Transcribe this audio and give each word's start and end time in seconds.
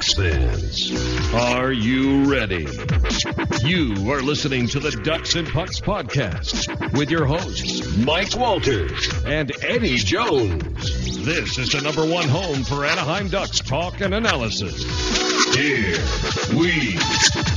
Ducks 0.00 0.14
fans, 0.14 1.34
are 1.34 1.72
you 1.72 2.24
ready? 2.24 2.66
You 3.62 4.10
are 4.10 4.22
listening 4.22 4.66
to 4.68 4.80
the 4.80 4.98
Ducks 5.04 5.34
and 5.34 5.46
Pucks 5.46 5.78
podcast 5.78 6.96
with 6.96 7.10
your 7.10 7.26
hosts, 7.26 7.98
Mike 7.98 8.34
Walters 8.34 9.12
and 9.26 9.52
Eddie 9.62 9.98
Jones. 9.98 11.22
This 11.22 11.58
is 11.58 11.72
the 11.72 11.82
number 11.82 12.06
one 12.06 12.28
home 12.28 12.64
for 12.64 12.86
Anaheim 12.86 13.28
Ducks 13.28 13.60
talk 13.60 14.00
and 14.00 14.14
analysis. 14.14 14.82
Here 15.54 15.98
we 16.56 16.94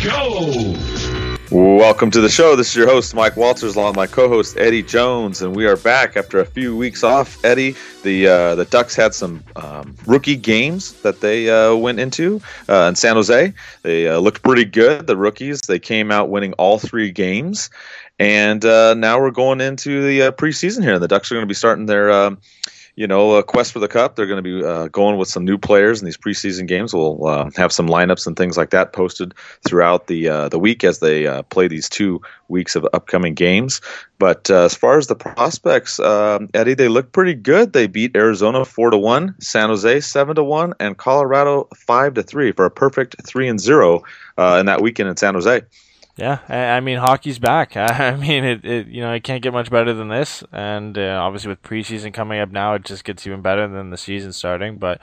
go. 0.04 1.13
Welcome 1.52 2.10
to 2.12 2.22
the 2.22 2.30
show. 2.30 2.56
This 2.56 2.70
is 2.70 2.76
your 2.76 2.88
host, 2.88 3.14
Mike 3.14 3.36
Walters, 3.36 3.76
along 3.76 3.90
with 3.90 3.96
my 3.98 4.08
co-host 4.08 4.58
Eddie 4.58 4.82
Jones, 4.82 5.42
and 5.42 5.56
we 5.56 5.68
are 5.68 5.76
back 5.76 6.16
after 6.16 6.40
a 6.40 6.46
few 6.46 6.76
weeks 6.76 7.04
off. 7.04 7.44
Eddie, 7.44 7.76
the 8.02 8.28
uh, 8.28 8.56
the 8.56 8.66
Ducks 8.66 8.96
had 8.96 9.14
some 9.14 9.44
um, 9.58 9.96
rookie 10.06 10.38
games 10.38 10.94
that 11.02 11.20
they 11.20 11.50
uh, 11.50 11.76
went 11.76 12.00
into 12.00 12.42
uh, 12.70 12.86
in 12.90 12.96
San 12.96 13.16
Jose. 13.16 13.54
They 13.84 14.08
uh, 14.08 14.20
looked 14.20 14.42
pretty 14.42 14.66
good. 14.66 15.06
The 15.06 15.18
rookies 15.18 15.62
they 15.62 15.80
came 15.80 16.12
out 16.12 16.30
winning 16.30 16.54
all 16.54 16.80
three 16.80 17.12
games, 17.12 17.70
and 18.18 18.64
uh, 18.64 18.94
now 18.94 19.20
we're 19.20 19.32
going 19.32 19.60
into 19.60 20.02
the 20.02 20.24
uh, 20.24 20.32
preseason 20.32 20.82
here. 20.82 20.94
And 20.94 21.04
the 21.04 21.08
Ducks 21.08 21.32
are 21.32 21.36
going 21.36 21.46
to 21.46 21.48
be 21.48 21.54
starting 21.54 21.86
their 21.86 22.10
um, 22.10 22.40
you 22.96 23.08
know, 23.08 23.36
a 23.36 23.44
quest 23.44 23.72
for 23.72 23.80
the 23.80 23.88
cup. 23.88 24.16
They're 24.16 24.28
going 24.28 24.44
to 24.44 24.62
be 24.62 24.64
uh, 24.64 24.88
going 24.90 25.18
with 25.18 25.28
some 25.28 25.44
new 25.44 25.58
players 25.58 26.00
in 26.00 26.06
these 26.06 26.18
preseason 26.18 26.68
games. 26.68 26.94
We'll 26.94 27.26
uh, 27.26 27.50
have 27.56 27.72
some 27.72 27.88
lineups 27.88 28.28
and 28.28 28.38
things 28.38 28.56
like 28.56 28.70
that 28.70 28.94
posted 28.94 29.34
throughout 29.66 30.08
the 30.08 30.30
uh, 30.30 30.50
the 30.50 30.60
week 30.60 30.84
as 30.84 31.00
they 31.00 31.26
uh, 31.26 31.42
play 31.44 31.68
these 31.68 31.90
two 31.90 32.22
weeks 32.50 32.76
of 32.76 32.88
upcoming 32.94 33.34
games. 33.34 33.82
But 34.20 34.50
uh, 34.52 34.66
as 34.66 34.76
far 34.76 34.98
as 34.98 35.08
the 35.08 35.16
prospects, 35.16 36.00
um, 36.00 36.50
Eddie, 36.54 36.76
they 36.76 36.88
look 36.88 37.12
pretty 37.12 37.34
good. 37.34 37.74
They 37.74 37.88
beat 37.88 38.16
Arizona 38.16 38.64
four 38.64 38.92
to 38.92 38.98
one, 38.98 39.36
San 39.40 39.70
Jose 39.70 40.02
seven 40.02 40.36
to 40.36 40.44
one, 40.44 40.74
and 40.80 40.98
Colorado 40.98 41.68
five 41.76 42.14
to 42.14 42.24
three 42.24 42.52
for 42.52 42.66
a 42.66 42.72
perfect 42.72 43.16
three 43.26 43.48
and 43.48 43.60
zero 43.60 44.04
uh, 44.38 44.58
in 44.60 44.68
that 44.68 44.82
weekend 44.82 45.10
in 45.10 45.18
San 45.18 45.34
Jose. 45.34 45.62
Yeah, 46.16 46.40
I 46.48 46.80
mean 46.80 47.00
hockey's 47.00 47.40
back. 47.40 47.76
I 47.78 48.16
mean 48.16 48.44
it, 48.44 48.64
it 48.64 48.88
you 48.88 49.02
know 49.02 49.14
it 49.14 49.24
can't 49.24 49.42
get 49.42 49.54
much 49.54 49.72
better 49.72 49.94
than 49.94 50.10
this, 50.10 50.44
and 50.52 50.98
uh, 50.98 51.20
obviously 51.22 51.50
with 51.50 51.64
preseason 51.64 52.14
coming 52.14 52.40
up 52.40 52.52
now, 52.52 52.76
it 52.76 52.86
just 52.86 53.04
gets 53.04 53.26
even 53.26 53.42
better 53.42 53.68
than 53.68 53.90
the 53.90 53.98
season 53.98 54.32
starting. 54.32 54.78
But 54.78 55.02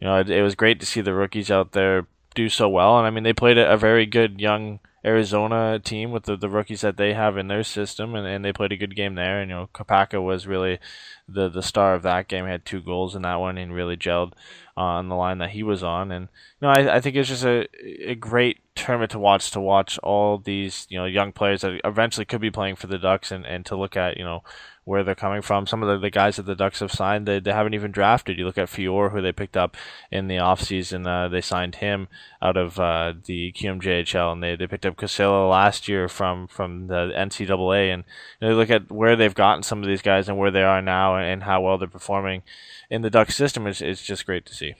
you 0.00 0.06
know 0.06 0.18
it, 0.18 0.28
it 0.28 0.42
was 0.42 0.56
great 0.56 0.80
to 0.80 0.86
see 0.86 1.00
the 1.00 1.14
rookies 1.14 1.50
out 1.50 1.72
there 1.72 2.06
do 2.34 2.48
so 2.48 2.68
well, 2.68 2.98
and 2.98 3.06
I 3.06 3.10
mean 3.10 3.22
they 3.22 3.32
played 3.32 3.56
a, 3.58 3.72
a 3.72 3.76
very 3.76 4.04
good 4.04 4.40
young 4.40 4.80
Arizona 5.04 5.78
team 5.78 6.10
with 6.10 6.24
the, 6.24 6.36
the 6.36 6.48
rookies 6.48 6.80
that 6.80 6.96
they 6.96 7.14
have 7.14 7.36
in 7.36 7.46
their 7.46 7.62
system, 7.62 8.16
and, 8.16 8.26
and 8.26 8.44
they 8.44 8.52
played 8.52 8.72
a 8.72 8.76
good 8.76 8.96
game 8.96 9.14
there. 9.14 9.40
And 9.40 9.50
you 9.50 9.56
know 9.56 9.68
Kapaka 9.72 10.20
was 10.20 10.48
really 10.48 10.80
the 11.28 11.48
the 11.48 11.62
star 11.62 11.94
of 11.94 12.02
that 12.02 12.28
game. 12.28 12.46
Had 12.46 12.64
two 12.64 12.80
goals 12.80 13.14
in 13.14 13.22
that 13.22 13.36
one 13.36 13.58
and 13.58 13.74
really 13.74 13.96
gelled 13.96 14.32
on 14.76 15.08
the 15.08 15.16
line 15.16 15.38
that 15.38 15.50
he 15.50 15.62
was 15.62 15.82
on. 15.82 16.10
And 16.12 16.28
you 16.60 16.66
know 16.66 16.70
I, 16.70 16.96
I 16.96 17.00
think 17.00 17.16
it's 17.16 17.28
just 17.28 17.44
a 17.44 17.68
a 18.08 18.14
great 18.14 18.60
tournament 18.74 19.10
to 19.10 19.18
watch 19.18 19.50
to 19.50 19.60
watch 19.60 19.98
all 19.98 20.38
these 20.38 20.86
you 20.88 20.98
know 20.98 21.04
young 21.04 21.32
players 21.32 21.62
that 21.62 21.80
eventually 21.84 22.24
could 22.24 22.40
be 22.40 22.50
playing 22.50 22.76
for 22.76 22.86
the 22.86 22.98
Ducks 22.98 23.30
and, 23.30 23.44
and 23.44 23.66
to 23.66 23.76
look 23.76 23.96
at 23.96 24.16
you 24.16 24.24
know 24.24 24.42
where 24.88 25.04
they're 25.04 25.14
coming 25.14 25.42
from. 25.42 25.66
Some 25.66 25.82
of 25.82 25.88
the, 25.88 25.98
the 25.98 26.10
guys 26.10 26.36
that 26.36 26.46
the 26.46 26.54
Ducks 26.54 26.80
have 26.80 26.90
signed, 26.90 27.28
they, 27.28 27.40
they 27.40 27.52
haven't 27.52 27.74
even 27.74 27.90
drafted. 27.90 28.38
You 28.38 28.46
look 28.46 28.56
at 28.56 28.70
Fiore, 28.70 29.10
who 29.10 29.20
they 29.20 29.32
picked 29.32 29.56
up 29.56 29.76
in 30.10 30.28
the 30.28 30.36
offseason. 30.36 31.06
Uh, 31.06 31.28
they 31.28 31.42
signed 31.42 31.74
him 31.74 32.08
out 32.40 32.56
of 32.56 32.80
uh, 32.80 33.12
the 33.26 33.52
QMJHL, 33.52 34.32
and 34.32 34.42
they, 34.42 34.56
they 34.56 34.66
picked 34.66 34.86
up 34.86 34.96
Kossila 34.96 35.50
last 35.50 35.88
year 35.88 36.08
from, 36.08 36.48
from 36.48 36.86
the 36.86 37.12
NCAA. 37.14 37.92
And 37.92 38.04
you 38.40 38.48
know, 38.48 38.54
look 38.54 38.70
at 38.70 38.90
where 38.90 39.14
they've 39.14 39.34
gotten 39.34 39.62
some 39.62 39.82
of 39.82 39.88
these 39.88 40.00
guys 40.00 40.26
and 40.26 40.38
where 40.38 40.50
they 40.50 40.62
are 40.62 40.80
now 40.80 41.17
and, 41.18 41.26
and 41.26 41.42
how 41.42 41.60
well 41.60 41.78
they're 41.78 41.88
performing 41.88 42.42
in 42.90 43.02
the 43.02 43.10
Ducks 43.10 43.36
system. 43.36 43.66
It's, 43.66 43.82
it's 43.82 44.02
just 44.02 44.26
great 44.26 44.46
to 44.46 44.54
see. 44.54 44.74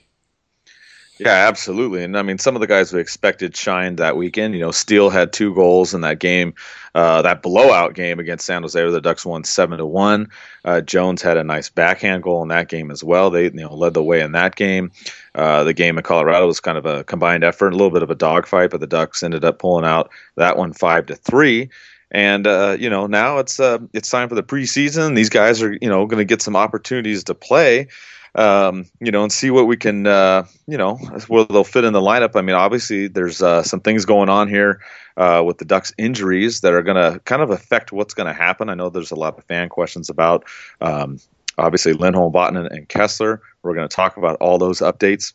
Yeah, 1.18 1.48
absolutely. 1.48 2.04
And 2.04 2.16
I 2.16 2.22
mean, 2.22 2.38
some 2.38 2.54
of 2.54 2.60
the 2.60 2.68
guys 2.68 2.92
we 2.92 3.00
expected 3.00 3.56
shined 3.56 3.98
that 3.98 4.16
weekend. 4.16 4.54
You 4.54 4.60
know, 4.60 4.70
Steel 4.70 5.10
had 5.10 5.32
two 5.32 5.52
goals 5.52 5.92
in 5.92 6.02
that 6.02 6.20
game, 6.20 6.54
uh, 6.94 7.22
that 7.22 7.42
blowout 7.42 7.94
game 7.94 8.20
against 8.20 8.46
San 8.46 8.62
Jose, 8.62 8.80
where 8.80 8.92
the 8.92 9.00
Ducks 9.00 9.26
won 9.26 9.42
seven 9.42 9.78
to 9.78 9.86
one. 9.86 10.28
Uh, 10.64 10.80
Jones 10.80 11.20
had 11.20 11.36
a 11.36 11.42
nice 11.42 11.68
backhand 11.70 12.22
goal 12.22 12.42
in 12.42 12.48
that 12.48 12.68
game 12.68 12.92
as 12.92 13.02
well. 13.02 13.30
They 13.30 13.44
you 13.44 13.50
know 13.50 13.74
led 13.74 13.94
the 13.94 14.02
way 14.02 14.20
in 14.20 14.32
that 14.32 14.54
game. 14.54 14.92
Uh, 15.34 15.64
the 15.64 15.74
game 15.74 15.98
in 15.98 16.04
Colorado 16.04 16.46
was 16.46 16.60
kind 16.60 16.78
of 16.78 16.86
a 16.86 17.02
combined 17.02 17.42
effort, 17.42 17.72
a 17.72 17.76
little 17.76 17.90
bit 17.90 18.04
of 18.04 18.10
a 18.10 18.14
dogfight, 18.14 18.70
but 18.70 18.78
the 18.80 18.86
Ducks 18.86 19.24
ended 19.24 19.44
up 19.44 19.58
pulling 19.58 19.84
out 19.84 20.10
that 20.36 20.56
one 20.56 20.72
five 20.72 21.06
to 21.06 21.16
three. 21.16 21.68
And 22.10 22.46
uh, 22.46 22.76
you 22.78 22.88
know 22.88 23.06
now 23.06 23.38
it's 23.38 23.60
uh, 23.60 23.78
it's 23.92 24.10
time 24.10 24.28
for 24.28 24.34
the 24.34 24.42
preseason. 24.42 25.14
These 25.14 25.30
guys 25.30 25.62
are 25.62 25.76
you 25.80 25.88
know 25.88 26.06
going 26.06 26.18
to 26.18 26.24
get 26.24 26.42
some 26.42 26.56
opportunities 26.56 27.24
to 27.24 27.34
play 27.34 27.88
um, 28.34 28.84
you 29.00 29.10
know, 29.10 29.22
and 29.22 29.32
see 29.32 29.50
what 29.50 29.66
we 29.66 29.76
can, 29.76 30.06
uh, 30.06 30.44
you 30.66 30.78
know, 30.78 30.94
where 31.28 31.44
they'll 31.44 31.64
fit 31.64 31.84
in 31.84 31.92
the 31.92 32.00
lineup. 32.00 32.36
I 32.36 32.42
mean, 32.42 32.56
obviously, 32.56 33.08
there's 33.08 33.42
uh, 33.42 33.62
some 33.62 33.80
things 33.80 34.04
going 34.04 34.28
on 34.28 34.48
here 34.48 34.80
uh, 35.16 35.42
with 35.44 35.58
the 35.58 35.64
Ducks 35.64 35.92
injuries 35.98 36.60
that 36.60 36.72
are 36.72 36.82
going 36.82 36.96
to 36.96 37.18
kind 37.20 37.42
of 37.42 37.50
affect 37.50 37.92
what's 37.92 38.14
going 38.14 38.28
to 38.28 38.32
happen. 38.32 38.68
I 38.68 38.74
know 38.74 38.90
there's 38.90 39.10
a 39.10 39.16
lot 39.16 39.36
of 39.36 39.44
fan 39.44 39.68
questions 39.68 40.08
about, 40.08 40.44
um, 40.80 41.18
obviously, 41.58 41.94
Lindholm, 41.94 42.32
Vatanen, 42.32 42.70
and 42.70 42.88
Kesler. 42.88 43.40
We're 43.62 43.74
going 43.74 43.88
to 43.88 43.94
talk 43.94 44.16
about 44.16 44.36
all 44.36 44.58
those 44.58 44.80
updates 44.80 45.32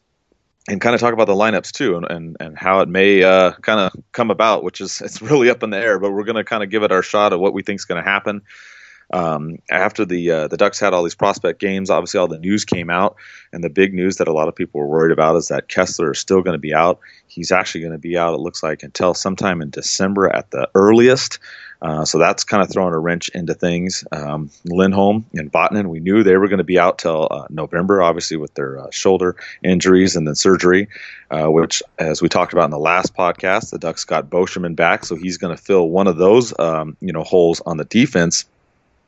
and 0.69 0.79
kind 0.79 0.95
of 0.95 1.01
talk 1.01 1.13
about 1.13 1.27
the 1.27 1.33
lineups 1.33 1.71
too 1.71 1.97
and, 1.97 2.05
and, 2.09 2.37
and 2.39 2.57
how 2.57 2.79
it 2.79 2.87
may 2.87 3.21
uh, 3.23 3.51
kind 3.61 3.79
of 3.79 3.91
come 4.13 4.31
about, 4.31 4.63
which 4.63 4.81
is 4.81 5.01
it's 5.05 5.21
really 5.21 5.49
up 5.49 5.63
in 5.63 5.69
the 5.69 5.77
air, 5.77 5.99
but 5.99 6.11
we're 6.11 6.23
going 6.23 6.35
to 6.35 6.43
kind 6.43 6.63
of 6.63 6.69
give 6.69 6.83
it 6.83 6.91
our 6.91 7.03
shot 7.03 7.33
at 7.33 7.39
what 7.39 7.53
we 7.53 7.61
think 7.61 7.79
is 7.79 7.85
going 7.85 8.03
to 8.03 8.09
happen 8.09 8.41
um, 9.13 9.59
after 9.69 10.05
the 10.05 10.31
uh, 10.31 10.47
the 10.47 10.57
Ducks 10.57 10.79
had 10.79 10.93
all 10.93 11.03
these 11.03 11.15
prospect 11.15 11.59
games, 11.59 11.89
obviously 11.89 12.19
all 12.19 12.27
the 12.27 12.39
news 12.39 12.65
came 12.65 12.89
out, 12.89 13.15
and 13.51 13.63
the 13.63 13.69
big 13.69 13.93
news 13.93 14.17
that 14.17 14.27
a 14.27 14.33
lot 14.33 14.47
of 14.47 14.55
people 14.55 14.79
were 14.79 14.87
worried 14.87 15.11
about 15.11 15.35
is 15.35 15.49
that 15.49 15.69
Kesler 15.69 16.11
is 16.11 16.19
still 16.19 16.41
going 16.41 16.55
to 16.55 16.59
be 16.59 16.73
out. 16.73 16.99
He's 17.27 17.51
actually 17.51 17.81
going 17.81 17.93
to 17.93 17.99
be 17.99 18.17
out. 18.17 18.33
It 18.33 18.39
looks 18.39 18.63
like 18.63 18.81
until 18.81 19.13
sometime 19.13 19.61
in 19.61 19.69
December 19.69 20.33
at 20.35 20.51
the 20.51 20.67
earliest. 20.73 21.39
Uh, 21.83 22.05
so 22.05 22.17
that's 22.17 22.45
kind 22.45 22.63
of 22.63 22.71
throwing 22.71 22.93
a 22.93 22.97
wrench 22.97 23.27
into 23.29 23.53
things. 23.53 24.05
Um, 24.13 24.49
Lindholm 24.63 25.25
and 25.33 25.51
Vatanen, 25.51 25.87
we 25.87 25.99
knew 25.99 26.23
they 26.23 26.37
were 26.37 26.47
going 26.47 26.59
to 26.59 26.63
be 26.63 26.79
out 26.79 26.97
till 26.97 27.27
uh, 27.29 27.45
November, 27.49 28.01
obviously 28.01 28.37
with 28.37 28.53
their 28.53 28.79
uh, 28.79 28.89
shoulder 28.89 29.35
injuries 29.63 30.15
and 30.15 30.25
then 30.25 30.35
surgery, 30.35 30.87
uh, 31.29 31.51
which, 31.51 31.83
as 31.99 32.21
we 32.21 32.29
talked 32.29 32.53
about 32.53 32.65
in 32.65 32.71
the 32.71 32.79
last 32.79 33.13
podcast, 33.13 33.71
the 33.71 33.77
Ducks 33.77 34.05
got 34.05 34.29
Beauchemin 34.29 34.77
back, 34.77 35.03
so 35.03 35.15
he's 35.15 35.37
going 35.37 35.55
to 35.55 35.61
fill 35.61 35.89
one 35.89 36.07
of 36.07 36.15
those, 36.15 36.57
um, 36.57 36.95
you 37.01 37.11
know, 37.11 37.23
holes 37.23 37.61
on 37.65 37.75
the 37.75 37.85
defense. 37.85 38.45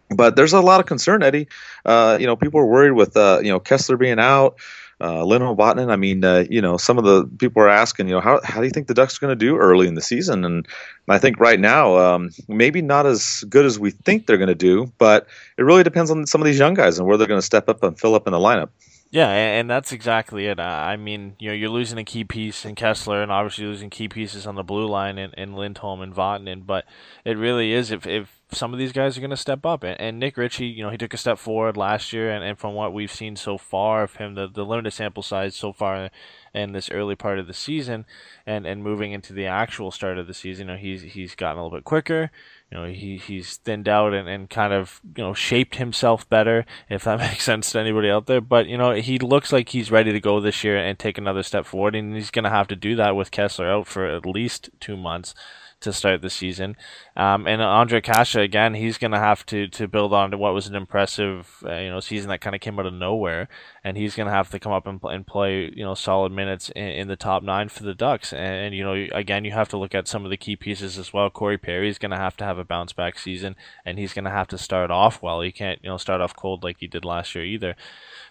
But 0.10 0.36
there's 0.36 0.54
a 0.54 0.62
lot 0.62 0.82
of 0.82 0.86
concern, 0.86 1.24
Eddie. 1.24 1.48
Uh, 1.86 2.18
you 2.20 2.28
know, 2.28 2.36
people 2.36 2.60
are 2.60 2.66
worried 2.66 2.92
with 2.92 3.16
you 3.16 3.50
know 3.50 3.60
Kesler 3.60 3.98
being 3.98 4.20
out, 4.20 4.58
uh, 5.02 5.24
Lindholm 5.24 5.58
Vatanen. 5.58 5.90
I 5.90 5.96
mean, 5.96 6.24
uh, 6.24 6.46
you 6.50 6.62
know, 6.62 6.78
some 6.78 6.98
of 6.98 7.04
the 7.04 7.26
people 7.38 7.62
are 7.62 7.70
asking, 7.70 8.08
you 8.08 8.14
know, 8.14 8.22
how 8.22 8.40
how 8.44 8.60
do 8.60 8.66
you 8.66 8.72
think 8.72 8.88
the 8.88 8.94
Ducks 8.94 9.18
are 9.18 9.20
going 9.20 9.38
to 9.38 9.46
do 9.46 9.58
early 9.58 9.88
in 9.88 9.96
the 9.96 10.02
season? 10.02 10.46
And 10.46 10.68
I 11.10 11.18
think 11.18 11.40
right 11.40 11.60
now, 11.60 11.98
um, 11.98 12.30
maybe 12.48 12.82
not 12.82 13.06
as 13.06 13.44
good 13.50 13.66
as 13.66 13.80
we 13.80 13.92
think 13.92 14.28
they're 14.28 14.38
going 14.38 14.48
to 14.48 14.56
do, 14.56 14.92
but 14.98 15.28
it 15.58 15.64
really 15.64 15.84
depends 15.84 16.12
on 16.12 16.26
some 16.26 16.42
of 16.42 16.46
these 16.46 16.60
young 16.60 16.74
guys 16.74 16.98
and 16.98 17.08
where 17.08 17.18
they're 17.18 17.28
going 17.28 17.42
to 17.42 17.46
step 17.46 17.70
up 17.70 17.84
and 17.84 18.00
fill 18.00 18.16
up 18.16 18.28
in 18.28 18.34
the 18.34 18.40
lineup. 18.40 18.70
Yeah, 19.12 19.30
and 19.30 19.70
that's 19.70 19.94
exactly 19.94 20.48
it. 20.48 20.60
I 20.60 20.98
mean, 20.98 21.36
you 21.40 21.48
know, 21.48 21.54
you're 21.54 21.70
losing 21.70 21.98
a 21.98 22.04
key 22.04 22.26
piece 22.26 22.66
in 22.66 22.76
Kesler, 22.76 23.24
and 23.24 23.32
obviously 23.32 23.66
losing 23.66 23.90
key 23.90 24.10
pieces 24.10 24.46
on 24.46 24.56
the 24.56 24.64
blue 24.64 24.88
line 24.88 25.18
in, 25.18 25.32
in 25.36 25.54
Lindholm 25.54 26.02
and 26.02 26.14
Vatanen. 26.14 26.66
But 26.66 26.86
it 27.24 27.38
really 27.38 27.72
is 27.72 27.92
if 27.92 28.06
if 28.06 28.45
some 28.56 28.74
of 28.74 28.80
these 28.80 28.92
guys 28.92 29.18
are 29.18 29.22
going 29.22 29.30
to 29.30 29.38
step 29.38 29.66
up. 29.66 29.84
And, 29.84 30.00
and, 30.00 30.20
Nick 30.20 30.38
Ritchie, 30.38 30.66
you 30.66 30.84
know, 30.84 30.90
he 30.90 30.98
took 30.98 31.14
a 31.14 31.18
step 31.18 31.38
forward 31.38 31.78
last 31.78 32.14
year, 32.14 32.32
and, 32.32 32.44
and 32.44 32.58
from 32.58 32.74
what 32.74 32.94
we've 32.94 33.12
seen 33.12 33.36
so 33.36 33.58
far 33.58 34.04
of 34.04 34.16
him, 34.16 34.36
the, 34.36 34.48
the 34.48 34.66
limited 34.66 34.92
sample 34.92 35.24
size 35.24 35.56
so 35.56 35.74
far 35.74 36.10
in 36.54 36.72
this 36.72 36.90
early 36.90 37.16
part 37.16 37.38
of 37.38 37.48
the 37.48 37.54
season, 37.54 38.06
and, 38.46 38.66
and 38.66 38.84
moving 38.84 39.12
into 39.12 39.34
the 39.34 39.46
actual 39.46 39.92
start 39.92 40.18
of 40.18 40.28
the 40.28 40.34
season, 40.34 40.68
you 40.68 40.74
know, 40.74 40.80
he's 40.80 41.02
he's 41.02 41.36
gotten 41.36 41.58
a 41.58 41.64
little 41.64 41.78
bit 41.78 41.84
quicker. 41.84 42.32
You 42.72 42.78
know, 42.78 42.86
he 42.88 43.18
he's 43.18 43.58
thinned 43.58 43.88
out 43.88 44.14
and, 44.14 44.28
and 44.28 44.50
kind 44.50 44.74
of 44.74 45.02
you 45.16 45.24
know 45.24 45.34
shaped 45.34 45.76
himself 45.76 46.28
better, 46.30 46.66
if 46.90 47.04
that 47.04 47.20
makes 47.20 47.44
sense 47.44 47.72
to 47.72 47.80
anybody 47.80 48.10
out 48.10 48.26
there. 48.26 48.42
But 48.42 48.68
you 48.68 48.78
know, 48.78 48.94
he 48.94 49.20
looks 49.20 49.52
like 49.52 49.70
he's 49.70 49.92
ready 49.92 50.12
to 50.12 50.20
go 50.20 50.40
this 50.40 50.64
year 50.64 50.78
and 50.78 50.98
take 50.98 51.18
another 51.18 51.44
step 51.44 51.66
forward, 51.66 51.96
and 51.96 52.16
he's 52.16 52.32
going 52.32 52.46
to 52.46 52.50
have 52.50 52.68
to 52.70 52.76
do 52.76 52.96
that 52.96 53.16
with 53.16 53.32
Kesler 53.32 53.70
out 53.70 53.88
for 53.88 54.06
at 54.06 54.26
least 54.26 54.70
two 54.80 54.98
months 54.98 55.36
to 55.82 55.94
start 55.94 56.22
the 56.22 56.30
season. 56.30 56.76
Um, 57.16 57.48
and 57.48 57.62
Ondrej 57.62 58.04
Kase 58.04 58.36
again, 58.36 58.74
he's 58.74 58.98
going 58.98 59.12
to 59.12 59.20
have 59.20 59.46
to 59.48 59.68
to 59.68 59.88
build 59.88 60.14
on 60.14 60.32
to 60.32 60.38
what 60.38 60.54
was 60.54 60.68
an 60.68 60.76
impressive 60.76 61.64
uh, 61.66 61.76
you 61.76 61.90
know 61.90 62.00
season 62.00 62.30
that 62.30 62.42
kind 62.42 62.56
of 62.56 62.62
came 62.62 62.80
out 62.80 62.86
of 62.86 62.94
nowhere, 62.94 63.48
and 63.86 63.98
he's 63.98 64.16
going 64.16 64.26
to 64.26 64.34
have 64.34 64.50
to 64.50 64.58
come 64.58 64.72
up 64.72 64.88
and, 64.88 65.00
and 65.04 65.28
play 65.28 65.72
you 65.76 65.86
know 65.86 65.94
solid 65.94 66.32
minutes 66.32 66.70
in, 66.70 66.88
in 66.88 67.08
the 67.08 67.16
top 67.16 67.44
nine 67.44 67.70
for 67.70 67.84
the 67.84 67.94
Ducks. 67.94 68.34
And, 68.34 68.42
and, 68.42 68.76
you 68.76 68.84
know 68.84 69.08
again, 69.14 69.46
you 69.46 69.52
have 69.52 69.70
to 69.70 69.78
look 69.78 69.94
at 69.94 70.08
some 70.08 70.26
of 70.26 70.32
the 70.32 70.38
key 70.38 70.56
pieces 70.56 70.98
as 70.98 71.14
well. 71.14 71.30
Corey 71.30 71.60
Perry 71.60 71.88
is 71.88 72.00
going 72.00 72.10
to 72.10 72.18
have 72.18 72.36
to 72.38 72.44
have 72.44 72.58
a 72.58 72.66
bounce 72.66 72.94
back 72.94 73.20
season, 73.20 73.56
and 73.86 74.00
he's 74.00 74.12
going 74.12 74.26
to 74.26 74.32
have 74.32 74.48
to 74.48 74.58
start 74.58 74.90
off 74.90 75.22
well. 75.22 75.42
He 75.42 75.52
can't 75.52 75.80
you 75.84 75.90
know 75.90 75.98
start 75.98 76.20
off 76.20 76.36
cold 76.36 76.64
like 76.64 76.78
he 76.80 76.88
did 76.88 77.06
last 77.06 77.36
year 77.36 77.46
either. 77.46 77.76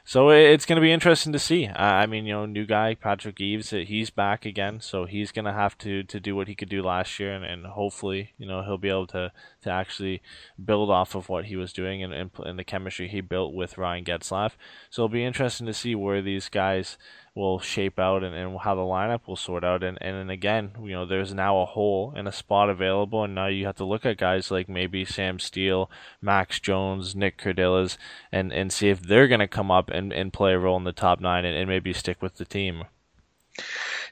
So 0.06 0.28
it's 0.28 0.66
going 0.66 0.76
to 0.76 0.82
be 0.82 0.92
interesting 0.92 1.32
to 1.32 1.38
see. 1.38 1.66
I 1.66 2.04
mean, 2.04 2.26
you 2.26 2.34
know, 2.34 2.44
new 2.44 2.66
guy 2.66 2.94
Patrick 2.94 3.40
Eaves, 3.40 3.72
uh, 3.72 3.84
he's 3.86 4.10
back 4.10 4.44
again, 4.44 4.80
so 4.80 5.06
he's 5.06 5.32
going 5.32 5.46
to 5.46 5.52
have 5.52 5.78
to 5.78 6.02
to 6.02 6.18
do 6.18 6.34
what 6.34 6.48
he 6.48 6.56
could 6.56 6.68
do 6.68 6.82
last 6.82 7.20
year 7.20 7.32
and, 7.32 7.44
and 7.44 7.64
hopefully 7.64 8.32
you 8.38 8.46
know 8.46 8.62
he'll 8.62 8.76
be 8.76 8.90
able 8.90 9.06
to 9.06 9.30
to 9.62 9.70
actually 9.70 10.20
build 10.62 10.90
off 10.90 11.14
of 11.14 11.28
what 11.28 11.46
he 11.46 11.56
was 11.56 11.72
doing 11.72 12.02
and, 12.02 12.12
and, 12.12 12.30
and 12.40 12.58
the 12.58 12.64
chemistry 12.64 13.06
he 13.08 13.20
built 13.20 13.54
with 13.54 13.78
Ryan 13.78 14.04
Getzlaf. 14.04 14.52
So 14.90 15.04
it'll 15.04 15.12
be 15.12 15.24
interesting 15.24 15.43
to 15.48 15.74
see 15.74 15.94
where 15.94 16.22
these 16.22 16.48
guys 16.48 16.98
will 17.34 17.58
shape 17.58 17.98
out 17.98 18.22
and, 18.22 18.34
and 18.34 18.58
how 18.60 18.74
the 18.74 18.80
lineup 18.82 19.26
will 19.26 19.36
sort 19.36 19.64
out. 19.64 19.82
And, 19.82 19.98
and 20.00 20.16
then 20.16 20.30
again, 20.30 20.72
you 20.82 20.92
know, 20.92 21.04
there's 21.04 21.34
now 21.34 21.60
a 21.60 21.66
hole 21.66 22.12
and 22.16 22.28
a 22.28 22.32
spot 22.32 22.70
available, 22.70 23.24
and 23.24 23.34
now 23.34 23.46
you 23.46 23.66
have 23.66 23.76
to 23.76 23.84
look 23.84 24.06
at 24.06 24.18
guys 24.18 24.50
like 24.50 24.68
maybe 24.68 25.04
Sam 25.04 25.38
Steel, 25.38 25.90
Max 26.20 26.60
Jones, 26.60 27.16
Nick 27.16 27.38
Kerdiles, 27.38 27.96
and, 28.30 28.52
and 28.52 28.72
see 28.72 28.88
if 28.88 29.02
they're 29.02 29.28
going 29.28 29.40
to 29.40 29.48
come 29.48 29.70
up 29.70 29.90
and, 29.90 30.12
and 30.12 30.32
play 30.32 30.52
a 30.52 30.58
role 30.58 30.76
in 30.76 30.84
the 30.84 30.92
top 30.92 31.20
nine 31.20 31.44
and, 31.44 31.56
and 31.56 31.68
maybe 31.68 31.92
stick 31.92 32.22
with 32.22 32.36
the 32.36 32.44
team. 32.44 32.84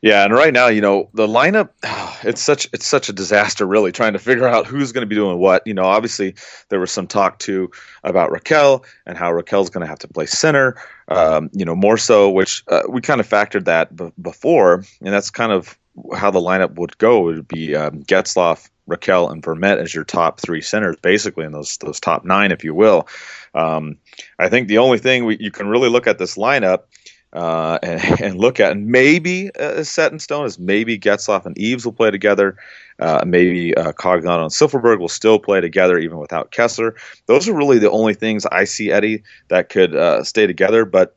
Yeah, 0.03 0.25
and 0.25 0.35
right 0.35 0.53
now, 0.53 0.67
you 0.67 0.81
know, 0.81 1.09
the 1.15 1.29
lineup 1.29 1.71
it's 2.25 2.43
such 2.43 2.69
it's 2.73 2.87
such 2.87 3.09
a 3.09 3.13
disaster 3.13 3.65
really 3.67 3.93
trying 3.93 4.13
to 4.13 4.19
figure 4.19 4.49
out 4.49 4.67
who's 4.67 4.91
going 4.91 5.03
to 5.03 5.07
be 5.07 5.15
doing 5.15 5.39
what. 5.39 5.65
You 5.65 5.75
know, 5.75 5.85
obviously 5.85 6.35
there 6.69 6.81
was 6.81 6.91
some 6.91 7.07
talk 7.07 7.39
too 7.39 7.71
about 8.03 8.31
Rakell 8.31 8.85
and 9.07 9.17
how 9.17 9.31
Rakell's 9.31 9.71
going 9.71 9.83
to 9.83 9.87
have 9.87 10.01
to 10.01 10.09
play 10.09 10.27
center. 10.27 10.77
Um, 11.09 11.51
you 11.53 11.65
know, 11.65 11.77
more 11.77 11.97
so, 11.97 12.31
which 12.31 12.65
uh, 12.69 12.83
we 12.89 13.01
kind 13.01 13.21
of 13.21 13.29
factored 13.29 13.65
that 13.67 13.95
b- 13.95 14.13
before, 14.21 14.85
and 15.01 15.15
that's 15.15 15.31
kind 15.31 15.53
of 15.53 15.79
how 16.17 16.31
the 16.31 16.41
lineup 16.41 16.75
would 16.77 16.99
go. 16.99 17.29
It 17.29 17.37
would 17.37 17.49
be 17.49 17.77
um, 17.77 18.03
Getzlaf, 18.03 18.71
Rakell, 18.89 19.31
and 19.31 19.43
Vermette 19.43 19.79
as 19.79 19.95
your 19.95 20.05
top 20.05 20.41
three 20.41 20.63
centers, 20.63 20.97
basically 21.03 21.45
in 21.45 21.53
those 21.53 21.77
those 21.79 22.01
top 22.01 22.25
nine, 22.25 22.51
if 22.51 22.65
you 22.65 22.75
will. 22.75 23.07
Um, 23.55 23.99
I 24.39 24.49
think 24.49 24.67
the 24.67 24.79
only 24.79 24.99
thing 24.99 25.27
we, 25.27 25.37
you 25.39 25.53
can 25.53 25.69
really 25.69 25.91
look 25.91 26.09
at 26.09 26.19
this 26.19 26.37
lineup 26.37 26.85
uh, 27.33 27.79
and, 27.83 28.21
and, 28.21 28.39
look 28.39 28.61
at. 28.61 28.73
And 28.73 28.87
maybe 28.87 29.55
uh, 29.57 29.83
set 29.85 30.13
in 30.13 30.19
stone 30.19 30.47
is 30.47 30.59
maybe 30.59 30.99
Getzlaf 30.99 31.47
and 31.47 31.57
Eaves 31.59 31.85
will 31.85 31.93
play 31.93 32.11
together. 32.11 32.57
Uh, 32.99 33.25
maybe 33.27 33.75
uh, 33.77 33.89
and 33.89 33.95
Silfverberg 33.95 35.01
will 35.01 35.09
still 35.09 35.39
play 35.39 35.61
together 35.61 35.99
even 35.99 36.19
without 36.19 36.53
Kesler. 36.53 36.95
Those 37.27 37.49
are 37.49 37.55
really 37.55 37.79
the 37.79 37.91
only 37.91 38.15
things 38.15 38.47
I 38.47 38.65
see, 38.65 38.93
Eddie, 38.93 39.23
that 39.49 39.71
could 39.71 39.97
uh, 39.97 40.23
stay 40.25 40.47
together. 40.47 40.85
But 40.85 41.17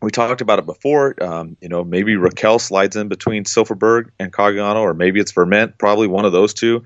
we 0.00 0.10
talked 0.10 0.40
about 0.40 0.58
it 0.58 0.66
before. 0.66 1.20
Um, 1.22 1.56
you 1.60 1.68
know, 1.68 1.84
maybe 1.84 2.14
Rakell 2.14 2.60
slides 2.60 2.96
in 2.96 3.08
between 3.08 3.44
Silfverberg 3.44 4.10
and 4.18 4.32
Cogliano, 4.32 4.80
or 4.80 4.94
maybe 4.94 5.20
it's 5.20 5.32
Vermette, 5.32 5.76
probably 5.78 6.06
one 6.06 6.24
of 6.24 6.32
those 6.32 6.54
two. 6.54 6.84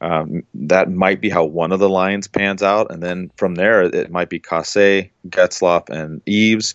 Um, 0.00 0.42
that 0.54 0.90
might 0.90 1.20
be 1.20 1.30
how 1.30 1.44
one 1.44 1.72
of 1.72 1.78
the 1.78 1.88
lines 1.88 2.26
pans 2.26 2.62
out. 2.62 2.90
And 2.90 3.02
then 3.02 3.30
from 3.36 3.54
there, 3.54 3.82
it 3.82 4.10
might 4.10 4.28
be 4.28 4.40
Kase, 4.40 5.08
Getzlaf, 5.28 5.88
and 5.88 6.20
Eaves 6.26 6.74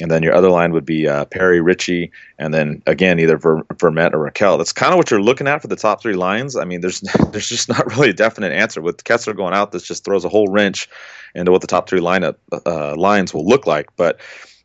and 0.00 0.10
then 0.10 0.22
your 0.22 0.34
other 0.34 0.50
line 0.50 0.72
would 0.72 0.84
be 0.84 1.08
uh, 1.08 1.24
Perry, 1.24 1.60
Ritchie, 1.60 2.10
and 2.38 2.54
then 2.54 2.82
again 2.86 3.18
either 3.18 3.36
Ver- 3.36 3.64
Vermette 3.74 4.14
or 4.14 4.30
Rakell. 4.30 4.58
That's 4.58 4.72
kind 4.72 4.92
of 4.92 4.96
what 4.96 5.10
you're 5.10 5.22
looking 5.22 5.48
at 5.48 5.60
for 5.60 5.68
the 5.68 5.76
top 5.76 6.00
three 6.00 6.14
lines. 6.14 6.56
I 6.56 6.64
mean, 6.64 6.80
there's 6.80 7.00
there's 7.32 7.48
just 7.48 7.68
not 7.68 7.86
really 7.86 8.10
a 8.10 8.14
definite 8.14 8.52
answer 8.52 8.80
with 8.80 9.02
Kesler 9.04 9.36
going 9.36 9.54
out. 9.54 9.72
This 9.72 9.82
just 9.82 10.04
throws 10.04 10.24
a 10.24 10.28
whole 10.28 10.48
wrench 10.48 10.88
into 11.34 11.52
what 11.52 11.60
the 11.60 11.66
top 11.66 11.88
three 11.88 12.00
lineup 12.00 12.36
uh, 12.66 12.94
lines 12.96 13.34
will 13.34 13.46
look 13.46 13.66
like. 13.66 13.94
But 13.96 14.20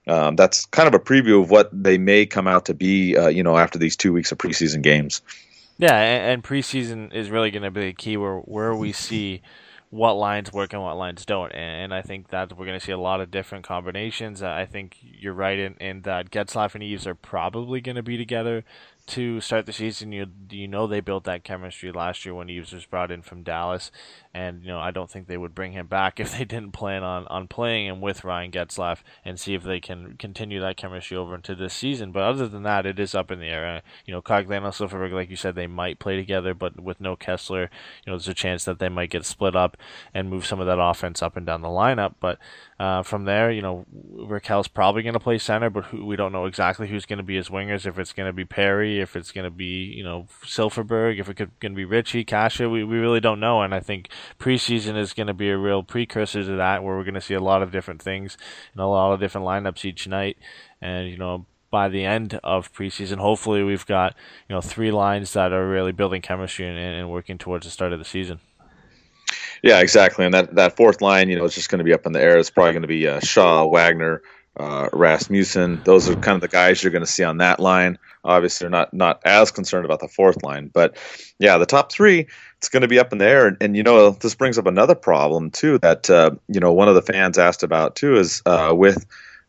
um, 0.07 0.35
that's 0.35 0.65
kind 0.65 0.87
of 0.87 0.93
a 0.93 0.99
preview 0.99 1.41
of 1.41 1.49
what 1.49 1.69
they 1.71 1.97
may 1.97 2.25
come 2.25 2.47
out 2.47 2.65
to 2.65 2.73
be. 2.73 3.17
Uh, 3.17 3.27
you 3.27 3.43
know, 3.43 3.57
after 3.57 3.79
these 3.79 3.95
two 3.95 4.13
weeks 4.13 4.31
of 4.31 4.37
preseason 4.37 4.81
games. 4.81 5.21
Yeah, 5.79 5.97
and, 5.99 6.33
and 6.33 6.43
preseason 6.43 7.13
is 7.13 7.31
really 7.31 7.49
going 7.49 7.63
to 7.63 7.71
be 7.71 7.87
the 7.87 7.93
key 7.93 8.17
where 8.17 8.37
where 8.37 8.75
we 8.75 8.91
see 8.91 9.41
what 9.93 10.13
lines 10.13 10.51
work 10.51 10.73
and 10.73 10.81
what 10.81 10.97
lines 10.97 11.23
don't. 11.23 11.51
And, 11.51 11.93
I 11.93 12.01
think 12.01 12.29
that 12.29 12.57
we're 12.57 12.65
going 12.65 12.79
to 12.79 12.83
see 12.83 12.91
a 12.91 12.97
lot 12.97 13.21
of 13.21 13.29
different 13.29 13.63
combinations. 13.63 14.41
I 14.41 14.65
think 14.65 14.97
you're 14.99 15.33
right 15.33 15.59
in, 15.59 15.75
in 15.75 16.01
that 16.01 16.31
Getzlaf 16.31 16.73
and 16.73 16.83
Eaves 16.83 17.05
are 17.05 17.13
probably 17.13 17.79
going 17.79 17.97
to 17.97 18.01
be 18.01 18.17
together 18.17 18.63
to 19.05 19.41
start 19.41 19.65
the 19.65 19.73
season. 19.73 20.11
You 20.11 20.27
you 20.49 20.67
know 20.67 20.87
they 20.87 21.01
built 21.01 21.25
that 21.25 21.43
chemistry 21.43 21.91
last 21.91 22.25
year 22.25 22.33
when 22.33 22.49
Eaves 22.49 22.71
was 22.71 22.85
brought 22.85 23.11
in 23.11 23.21
from 23.21 23.43
Dallas, 23.43 23.91
and 24.33 24.61
you 24.61 24.69
know 24.69 24.79
I 24.79 24.91
don't 24.91 25.09
think 25.09 25.27
they 25.27 25.37
would 25.37 25.53
bring 25.53 25.73
him 25.73 25.87
back 25.87 26.19
if 26.19 26.37
they 26.37 26.45
didn't 26.45 26.71
plan 26.71 27.03
on, 27.03 27.27
on 27.27 27.47
playing 27.47 27.87
him 27.87 28.01
with 28.01 28.23
Ryan 28.23 28.51
Getzlaf 28.51 28.99
and 29.25 29.39
see 29.39 29.53
if 29.53 29.63
they 29.63 29.79
can 29.79 30.15
continue 30.17 30.59
that 30.61 30.77
chemistry 30.77 31.17
over 31.17 31.35
into 31.35 31.55
this 31.55 31.73
season. 31.73 32.11
But 32.11 32.23
other 32.23 32.47
than 32.47 32.63
that, 32.63 32.85
it 32.85 32.99
is 32.99 33.13
up 33.13 33.31
in 33.31 33.39
the 33.39 33.47
air. 33.47 33.67
Uh, 33.67 33.81
you 34.05 34.13
know, 34.13 34.21
Cogliano, 34.21 34.69
Silfverberg, 34.69 35.11
like 35.11 35.29
you 35.29 35.35
said, 35.35 35.55
they 35.55 35.67
might 35.67 35.99
play 35.99 36.15
together, 36.15 36.53
but 36.53 36.79
with 36.79 37.01
no 37.01 37.15
Kesler, 37.15 37.69
you 38.05 38.11
know, 38.11 38.13
there's 38.13 38.27
a 38.27 38.33
chance 38.33 38.63
that 38.65 38.79
they 38.79 38.89
might 38.89 39.09
get 39.09 39.25
split 39.25 39.55
up 39.55 39.77
and 40.13 40.29
move 40.29 40.45
some 40.45 40.59
of 40.59 40.67
that 40.67 40.81
offense 40.81 41.21
up 41.21 41.35
and 41.35 41.45
down 41.45 41.61
the 41.61 41.67
lineup. 41.67 42.15
But 42.19 42.39
uh, 42.79 43.03
from 43.03 43.25
there, 43.25 43.51
you 43.51 43.61
know, 43.61 43.85
Rakell's 44.15 44.67
probably 44.67 45.03
going 45.03 45.13
to 45.13 45.19
play 45.19 45.37
center, 45.37 45.69
but 45.69 45.85
who, 45.85 46.05
we 46.05 46.15
don't 46.15 46.31
know 46.31 46.45
exactly 46.45 46.87
who's 46.87 47.05
going 47.05 47.17
to 47.17 47.23
be 47.23 47.35
his 47.35 47.49
wingers. 47.49 47.85
If 47.85 47.99
it's 47.99 48.13
going 48.13 48.27
to 48.27 48.33
be 48.33 48.45
Perry, 48.45 48.92
if 48.99 49.15
it's 49.15 49.31
going 49.31 49.45
to 49.45 49.51
be 49.51 49.93
you 49.95 50.03
know 50.03 50.27
Silfverberg, 50.43 51.19
if 51.19 51.29
it 51.29 51.35
could 51.35 51.51
going 51.59 51.73
to 51.73 51.75
be 51.75 51.85
Ritchie, 51.85 52.23
Kase, 52.23 52.59
we, 52.59 52.83
we 52.83 52.97
really 52.97 53.19
don't 53.19 53.39
know. 53.39 53.61
And 53.61 53.73
I 53.73 53.79
think 53.79 54.09
preseason 54.39 54.97
is 54.97 55.13
going 55.13 55.27
to 55.27 55.33
be 55.33 55.49
a 55.49 55.57
real 55.57 55.83
precursor 55.83 56.43
to 56.43 56.55
that, 56.55 56.83
where 56.83 56.95
we're 56.95 57.03
going 57.03 57.13
to 57.15 57.21
see 57.21 57.33
a 57.33 57.39
lot 57.39 57.61
of 57.61 57.71
different 57.71 58.01
things 58.01 58.37
and 58.73 58.81
a 58.81 58.87
lot 58.87 59.13
of 59.13 59.19
different 59.19 59.47
lineups 59.47 59.85
each 59.85 60.07
night. 60.07 60.37
And 60.81 61.09
you 61.09 61.17
know, 61.17 61.45
by 61.71 61.89
the 61.89 62.05
end 62.05 62.39
of 62.43 62.71
preseason, 62.73 63.17
hopefully 63.17 63.63
we've 63.63 63.85
got 63.85 64.15
you 64.47 64.55
know 64.55 64.61
three 64.61 64.91
lines 64.91 65.33
that 65.33 65.51
are 65.51 65.67
really 65.67 65.91
building 65.91 66.21
chemistry 66.21 66.67
and, 66.67 66.77
and 66.77 67.09
working 67.09 67.37
towards 67.37 67.65
the 67.65 67.71
start 67.71 67.93
of 67.93 67.99
the 67.99 68.05
season. 68.05 68.39
Yeah, 69.63 69.79
exactly. 69.79 70.25
And 70.25 70.33
that, 70.33 70.55
that 70.55 70.75
fourth 70.75 71.01
line, 71.01 71.29
you 71.29 71.37
know, 71.37 71.45
it's 71.45 71.55
just 71.55 71.69
going 71.69 71.79
to 71.79 71.85
be 71.85 71.93
up 71.93 72.05
in 72.05 72.11
the 72.11 72.21
air. 72.21 72.37
It's 72.37 72.49
probably 72.49 72.73
going 72.73 72.81
to 72.81 72.87
be 72.87 73.07
uh, 73.07 73.21
Shaw, 73.21 73.65
Wagner, 73.65 74.21
uh, 74.57 74.89
Rasmussen. 74.93 75.81
Those 75.83 76.09
are 76.09 76.15
kind 76.15 76.35
of 76.35 76.41
the 76.41 76.47
guys 76.47 76.83
you're 76.83 76.91
going 76.91 77.05
to 77.05 77.11
see 77.11 77.23
on 77.23 77.37
that 77.37 77.59
line. 77.59 77.97
Obviously, 78.23 78.65
they're 78.65 78.71
not 78.71 78.93
not 78.93 79.21
as 79.25 79.51
concerned 79.51 79.85
about 79.85 79.99
the 79.99 80.07
fourth 80.07 80.43
line, 80.43 80.69
but 80.73 80.95
yeah, 81.39 81.57
the 81.57 81.65
top 81.65 81.91
three, 81.91 82.27
it's 82.57 82.69
going 82.69 82.81
to 82.81 82.87
be 82.87 82.99
up 82.99 83.11
in 83.11 83.17
the 83.17 83.25
air. 83.25 83.47
And, 83.47 83.57
and 83.59 83.75
you 83.75 83.83
know, 83.83 84.11
this 84.11 84.35
brings 84.35 84.57
up 84.57 84.67
another 84.67 84.95
problem 84.95 85.51
too 85.51 85.77
that 85.79 86.09
uh, 86.09 86.31
you 86.47 86.59
know 86.59 86.71
one 86.71 86.87
of 86.87 86.95
the 86.95 87.01
fans 87.01 87.37
asked 87.37 87.63
about 87.63 87.95
too 87.95 88.15
is 88.15 88.41
uh, 88.45 88.73
with 88.75 89.05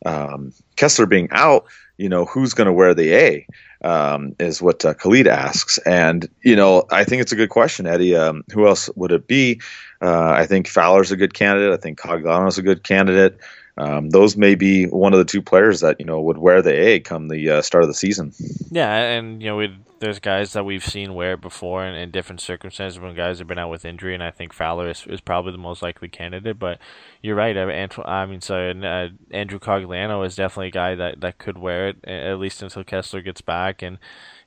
um, 0.07 0.53
Kesler 0.77 1.09
being 1.09 1.29
out. 1.31 1.67
You 1.97 2.09
know, 2.09 2.25
who's 2.25 2.55
going 2.55 2.67
to 2.67 2.73
wear 2.73 2.95
the 2.95 3.15
A? 3.15 3.47
Um, 3.85 4.35
is 4.41 4.63
what 4.63 4.83
uh, 4.83 4.95
Khalid 4.95 5.27
asks. 5.27 5.77
And, 5.85 6.27
you 6.43 6.57
know, 6.57 6.85
I 6.91 7.05
think 7.05 7.21
it's 7.21 7.33
a 7.33 7.37
good 7.37 7.51
question, 7.51 7.87
Eddie. 7.87 8.17
Um, 8.17 8.43
who 8.51 8.67
else 8.67 8.89
would 8.97 9.13
it 9.13 9.27
be? 9.27 9.61
Uh, 10.01 10.31
I 10.31 10.47
think 10.47 10.67
Fowler's 10.67 11.13
a 11.13 11.19
good 11.19 11.35
candidate. 11.35 11.71
I 11.71 11.77
think 11.77 12.01
Cogliano's 12.01 12.57
a 12.57 12.63
good 12.63 12.83
candidate. 12.83 13.39
Um, 13.77 14.11
those 14.11 14.37
may 14.37 14.55
be 14.55 14.87
one 14.87 15.13
of 15.13 15.19
the 15.19 15.25
two 15.25 15.43
players 15.43 15.81
that 15.81 15.99
you 15.99 16.07
know 16.07 16.21
would 16.21 16.39
wear 16.39 16.63
the 16.63 16.73
A 16.73 17.01
come 17.01 17.29
the 17.29 17.51
uh, 17.51 17.63
start 17.63 17.83
of 17.83 17.89
the 17.89 17.95
season. 17.95 18.33
Yeah, 18.71 18.95
and 18.95 19.43
you 19.43 19.49
know 19.49 19.75
there's 19.99 20.21
guys 20.21 20.53
that 20.53 20.65
we've 20.65 20.85
seen 20.85 21.15
wear 21.15 21.33
it 21.33 21.41
before 21.41 21.85
in, 21.85 21.95
in, 21.95 22.11
different 22.11 22.41
circumstances 22.41 23.01
when 23.01 23.15
guys 23.15 23.39
have 23.39 23.49
been 23.49 23.59
out 23.59 23.71
with 23.71 23.85
injury, 23.85 24.15
and 24.15 24.23
I 24.23 24.31
think 24.31 24.53
Fowler 24.53 24.91
is, 24.91 25.05
is 25.09 25.21
probably 25.21 25.53
the 25.53 25.59
most 25.59 25.83
likely 25.83 26.09
candidate. 26.09 26.59
But 26.59 26.79
you're 27.23 27.35
right, 27.35 27.57
I 27.57 28.27
mean, 28.27 28.41
so 28.41 28.71
uh, 28.71 29.09
Andrew 29.31 29.59
Cogliano 29.59 30.25
is 30.27 30.37
definitely 30.37 30.69
a 30.69 30.73
guy 30.73 30.95
that, 30.95 31.21
that 31.21 31.39
could 31.39 31.59
wear 31.59 31.89
it 31.89 32.05
at 32.05 32.39
least 32.39 32.63
until 32.63 32.85
Kesler 32.85 33.25
gets 33.25 33.41
back, 33.41 33.83
and 33.83 33.99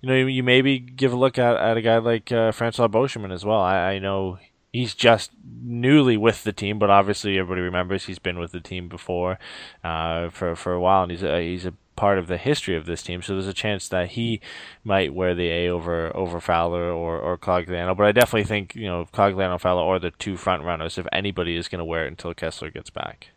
you 0.01 0.07
know 0.07 0.15
you, 0.15 0.27
you 0.27 0.43
maybe 0.43 0.79
give 0.79 1.11
a 1.11 1.17
look 1.17 1.37
at, 1.37 1.57
at 1.57 1.75
a 1.75 1.81
guy 1.81 1.97
like 1.97 2.31
uh, 2.31 2.51
Francois 2.51 2.87
Beauchemin 2.87 3.33
as 3.33 3.43
well. 3.43 3.59
I, 3.59 3.93
I 3.93 3.99
know 3.99 4.37
he's 4.77 4.93
just 4.93 5.31
newly 5.63 6.17
with 6.17 6.43
the 6.43 6.53
team, 6.53 6.77
but 6.77 6.89
obviously 6.89 7.37
everybody 7.37 7.61
remembers 7.61 8.05
he's 8.05 8.19
been 8.19 8.37
with 8.37 8.51
the 8.51 8.59
team 8.59 8.87
before 8.87 9.39
uh, 9.83 10.29
for 10.29 10.55
for 10.55 10.73
a 10.73 10.79
while, 10.79 11.03
and 11.03 11.11
he's 11.11 11.23
a, 11.23 11.41
he's 11.41 11.65
a 11.65 11.73
part 11.95 12.19
of 12.19 12.27
the 12.27 12.37
history 12.37 12.75
of 12.75 12.85
this 12.85 13.01
team. 13.01 13.21
So 13.23 13.33
there's 13.33 13.47
a 13.47 13.53
chance 13.53 13.89
that 13.89 14.09
he 14.09 14.39
might 14.83 15.15
wear 15.15 15.33
the 15.33 15.49
A 15.49 15.69
over 15.69 16.15
over 16.15 16.39
Fowler 16.39 16.91
or 16.91 17.19
or 17.19 17.37
Cogliano. 17.37 17.97
But 17.97 18.05
I 18.05 18.11
definitely 18.11 18.45
think 18.45 18.75
you 18.75 18.85
know 18.85 19.07
Cogliano, 19.11 19.59
Fowler, 19.59 19.81
or 19.81 19.99
the 19.99 20.11
two 20.11 20.37
front 20.37 20.63
runners, 20.63 20.97
if 20.97 21.07
anybody 21.11 21.55
is 21.55 21.67
going 21.67 21.79
to 21.79 21.85
wear 21.85 22.05
it 22.05 22.09
until 22.09 22.33
Kesler 22.33 22.71
gets 22.71 22.91
back. 22.91 23.29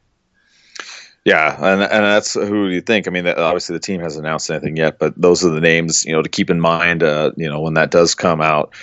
Yeah, 1.24 1.56
and 1.58 1.82
and 1.82 2.04
that's 2.04 2.34
who 2.34 2.68
you 2.68 2.80
think. 2.82 3.06
I 3.08 3.10
mean, 3.10 3.26
obviously 3.26 3.74
the 3.74 3.80
team 3.80 4.00
hasn't 4.00 4.24
announced 4.26 4.50
anything 4.50 4.76
yet, 4.76 4.98
but 4.98 5.20
those 5.20 5.44
are 5.44 5.50
the 5.50 5.60
names 5.60 6.04
you 6.04 6.12
know 6.12 6.22
to 6.22 6.28
keep 6.28 6.50
in 6.50 6.60
mind. 6.60 7.02
Uh, 7.02 7.32
you 7.36 7.48
know 7.48 7.60
when 7.60 7.74
that 7.74 7.90
does 7.90 8.14
come 8.14 8.40
out. 8.40 8.74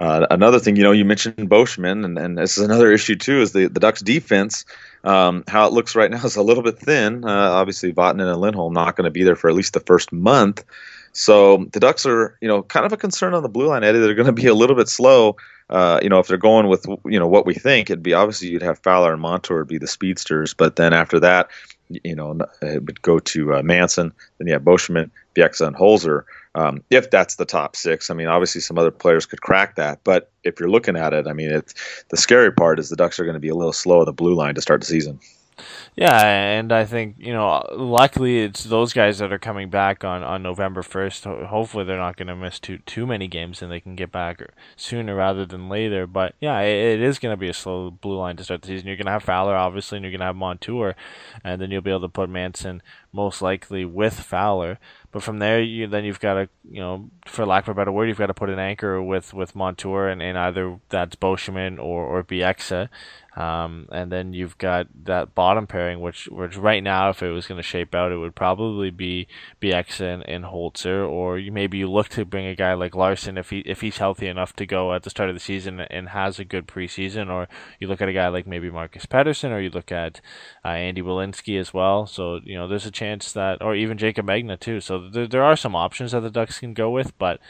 Uh, 0.00 0.26
another 0.30 0.58
thing, 0.58 0.76
you 0.76 0.82
know, 0.82 0.92
you 0.92 1.04
mentioned 1.04 1.36
Beauchemin, 1.36 2.06
and, 2.06 2.18
and 2.18 2.38
this 2.38 2.56
is 2.56 2.64
another 2.64 2.90
issue 2.92 3.16
too, 3.16 3.42
is 3.42 3.52
the, 3.52 3.66
the 3.66 3.80
Ducks 3.80 4.00
defense. 4.00 4.64
Um, 5.04 5.44
how 5.46 5.66
it 5.66 5.74
looks 5.74 5.94
right 5.94 6.10
now 6.10 6.24
is 6.24 6.36
a 6.36 6.42
little 6.42 6.62
bit 6.62 6.78
thin. 6.78 7.22
Uh, 7.24 7.28
obviously, 7.28 7.92
Vatanen 7.92 8.30
and 8.30 8.40
Lindholm 8.40 8.72
not 8.72 8.96
going 8.96 9.04
to 9.04 9.10
be 9.10 9.24
there 9.24 9.36
for 9.36 9.50
at 9.50 9.54
least 9.54 9.74
the 9.74 9.80
first 9.80 10.10
month. 10.10 10.64
So 11.12 11.66
the 11.72 11.80
Ducks 11.80 12.06
are, 12.06 12.38
you 12.40 12.48
know, 12.48 12.62
kind 12.62 12.86
of 12.86 12.92
a 12.92 12.96
concern 12.96 13.34
on 13.34 13.42
the 13.42 13.48
blue 13.48 13.66
line, 13.66 13.84
Eddie. 13.84 13.98
They're 13.98 14.14
going 14.14 14.26
to 14.26 14.32
be 14.32 14.46
a 14.46 14.54
little 14.54 14.76
bit 14.76 14.88
slow. 14.88 15.36
Uh, 15.68 16.00
you 16.02 16.08
know, 16.08 16.18
if 16.18 16.28
they're 16.28 16.38
going 16.38 16.68
with, 16.68 16.86
you 17.04 17.18
know, 17.18 17.28
what 17.28 17.46
we 17.46 17.54
think, 17.54 17.90
it'd 17.90 18.02
be 18.02 18.14
obviously 18.14 18.48
you'd 18.48 18.62
have 18.62 18.78
Fowler 18.78 19.12
and 19.12 19.20
Montour 19.20 19.64
be 19.64 19.78
the 19.78 19.86
speedsters, 19.86 20.54
but 20.54 20.76
then 20.76 20.92
after 20.92 21.20
that, 21.20 21.50
you 22.04 22.14
know, 22.14 22.38
it 22.62 22.84
would 22.84 23.02
go 23.02 23.18
to 23.18 23.54
uh, 23.54 23.62
Manson. 23.62 24.12
Then 24.38 24.46
you 24.46 24.52
have 24.52 24.62
Beauchemin, 24.62 25.10
Bieksa, 25.34 25.66
and 25.66 25.76
Holzer. 25.76 26.24
Um, 26.54 26.82
if 26.90 27.10
that's 27.10 27.36
the 27.36 27.44
top 27.44 27.76
six, 27.76 28.10
I 28.10 28.14
mean, 28.14 28.26
obviously 28.26 28.60
some 28.60 28.78
other 28.78 28.90
players 28.90 29.26
could 29.26 29.40
crack 29.40 29.76
that. 29.76 30.00
But 30.04 30.30
if 30.44 30.58
you're 30.58 30.70
looking 30.70 30.96
at 30.96 31.12
it, 31.12 31.26
I 31.26 31.32
mean, 31.32 31.50
it's 31.50 31.74
the 32.08 32.16
scary 32.16 32.52
part 32.52 32.78
is 32.78 32.88
the 32.88 32.96
Ducks 32.96 33.20
are 33.20 33.24
going 33.24 33.34
to 33.34 33.40
be 33.40 33.48
a 33.48 33.54
little 33.54 33.72
slow 33.72 34.00
at 34.00 34.06
the 34.06 34.12
blue 34.12 34.34
line 34.34 34.54
to 34.54 34.60
start 34.60 34.80
the 34.80 34.86
season. 34.86 35.20
Yeah, 35.96 36.24
and 36.24 36.72
I 36.72 36.84
think 36.84 37.16
you 37.18 37.32
know, 37.32 37.64
luckily 37.72 38.40
it's 38.40 38.64
those 38.64 38.92
guys 38.92 39.18
that 39.18 39.32
are 39.32 39.38
coming 39.38 39.70
back 39.70 40.04
on, 40.04 40.22
on 40.22 40.42
November 40.42 40.82
first. 40.82 41.24
Hopefully, 41.24 41.84
they're 41.84 41.96
not 41.96 42.16
going 42.16 42.28
to 42.28 42.36
miss 42.36 42.58
too 42.58 42.78
too 42.78 43.06
many 43.06 43.28
games, 43.28 43.62
and 43.62 43.70
they 43.70 43.80
can 43.80 43.96
get 43.96 44.12
back 44.12 44.42
sooner 44.76 45.14
rather 45.14 45.44
than 45.44 45.68
later. 45.68 46.06
But 46.06 46.34
yeah, 46.40 46.60
it, 46.60 47.00
it 47.00 47.02
is 47.02 47.18
going 47.18 47.32
to 47.32 47.40
be 47.40 47.48
a 47.48 47.54
slow 47.54 47.90
blue 47.90 48.16
line 48.16 48.36
to 48.36 48.44
start 48.44 48.62
the 48.62 48.68
season. 48.68 48.86
You're 48.86 48.96
going 48.96 49.06
to 49.06 49.12
have 49.12 49.24
Fowler, 49.24 49.56
obviously, 49.56 49.96
and 49.96 50.04
you're 50.04 50.12
going 50.12 50.20
to 50.20 50.26
have 50.26 50.36
Montour, 50.36 50.94
and 51.44 51.60
then 51.60 51.70
you'll 51.70 51.82
be 51.82 51.90
able 51.90 52.00
to 52.02 52.08
put 52.08 52.30
Manson 52.30 52.82
most 53.12 53.42
likely 53.42 53.84
with 53.84 54.14
Fowler. 54.20 54.78
But 55.12 55.24
from 55.24 55.38
there, 55.40 55.60
you 55.60 55.88
then 55.88 56.04
you've 56.04 56.20
got 56.20 56.34
to, 56.34 56.48
you 56.70 56.80
know, 56.80 57.10
for 57.26 57.44
lack 57.44 57.64
of 57.64 57.70
a 57.70 57.74
better 57.74 57.90
word, 57.90 58.08
you've 58.08 58.18
got 58.18 58.26
to 58.26 58.34
put 58.34 58.50
an 58.50 58.60
anchor 58.60 59.02
with 59.02 59.34
with 59.34 59.56
Montour, 59.56 60.06
and, 60.06 60.22
and 60.22 60.38
either 60.38 60.78
that's 60.88 61.16
Beauchemin 61.16 61.78
or 61.78 62.04
or 62.04 62.22
Bieksa. 62.22 62.88
Um, 63.36 63.86
and 63.92 64.10
then 64.10 64.32
you've 64.32 64.58
got 64.58 64.88
that 65.04 65.34
bottom 65.34 65.66
pairing, 65.66 66.00
which 66.00 66.26
which 66.28 66.56
right 66.56 66.82
now, 66.82 67.10
if 67.10 67.22
it 67.22 67.30
was 67.30 67.46
going 67.46 67.58
to 67.58 67.66
shape 67.66 67.94
out, 67.94 68.10
it 68.10 68.18
would 68.18 68.34
probably 68.34 68.90
be 68.90 69.28
Bieksa 69.60 70.14
and, 70.14 70.28
and 70.28 70.44
Holzer, 70.44 71.08
or 71.08 71.38
you, 71.38 71.52
maybe 71.52 71.78
you 71.78 71.88
look 71.88 72.08
to 72.10 72.24
bring 72.24 72.46
a 72.46 72.56
guy 72.56 72.74
like 72.74 72.96
Larsson 72.96 73.38
if 73.38 73.50
he 73.50 73.60
if 73.60 73.80
he's 73.82 73.98
healthy 73.98 74.26
enough 74.26 74.54
to 74.56 74.66
go 74.66 74.92
at 74.94 75.04
the 75.04 75.10
start 75.10 75.28
of 75.28 75.36
the 75.36 75.40
season 75.40 75.80
and 75.80 76.08
has 76.08 76.38
a 76.38 76.44
good 76.44 76.66
preseason, 76.66 77.30
or 77.30 77.48
you 77.78 77.86
look 77.86 78.02
at 78.02 78.08
a 78.08 78.12
guy 78.12 78.28
like 78.28 78.46
maybe 78.48 78.70
Marcus 78.70 79.06
Pettersson, 79.06 79.50
or 79.50 79.60
you 79.60 79.70
look 79.70 79.92
at 79.92 80.20
uh, 80.64 80.68
Andy 80.68 81.02
Welinski 81.02 81.58
as 81.58 81.72
well. 81.72 82.06
So 82.06 82.40
you 82.42 82.56
know, 82.56 82.66
there's 82.66 82.86
a 82.86 82.90
chance 83.00 83.32
that, 83.32 83.62
or 83.62 83.74
even 83.74 83.98
Jaycob 83.98 84.26
Megna 84.26 84.58
too. 84.58 84.80
So 84.80 85.08
there 85.08 85.26
there 85.26 85.42
are 85.42 85.56
some 85.56 85.74
options 85.74 86.12
that 86.12 86.20
the 86.20 86.30
Ducks 86.30 86.60
can 86.60 86.74
go 86.74 86.90
with, 86.90 87.16
but 87.18 87.40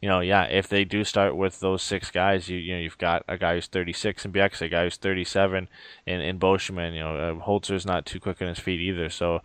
you 0.00 0.08
know, 0.08 0.20
yeah, 0.20 0.44
if 0.44 0.68
they 0.68 0.84
do 0.84 1.02
start 1.04 1.36
with 1.36 1.60
those 1.60 1.82
six 1.82 2.10
guys, 2.10 2.48
you 2.48 2.58
you 2.58 2.74
know 2.74 2.80
you've 2.80 2.98
got 2.98 3.24
a 3.26 3.36
guy 3.38 3.54
who's 3.54 3.66
36 3.66 4.24
in 4.24 4.32
Bieksa, 4.32 4.62
a 4.62 4.68
guy 4.68 4.84
who's 4.84 4.96
37 4.96 5.68
in 6.06 6.20
in 6.20 6.38
Beauchemin. 6.38 6.94
You 6.94 7.00
know, 7.00 7.16
uh, 7.16 7.46
Holzer's 7.46 7.86
not 7.86 8.06
too 8.06 8.20
quick 8.20 8.40
on 8.42 8.48
his 8.48 8.58
feet 8.58 8.80
either, 8.80 9.08
so 9.08 9.40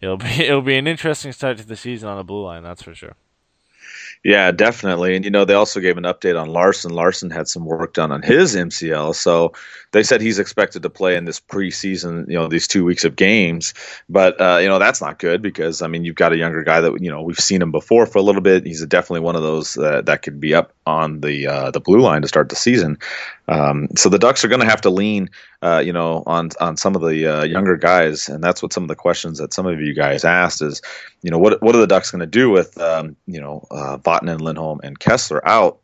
it'll 0.00 0.16
be 0.16 0.26
it'll 0.48 0.62
be 0.62 0.78
an 0.78 0.86
interesting 0.86 1.32
start 1.32 1.58
to 1.58 1.66
the 1.66 1.76
season 1.76 2.08
on 2.08 2.16
the 2.16 2.24
blue 2.24 2.44
line, 2.44 2.62
that's 2.62 2.82
for 2.82 2.94
sure. 2.94 3.16
Yeah, 4.22 4.50
definitely. 4.50 5.16
And 5.16 5.24
you 5.24 5.30
know, 5.30 5.44
they 5.44 5.54
also 5.54 5.80
gave 5.80 5.96
an 5.96 6.04
update 6.04 6.40
on 6.40 6.48
Larsson. 6.48 6.92
Larsson 6.92 7.30
had 7.30 7.48
some 7.48 7.64
work 7.64 7.94
done 7.94 8.12
on 8.12 8.22
his 8.22 8.54
MCL, 8.54 9.14
so 9.14 9.52
they 9.92 10.02
said 10.02 10.20
he's 10.20 10.38
expected 10.38 10.82
to 10.82 10.90
play 10.90 11.16
in 11.16 11.24
this 11.24 11.40
preseason. 11.40 12.28
You 12.28 12.34
know, 12.34 12.46
these 12.46 12.68
two 12.68 12.84
weeks 12.84 13.04
of 13.04 13.16
games, 13.16 13.72
but 14.10 14.38
uh, 14.38 14.58
you 14.60 14.68
know 14.68 14.78
that's 14.78 15.00
not 15.00 15.18
good 15.18 15.40
because 15.40 15.80
I 15.80 15.86
mean 15.86 16.04
you've 16.04 16.16
got 16.16 16.32
a 16.32 16.36
younger 16.36 16.62
guy 16.62 16.82
that 16.82 17.00
you 17.00 17.10
know 17.10 17.22
we've 17.22 17.38
seen 17.38 17.62
him 17.62 17.72
before 17.72 18.04
for 18.04 18.18
a 18.18 18.22
little 18.22 18.42
bit. 18.42 18.66
He's 18.66 18.84
definitely 18.84 19.20
one 19.20 19.36
of 19.36 19.42
those 19.42 19.78
uh, 19.78 20.02
that 20.02 20.22
could 20.22 20.38
be 20.38 20.54
up 20.54 20.74
on 20.86 21.20
the 21.22 21.46
uh, 21.46 21.70
the 21.70 21.80
blue 21.80 22.00
line 22.00 22.20
to 22.22 22.28
start 22.28 22.50
the 22.50 22.56
season. 22.56 22.98
Um, 23.48 23.88
so 23.96 24.08
the 24.08 24.18
Ducks 24.18 24.44
are 24.44 24.48
going 24.48 24.60
to 24.60 24.66
have 24.66 24.80
to 24.82 24.90
lean, 24.90 25.28
uh, 25.62 25.82
you 25.84 25.92
know, 25.92 26.22
on 26.26 26.50
on 26.60 26.76
some 26.76 26.94
of 26.94 27.02
the 27.02 27.26
uh, 27.26 27.44
younger 27.44 27.76
guys, 27.76 28.28
and 28.28 28.44
that's 28.44 28.62
what 28.62 28.72
some 28.72 28.84
of 28.84 28.88
the 28.88 28.94
questions 28.94 29.38
that 29.38 29.52
some 29.52 29.66
of 29.66 29.80
you 29.80 29.94
guys 29.94 30.24
asked 30.24 30.62
is, 30.62 30.80
you 31.22 31.30
know, 31.30 31.38
what 31.38 31.62
what 31.62 31.74
are 31.74 31.80
the 31.80 31.86
Ducks 31.86 32.10
going 32.10 32.20
to 32.20 32.26
do 32.26 32.50
with, 32.50 32.78
um, 32.78 33.16
you 33.26 33.40
know, 33.40 33.66
uh, 33.70 33.98
Vatanen, 33.98 34.40
Lindholm, 34.40 34.80
and 34.82 34.98
Kesler 34.98 35.40
out? 35.44 35.80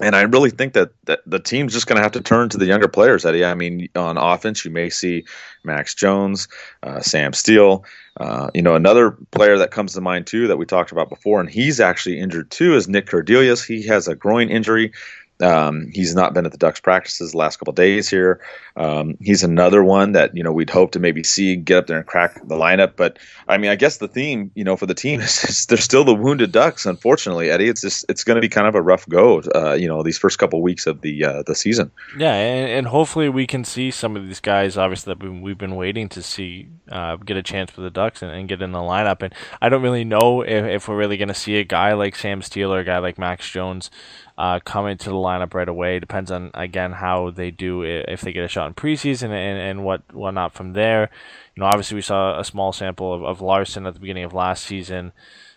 And 0.00 0.14
I 0.14 0.22
really 0.22 0.50
think 0.50 0.74
that, 0.74 0.90
that 1.06 1.20
the 1.26 1.40
team's 1.40 1.72
just 1.72 1.88
going 1.88 1.96
to 1.96 2.02
have 2.02 2.12
to 2.12 2.20
turn 2.20 2.48
to 2.50 2.58
the 2.58 2.66
younger 2.66 2.86
players, 2.86 3.26
Eddie. 3.26 3.44
I 3.44 3.54
mean, 3.54 3.88
on 3.96 4.16
offense, 4.16 4.64
you 4.64 4.70
may 4.70 4.90
see 4.90 5.24
Max 5.64 5.92
Jones, 5.92 6.46
uh, 6.84 7.00
Sam 7.00 7.32
Steel. 7.32 7.84
Uh, 8.16 8.48
you 8.54 8.62
know, 8.62 8.76
another 8.76 9.12
player 9.32 9.58
that 9.58 9.72
comes 9.72 9.94
to 9.94 10.00
mind 10.00 10.26
too 10.26 10.46
that 10.46 10.56
we 10.56 10.66
talked 10.66 10.92
about 10.92 11.08
before, 11.08 11.40
and 11.40 11.50
he's 11.50 11.80
actually 11.80 12.20
injured 12.20 12.50
too, 12.50 12.76
is 12.76 12.88
Nick 12.88 13.06
Kerdiles. 13.06 13.66
He 13.66 13.84
has 13.86 14.06
a 14.06 14.14
groin 14.14 14.50
injury. 14.50 14.92
Um, 15.40 15.90
he's 15.92 16.14
not 16.14 16.34
been 16.34 16.46
at 16.46 16.52
the 16.52 16.58
Ducks 16.58 16.80
practices 16.80 17.32
the 17.32 17.38
last 17.38 17.58
couple 17.58 17.72
days 17.72 18.08
here. 18.08 18.40
Um, 18.76 19.16
he's 19.20 19.42
another 19.42 19.84
one 19.84 20.12
that 20.12 20.36
you 20.36 20.42
know 20.42 20.52
we'd 20.52 20.70
hope 20.70 20.92
to 20.92 20.98
maybe 20.98 21.22
see 21.22 21.56
get 21.56 21.78
up 21.78 21.86
there 21.86 21.98
and 21.98 22.06
crack 22.06 22.34
the 22.46 22.56
lineup. 22.56 22.94
But 22.96 23.18
I 23.46 23.58
mean, 23.58 23.70
I 23.70 23.76
guess 23.76 23.98
the 23.98 24.08
theme 24.08 24.50
you 24.54 24.64
know 24.64 24.76
for 24.76 24.86
the 24.86 24.94
team 24.94 25.20
is 25.20 25.66
they're 25.66 25.78
still 25.78 26.04
the 26.04 26.14
wounded 26.14 26.52
Ducks. 26.52 26.86
Unfortunately, 26.86 27.50
Eddie, 27.50 27.68
it's 27.68 27.80
just 27.80 28.04
it's 28.08 28.24
going 28.24 28.36
to 28.36 28.40
be 28.40 28.48
kind 28.48 28.66
of 28.66 28.74
a 28.74 28.82
rough 28.82 29.08
go. 29.08 29.42
Uh, 29.54 29.74
you 29.74 29.86
know, 29.86 30.02
these 30.02 30.18
first 30.18 30.38
couple 30.38 30.60
weeks 30.62 30.86
of 30.86 31.02
the 31.02 31.24
uh, 31.24 31.42
the 31.46 31.54
season. 31.54 31.90
Yeah, 32.16 32.34
and, 32.34 32.70
and, 32.70 32.86
hopefully 32.88 33.28
we 33.28 33.46
can 33.46 33.64
see 33.64 33.90
some 33.90 34.16
of 34.16 34.26
these 34.26 34.40
guys. 34.40 34.76
Obviously, 34.76 35.14
that 35.14 35.40
we've 35.40 35.58
been 35.58 35.76
waiting 35.76 36.08
to 36.10 36.22
see 36.22 36.68
uh, 36.90 37.16
get 37.16 37.36
a 37.36 37.42
chance 37.42 37.70
for 37.70 37.80
the 37.80 37.90
Ducks 37.90 38.22
and, 38.22 38.30
and, 38.30 38.48
get 38.48 38.62
in 38.62 38.72
the 38.72 38.78
lineup. 38.78 39.22
And 39.22 39.34
I 39.60 39.68
don't 39.68 39.82
really 39.82 40.04
know 40.04 40.42
if, 40.42 40.64
if 40.64 40.88
we're 40.88 40.96
really 40.96 41.16
going 41.16 41.28
to 41.28 41.34
see 41.34 41.56
a 41.56 41.64
guy 41.64 41.92
like 41.92 42.16
Sam 42.16 42.42
Steel 42.42 42.72
or 42.72 42.80
a 42.80 42.84
guy 42.84 42.98
like 42.98 43.18
Max 43.18 43.48
Jones 43.48 43.90
uh, 44.38 44.60
come 44.60 44.86
into 44.86 45.10
the 45.10 45.16
lineup 45.16 45.52
right 45.52 45.68
away. 45.68 45.98
Depends 45.98 46.30
on 46.30 46.52
again 46.54 46.92
how 46.92 47.30
they 47.30 47.50
do 47.50 47.82
if 47.82 48.20
they 48.20 48.32
get 48.32 48.44
a 48.44 48.48
shot 48.48 48.68
in 48.68 48.74
preseason 48.74 49.30
and, 49.30 49.60
and 49.60 49.84
what 49.84 50.14
whatnot 50.14 50.52
from 50.54 50.74
there. 50.74 51.10
You 51.56 51.62
know, 51.62 51.66
obviously 51.66 51.96
we 51.96 52.02
saw 52.02 52.38
a 52.38 52.44
small 52.44 52.72
sample 52.72 53.12
of, 53.12 53.24
of 53.24 53.40
Larsson 53.40 53.84
at 53.84 53.94
the 53.94 54.00
beginning 54.00 54.24
of 54.24 54.32
last 54.32 54.64
season. 54.64 55.12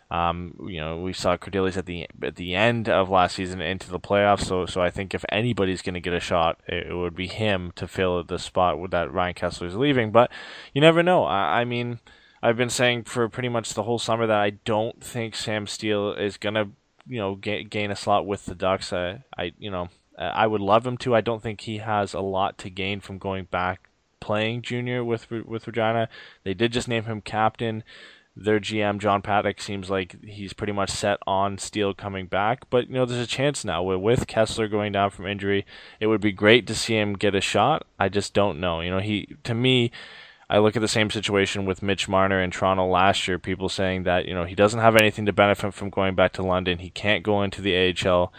Um, 0.10 0.68
you 0.68 0.82
know, 0.82 1.00
we 1.00 1.14
saw 1.14 1.38
Kerdiles 1.38 1.78
at 1.78 1.86
the 1.86 2.08
at 2.24 2.36
the 2.38 2.56
end 2.56 2.90
of 2.90 3.10
last 3.10 3.36
season 3.36 3.62
into 3.62 3.90
the 3.90 4.00
playoffs. 4.00 4.46
So, 4.46 4.66
so 4.66 4.82
I 4.82 4.90
think 4.90 5.14
if 5.14 5.24
anybody's 5.30 5.84
going 5.84 5.94
to 5.94 6.02
get 6.02 6.14
a 6.14 6.20
shot, 6.20 6.60
it, 6.68 6.88
it, 6.88 6.96
would 6.96 7.16
be 7.16 7.28
him 7.28 7.72
to 7.76 7.88
fill 7.88 8.22
the 8.24 8.40
spot 8.40 8.80
with 8.80 8.92
that 8.92 9.14
Ryan 9.14 9.36
Kesler 9.36 9.68
is 9.68 9.76
leaving. 9.76 10.12
But 10.12 10.32
you 10.74 10.82
never 10.82 11.04
know. 11.04 11.24
I, 11.24 11.62
I 11.62 11.66
mean, 11.66 12.00
I've 12.42 12.58
been 12.58 12.72
saying 12.72 13.04
for 13.04 13.30
pretty 13.30 13.48
much 13.48 13.74
the 13.74 13.84
whole 13.84 14.00
summer 14.00 14.26
that 14.26 14.38
I 14.38 14.50
don't 14.50 15.02
think 15.02 15.36
Sam 15.36 15.68
Steel 15.68 16.14
is 16.14 16.36
going 16.36 16.56
to 16.56 16.72
you 17.08 17.20
know 17.20 17.36
gain, 17.36 17.68
gain 17.68 17.92
a 17.92 17.96
slot 17.96 18.26
with 18.26 18.46
the 18.46 18.56
Ducks. 18.56 18.94
I, 18.94 19.24
I 19.38 19.54
you 19.58 19.72
know 19.72 19.90
I 20.18 20.46
would 20.48 20.62
love 20.62 20.86
him 20.86 20.98
to. 20.98 21.16
I 21.16 21.22
don't 21.22 21.42
think 21.42 21.62
he 21.62 21.80
has 21.80 22.14
a 22.14 22.20
lot 22.20 22.58
to 22.60 22.70
gain 22.70 23.00
from 23.00 23.18
going 23.18 23.46
back 23.46 23.90
playing 24.20 24.62
junior 24.62 25.04
with 25.04 25.30
with 25.30 25.68
Regina. 25.68 26.08
They 26.44 26.54
did 26.54 26.72
just 26.72 26.88
name 26.88 27.04
him 27.06 27.22
captain. 27.22 27.84
Their 28.34 28.62
GM 28.62 29.00
John 29.00 29.22
Paddock 29.22 29.60
seems 29.60 29.90
like 29.90 30.24
he's 30.24 30.54
pretty 30.54 30.72
much 30.72 30.90
set 30.90 31.18
on 31.28 31.58
Steel 31.58 31.94
coming 31.94 32.28
back, 32.28 32.70
but 32.70 32.88
you 32.88 32.94
know 32.94 33.06
there's 33.06 33.26
a 33.26 33.28
chance 33.28 33.66
now 33.66 33.84
with 33.84 34.28
Kesler 34.28 34.72
going 34.72 34.94
down 34.94 35.10
from 35.10 35.28
injury. 35.28 35.66
It 36.00 36.08
would 36.08 36.22
be 36.22 36.32
great 36.32 36.66
to 36.68 36.76
see 36.76 36.98
him 36.98 37.14
get 37.14 37.36
a 37.36 37.42
shot. 37.42 37.86
I 38.00 38.08
just 38.08 38.34
don't 38.34 38.62
know. 38.62 38.80
You 38.80 38.92
know 38.92 39.00
he 39.00 39.36
to 39.44 39.54
me 39.54 39.92
I 40.52 40.58
look 40.58 40.76
at 40.76 40.82
the 40.82 40.88
same 40.90 41.10
situation 41.10 41.66
with 41.66 41.82
Mitch 41.82 42.10
Marner 42.10 42.42
in 42.42 42.52
Toronto 42.52 42.86
last 42.86 43.26
year. 43.26 43.40
People 43.40 43.70
saying 43.70 44.04
that 44.04 44.26
you 44.26 44.34
know 44.34 44.44
he 44.44 44.54
doesn't 44.54 44.82
have 44.82 44.98
anything 44.98 45.26
to 45.26 45.32
benefit 45.32 45.74
from 45.74 45.90
going 45.90 46.14
back 46.14 46.34
to 46.34 46.44
London. 46.44 46.80
He 46.80 46.90
can't 46.90 47.24
go 47.24 47.42
into 47.42 47.62
the 47.62 47.96
AHL 48.06 48.34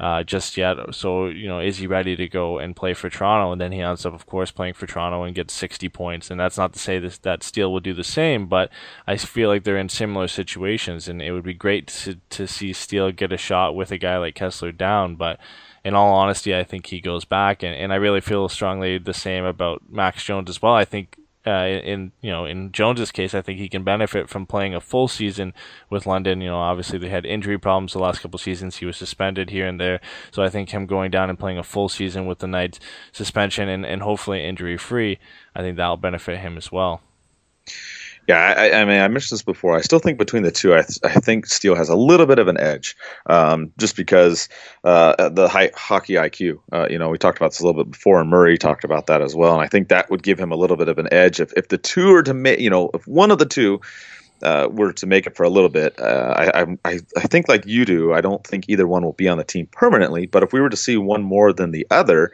uh, 0.00 0.22
just 0.22 0.56
yet. 0.56 0.78
So 0.92 1.26
you 1.26 1.46
know, 1.46 1.60
is 1.60 1.76
he 1.76 1.86
ready 1.86 2.16
to 2.16 2.26
go 2.26 2.56
and 2.58 2.74
play 2.74 2.94
for 2.94 3.10
Toronto? 3.10 3.52
And 3.52 3.60
then 3.60 3.72
he 3.72 3.82
ends 3.82 4.06
up, 4.06 4.14
of 4.14 4.24
course, 4.24 4.50
playing 4.50 4.74
for 4.74 4.86
Toronto 4.86 5.24
and 5.24 5.34
gets 5.34 5.52
60 5.52 5.90
points. 5.90 6.30
And 6.30 6.40
that's 6.40 6.56
not 6.56 6.72
to 6.72 6.78
say 6.78 6.98
this, 6.98 7.18
that 7.18 7.42
Steel 7.42 7.70
will 7.70 7.80
do 7.80 7.92
the 7.92 8.02
same, 8.02 8.46
but 8.46 8.70
I 9.06 9.18
feel 9.18 9.50
like 9.50 9.64
they're 9.64 9.76
in 9.76 9.90
similar 9.90 10.26
situations, 10.26 11.06
and 11.06 11.20
it 11.20 11.32
would 11.32 11.44
be 11.44 11.52
great 11.52 11.88
to 11.88 12.16
to 12.30 12.46
see 12.46 12.72
Steel 12.72 13.12
get 13.12 13.30
a 13.30 13.36
shot 13.36 13.76
with 13.76 13.92
a 13.92 13.98
guy 13.98 14.16
like 14.16 14.36
Kesler 14.36 14.74
down, 14.74 15.16
but 15.16 15.38
in 15.84 15.94
all 15.94 16.14
honesty, 16.14 16.56
I 16.56 16.64
think 16.64 16.86
he 16.86 17.00
goes 17.00 17.26
back, 17.26 17.62
and, 17.62 17.74
and 17.74 17.92
I 17.92 17.96
really 17.96 18.22
feel 18.22 18.48
strongly 18.48 18.96
the 18.96 19.14
same 19.14 19.44
about 19.44 19.82
Max 19.90 20.24
Jones 20.24 20.48
as 20.48 20.62
well. 20.62 20.74
I 20.74 20.86
think 20.86 21.16
uh, 21.48 21.66
in 21.66 22.12
you 22.20 22.30
know 22.30 22.44
in 22.44 22.72
Jones's 22.72 23.10
case, 23.10 23.34
I 23.34 23.42
think 23.42 23.58
he 23.58 23.68
can 23.68 23.82
benefit 23.84 24.28
from 24.28 24.46
playing 24.46 24.74
a 24.74 24.80
full 24.80 25.08
season 25.08 25.54
with 25.90 26.06
London. 26.06 26.40
You 26.40 26.48
know, 26.48 26.58
obviously 26.58 26.98
they 26.98 27.08
had 27.08 27.26
injury 27.26 27.58
problems 27.58 27.92
the 27.92 27.98
last 27.98 28.20
couple 28.20 28.38
seasons. 28.38 28.76
He 28.76 28.86
was 28.86 28.96
suspended 28.96 29.50
here 29.50 29.66
and 29.66 29.80
there, 29.80 30.00
so 30.30 30.42
I 30.42 30.48
think 30.48 30.70
him 30.70 30.86
going 30.86 31.10
down 31.10 31.30
and 31.30 31.38
playing 31.38 31.58
a 31.58 31.64
full 31.64 31.88
season 31.88 32.26
with 32.26 32.38
the 32.38 32.46
Knights 32.46 32.78
suspension 33.12 33.68
and, 33.68 33.84
and 33.84 34.02
hopefully 34.02 34.44
injury 34.44 34.76
free, 34.76 35.18
I 35.54 35.62
think 35.62 35.76
that'll 35.76 35.96
benefit 35.96 36.38
him 36.40 36.56
as 36.56 36.70
well. 36.70 37.02
Yeah, 38.28 38.54
I, 38.58 38.82
I, 38.82 38.84
mean, 38.84 39.00
I 39.00 39.08
mentioned 39.08 39.36
this 39.36 39.42
before. 39.42 39.74
I 39.74 39.80
still 39.80 40.00
think 40.00 40.18
between 40.18 40.42
the 40.42 40.50
two, 40.50 40.74
I, 40.74 40.82
th- 40.82 40.98
I 41.02 41.18
think 41.18 41.46
Steel 41.46 41.74
has 41.74 41.88
a 41.88 41.96
little 41.96 42.26
bit 42.26 42.38
of 42.38 42.46
an 42.46 42.60
edge, 42.60 42.94
um, 43.24 43.72
just 43.78 43.96
because 43.96 44.50
uh, 44.84 45.30
the 45.30 45.48
high 45.48 45.70
hockey 45.74 46.12
IQ. 46.12 46.60
Uh, 46.70 46.86
you 46.90 46.98
know, 46.98 47.08
we 47.08 47.16
talked 47.16 47.38
about 47.38 47.52
this 47.52 47.60
a 47.60 47.66
little 47.66 47.82
bit 47.82 47.90
before, 47.90 48.20
and 48.20 48.28
Murray 48.28 48.58
talked 48.58 48.84
about 48.84 49.06
that 49.06 49.22
as 49.22 49.34
well. 49.34 49.54
And 49.54 49.62
I 49.62 49.66
think 49.66 49.88
that 49.88 50.10
would 50.10 50.22
give 50.22 50.38
him 50.38 50.52
a 50.52 50.56
little 50.56 50.76
bit 50.76 50.90
of 50.90 50.98
an 50.98 51.08
edge 51.10 51.40
if, 51.40 51.54
if 51.56 51.68
the 51.68 51.78
two 51.78 52.14
are 52.14 52.22
to 52.22 52.34
make, 52.34 52.60
you 52.60 52.68
know, 52.68 52.90
if 52.92 53.08
one 53.08 53.30
of 53.30 53.38
the 53.38 53.46
two 53.46 53.80
uh, 54.42 54.68
were 54.70 54.92
to 54.92 55.06
make 55.06 55.26
it 55.26 55.34
for 55.34 55.44
a 55.44 55.48
little 55.48 55.70
bit, 55.70 55.98
uh, 55.98 56.34
I, 56.36 56.62
I, 56.84 57.00
I 57.16 57.20
think 57.22 57.48
like 57.48 57.64
you 57.64 57.86
do, 57.86 58.12
I 58.12 58.20
don't 58.20 58.46
think 58.46 58.66
either 58.68 58.86
one 58.86 59.04
will 59.04 59.14
be 59.14 59.28
on 59.28 59.38
the 59.38 59.44
team 59.44 59.68
permanently. 59.72 60.26
But 60.26 60.42
if 60.42 60.52
we 60.52 60.60
were 60.60 60.68
to 60.68 60.76
see 60.76 60.98
one 60.98 61.22
more 61.22 61.50
than 61.54 61.70
the 61.70 61.86
other, 61.90 62.32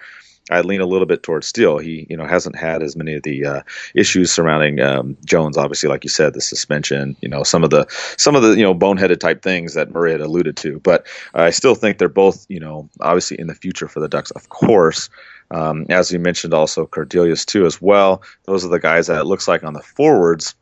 I 0.50 0.60
lean 0.60 0.80
a 0.80 0.86
little 0.86 1.06
bit 1.06 1.22
towards 1.22 1.46
Steel. 1.46 1.78
He, 1.78 2.06
you 2.10 2.16
know, 2.16 2.26
hasn't 2.26 2.56
had 2.56 2.82
as 2.82 2.96
many 2.96 3.14
of 3.14 3.22
the 3.22 3.46
uh, 3.46 3.62
issues 3.94 4.30
surrounding 4.30 4.80
um, 4.80 5.16
Jones. 5.24 5.56
Obviously, 5.56 5.88
like 5.88 6.04
you 6.04 6.10
said, 6.10 6.34
the 6.34 6.40
suspension. 6.40 7.16
You 7.20 7.28
know, 7.28 7.42
some 7.42 7.64
of 7.64 7.70
the 7.70 7.86
some 8.18 8.36
of 8.36 8.42
the 8.42 8.50
you 8.50 8.62
know 8.62 8.74
boneheaded 8.74 9.20
type 9.20 9.42
things 9.42 9.74
that 9.74 9.90
Murray 9.90 10.12
had 10.12 10.20
alluded 10.20 10.56
to. 10.58 10.80
But 10.80 11.06
I 11.34 11.50
still 11.50 11.74
think 11.74 11.98
they're 11.98 12.08
both, 12.08 12.44
you 12.48 12.60
know, 12.60 12.88
obviously 13.00 13.38
in 13.40 13.46
the 13.46 13.54
future 13.54 13.88
for 13.88 14.00
the 14.00 14.08
Ducks, 14.08 14.30
of 14.32 14.48
course. 14.50 15.08
Um, 15.50 15.86
as 15.88 16.10
you 16.10 16.18
mentioned, 16.18 16.54
also 16.54 16.86
Kerdiles 16.86 17.44
too, 17.44 17.66
as 17.66 17.80
well. 17.80 18.22
Those 18.44 18.64
are 18.64 18.68
the 18.68 18.80
guys 18.80 19.06
that 19.06 19.20
it 19.20 19.24
looks 19.24 19.46
like 19.46 19.62
on 19.62 19.74
the 19.74 19.82
forwards 19.82 20.54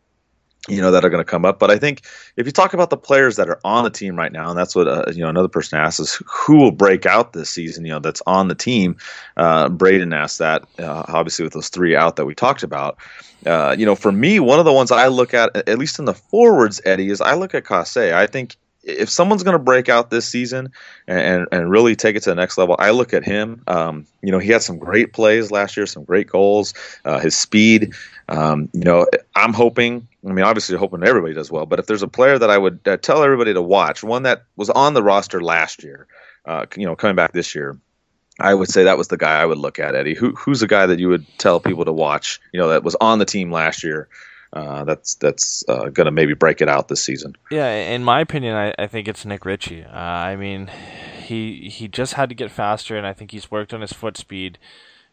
you 0.68 0.80
know 0.80 0.90
that 0.90 1.04
are 1.04 1.10
going 1.10 1.24
to 1.24 1.30
come 1.30 1.44
up. 1.44 1.58
But 1.58 1.70
I 1.70 1.78
think 1.78 2.02
if 2.36 2.46
you 2.46 2.52
talk 2.52 2.72
about 2.72 2.90
the 2.90 2.96
players 2.96 3.36
that 3.36 3.48
are 3.48 3.60
on 3.64 3.84
the 3.84 3.90
team 3.90 4.16
right 4.16 4.32
now, 4.32 4.48
and 4.48 4.58
that's 4.58 4.74
what 4.74 4.86
uh, 4.86 5.04
you 5.12 5.22
know 5.22 5.28
another 5.28 5.48
person 5.48 5.78
asked 5.78 6.00
is 6.00 6.22
who 6.26 6.56
will 6.56 6.70
break 6.70 7.06
out 7.06 7.32
this 7.32 7.50
season. 7.50 7.84
You 7.84 7.92
know 7.92 7.98
that's 8.00 8.22
on 8.26 8.48
the 8.48 8.54
team. 8.54 8.96
Uh, 9.36 9.68
Braden 9.68 10.12
asked 10.12 10.38
that 10.38 10.64
uh, 10.78 11.04
obviously 11.08 11.44
with 11.44 11.52
those 11.54 11.68
three 11.68 11.96
out 11.96 12.16
that 12.16 12.26
we 12.26 12.34
talked 12.34 12.62
about. 12.62 12.98
Uh, 13.44 13.74
you 13.76 13.84
know, 13.84 13.96
for 13.96 14.12
me, 14.12 14.38
one 14.38 14.60
of 14.60 14.64
the 14.64 14.72
ones 14.72 14.92
I 14.92 15.08
look 15.08 15.34
at, 15.34 15.68
at 15.68 15.76
least 15.76 15.98
in 15.98 16.04
the 16.04 16.14
forwards, 16.14 16.80
Eddie, 16.84 17.10
is 17.10 17.20
I 17.20 17.34
look 17.34 17.56
at 17.56 17.66
Kase. 17.66 17.96
I 17.96 18.26
think 18.28 18.56
if 18.84 19.08
someone's 19.08 19.42
going 19.42 19.56
to 19.56 19.62
break 19.62 19.88
out 19.88 20.10
this 20.10 20.26
season 20.26 20.72
and, 21.06 21.46
and 21.50 21.70
really 21.70 21.96
take 21.96 22.16
it 22.16 22.22
to 22.24 22.30
the 22.30 22.36
next 22.36 22.58
level, 22.58 22.76
I 22.78 22.90
look 22.90 23.12
at 23.12 23.24
him. 23.24 23.62
Um, 23.66 24.06
you 24.22 24.30
know, 24.30 24.38
he 24.38 24.50
had 24.50 24.62
some 24.62 24.78
great 24.78 25.12
plays 25.12 25.50
last 25.50 25.76
year, 25.76 25.86
some 25.86 26.04
great 26.04 26.28
goals, 26.28 26.74
uh, 27.04 27.18
his 27.18 27.36
speed. 27.36 27.94
Um, 28.28 28.68
you 28.72 28.84
know, 28.84 29.06
I'm 29.34 29.52
hoping. 29.52 30.08
I 30.24 30.32
mean, 30.32 30.44
obviously, 30.44 30.76
hoping 30.76 31.02
everybody 31.04 31.34
does 31.34 31.50
well. 31.50 31.66
But 31.66 31.78
if 31.78 31.86
there's 31.86 32.02
a 32.02 32.08
player 32.08 32.38
that 32.38 32.50
I 32.50 32.58
would 32.58 32.80
uh, 32.86 32.96
tell 32.96 33.22
everybody 33.24 33.52
to 33.54 33.62
watch, 33.62 34.04
one 34.04 34.22
that 34.22 34.44
was 34.56 34.70
on 34.70 34.94
the 34.94 35.02
roster 35.02 35.42
last 35.42 35.82
year, 35.82 36.06
uh, 36.46 36.66
you 36.76 36.86
know, 36.86 36.94
coming 36.94 37.16
back 37.16 37.32
this 37.32 37.54
year, 37.54 37.78
I 38.38 38.54
would 38.54 38.68
say 38.68 38.84
that 38.84 38.98
was 38.98 39.08
the 39.08 39.16
guy 39.16 39.40
I 39.40 39.46
would 39.46 39.58
look 39.58 39.78
at, 39.78 39.94
Eddie. 39.94 40.14
Who, 40.14 40.32
who's 40.32 40.60
the 40.60 40.66
guy 40.66 40.86
that 40.86 40.98
you 40.98 41.08
would 41.08 41.26
tell 41.38 41.60
people 41.60 41.84
to 41.84 41.92
watch? 41.92 42.40
You 42.52 42.60
know, 42.60 42.68
that 42.68 42.84
was 42.84 42.96
on 43.00 43.18
the 43.18 43.24
team 43.24 43.50
last 43.50 43.82
year 43.82 44.08
uh, 44.52 44.84
that's 44.84 45.14
that's 45.14 45.64
uh, 45.68 45.88
going 45.88 46.04
to 46.04 46.10
maybe 46.10 46.34
break 46.34 46.60
it 46.60 46.68
out 46.68 46.88
this 46.88 47.02
season. 47.02 47.34
Yeah, 47.50 47.72
in 47.72 48.04
my 48.04 48.20
opinion, 48.20 48.54
I, 48.54 48.74
I 48.78 48.86
think 48.86 49.08
it's 49.08 49.24
Nick 49.24 49.44
Ritchie. 49.44 49.84
Uh, 49.84 49.96
I 49.96 50.36
mean, 50.36 50.70
he 51.24 51.70
he 51.70 51.88
just 51.88 52.14
had 52.14 52.28
to 52.28 52.34
get 52.34 52.50
faster, 52.50 52.96
and 52.96 53.06
I 53.06 53.12
think 53.12 53.30
he's 53.30 53.50
worked 53.50 53.72
on 53.72 53.80
his 53.80 53.92
foot 53.92 54.16
speed. 54.16 54.58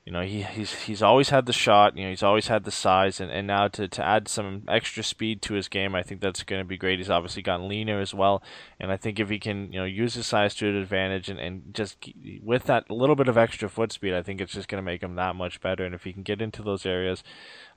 You 0.09 0.13
know, 0.13 0.21
he, 0.21 0.41
he's 0.41 0.73
he's 0.73 1.03
always 1.03 1.29
had 1.29 1.45
the 1.45 1.53
shot. 1.53 1.95
You 1.95 2.05
know, 2.05 2.09
he's 2.09 2.23
always 2.23 2.47
had 2.47 2.63
the 2.63 2.71
size, 2.71 3.19
and, 3.19 3.29
and 3.29 3.45
now 3.45 3.67
to, 3.67 3.87
to 3.87 4.03
add 4.03 4.27
some 4.27 4.63
extra 4.67 5.03
speed 5.03 5.43
to 5.43 5.53
his 5.53 5.67
game, 5.67 5.93
I 5.93 6.01
think 6.01 6.19
that's 6.19 6.41
going 6.41 6.59
to 6.59 6.67
be 6.67 6.77
great. 6.77 6.97
He's 6.97 7.11
obviously 7.11 7.43
gotten 7.43 7.67
leaner 7.67 7.99
as 7.99 8.11
well, 8.11 8.41
and 8.79 8.91
I 8.91 8.97
think 8.97 9.19
if 9.19 9.29
he 9.29 9.37
can, 9.37 9.71
you 9.71 9.77
know, 9.77 9.85
use 9.85 10.15
his 10.15 10.25
size 10.25 10.55
to 10.55 10.65
his 10.65 10.81
advantage, 10.81 11.29
and, 11.29 11.39
and 11.39 11.75
just 11.75 12.03
with 12.41 12.63
that 12.63 12.89
little 12.89 13.15
bit 13.15 13.27
of 13.27 13.37
extra 13.37 13.69
foot 13.69 13.91
speed, 13.91 14.15
I 14.15 14.23
think 14.23 14.41
it's 14.41 14.53
just 14.53 14.67
going 14.67 14.81
to 14.81 14.91
make 14.91 15.03
him 15.03 15.13
that 15.13 15.35
much 15.35 15.61
better. 15.61 15.85
And 15.85 15.93
if 15.93 16.05
he 16.05 16.11
can 16.11 16.23
get 16.23 16.41
into 16.41 16.63
those 16.63 16.87
areas, 16.87 17.23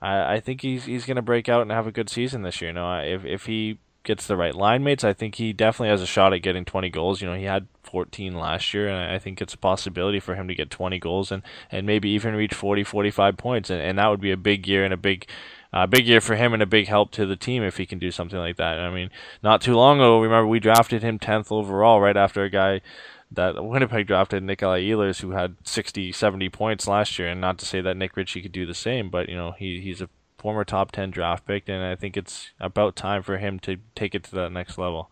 I, 0.01 0.37
I 0.37 0.41
think 0.41 0.63
he's 0.63 0.87
he's 0.87 1.05
going 1.05 1.17
to 1.17 1.23
break 1.23 1.51
out 1.51 1.61
and 1.61 1.71
have 1.71 1.87
a 1.87 1.93
good 1.93 2.09
season 2.09 2.41
this 2.41 2.63
year. 2.63 2.71
You 2.71 2.77
know, 2.77 2.95
if 2.95 3.27
if 3.27 3.45
he 3.45 3.79
gets 4.05 4.27
the 4.27 4.37
right 4.37 4.55
line 4.55 4.83
mates, 4.83 5.05
I 5.05 5.13
think 5.13 5.37
he 5.37 5.53
definitely 5.53 5.91
has 5.91 6.03
a 6.03 6.07
shot 6.07 6.33
at 6.33 6.43
getting 6.43 6.65
20 6.65 6.91
goals. 6.91 7.21
You 7.21 7.29
know, 7.29 7.37
he 7.37 7.45
had 7.45 7.67
14 7.83 8.35
last 8.35 8.73
year, 8.75 8.89
and 8.89 9.13
I 9.13 9.19
think 9.19 9.41
it's 9.41 9.55
a 9.55 9.59
possibility 9.59 10.21
for 10.21 10.35
him 10.35 10.49
to 10.49 10.55
get 10.55 10.71
20 10.71 10.99
goals 10.99 11.31
and, 11.31 11.43
and 11.71 11.87
maybe 11.87 12.11
even 12.11 12.35
reach 12.35 12.55
40, 12.55 12.85
45 12.85 13.37
points. 13.37 13.71
And, 13.71 13.81
and 13.81 13.99
that 13.99 14.09
would 14.09 14.21
be 14.21 14.33
a 14.33 14.37
big 14.37 14.67
year 14.67 14.85
and 14.85 14.95
a 14.95 14.99
big 14.99 15.27
uh, 15.73 15.87
big 15.87 16.07
year 16.07 16.21
for 16.21 16.37
him 16.37 16.53
and 16.53 16.63
a 16.63 16.67
big 16.67 16.87
help 16.87 17.11
to 17.13 17.25
the 17.25 17.37
team 17.37 17.63
if 17.63 17.79
he 17.79 17.87
can 17.87 17.99
do 17.99 18.11
something 18.11 18.39
like 18.39 18.57
that. 18.57 18.79
I 18.79 18.91
mean, 18.91 19.11
not 19.43 19.63
too 19.63 19.75
long 19.75 19.99
ago, 19.99 20.21
remember 20.21 20.47
we 20.47 20.61
drafted 20.61 21.03
him 21.03 21.19
10th 21.19 21.51
overall 21.51 21.99
right 21.99 22.17
after 22.17 22.45
a 22.45 22.51
guy 22.51 22.83
that 23.31 23.65
Winnipeg 23.65 24.07
drafted 24.07 24.43
Nikolai 24.43 24.83
Ehlers, 24.83 25.23
who 25.23 25.31
had 25.31 25.57
60, 25.65 26.13
70 26.13 26.49
points 26.51 26.87
last 26.87 27.19
year. 27.19 27.29
And 27.29 27.41
not 27.41 27.59
to 27.59 27.67
say 27.67 27.81
that 27.81 27.97
Nick 27.97 28.17
Ritchie 28.17 28.43
could 28.43 28.53
do 28.53 28.67
the 28.67 28.75
same, 28.75 29.09
but 29.09 29.29
you 29.29 29.37
know 29.37 29.53
he 29.53 29.81
he's 29.81 30.03
a 30.03 30.09
former 30.43 30.65
top 30.65 30.91
10 30.91 31.13
draft 31.13 31.47
pick, 31.47 31.69
and 31.69 31.83
I 31.83 31.95
think 31.95 32.17
it's 32.17 32.51
about 32.59 32.97
time 32.97 33.23
for 33.23 33.39
him 33.39 33.61
to 33.61 33.77
take 33.95 34.15
it 34.15 34.25
to 34.25 34.35
that 34.35 34.51
next 34.51 34.77
level. 34.77 35.09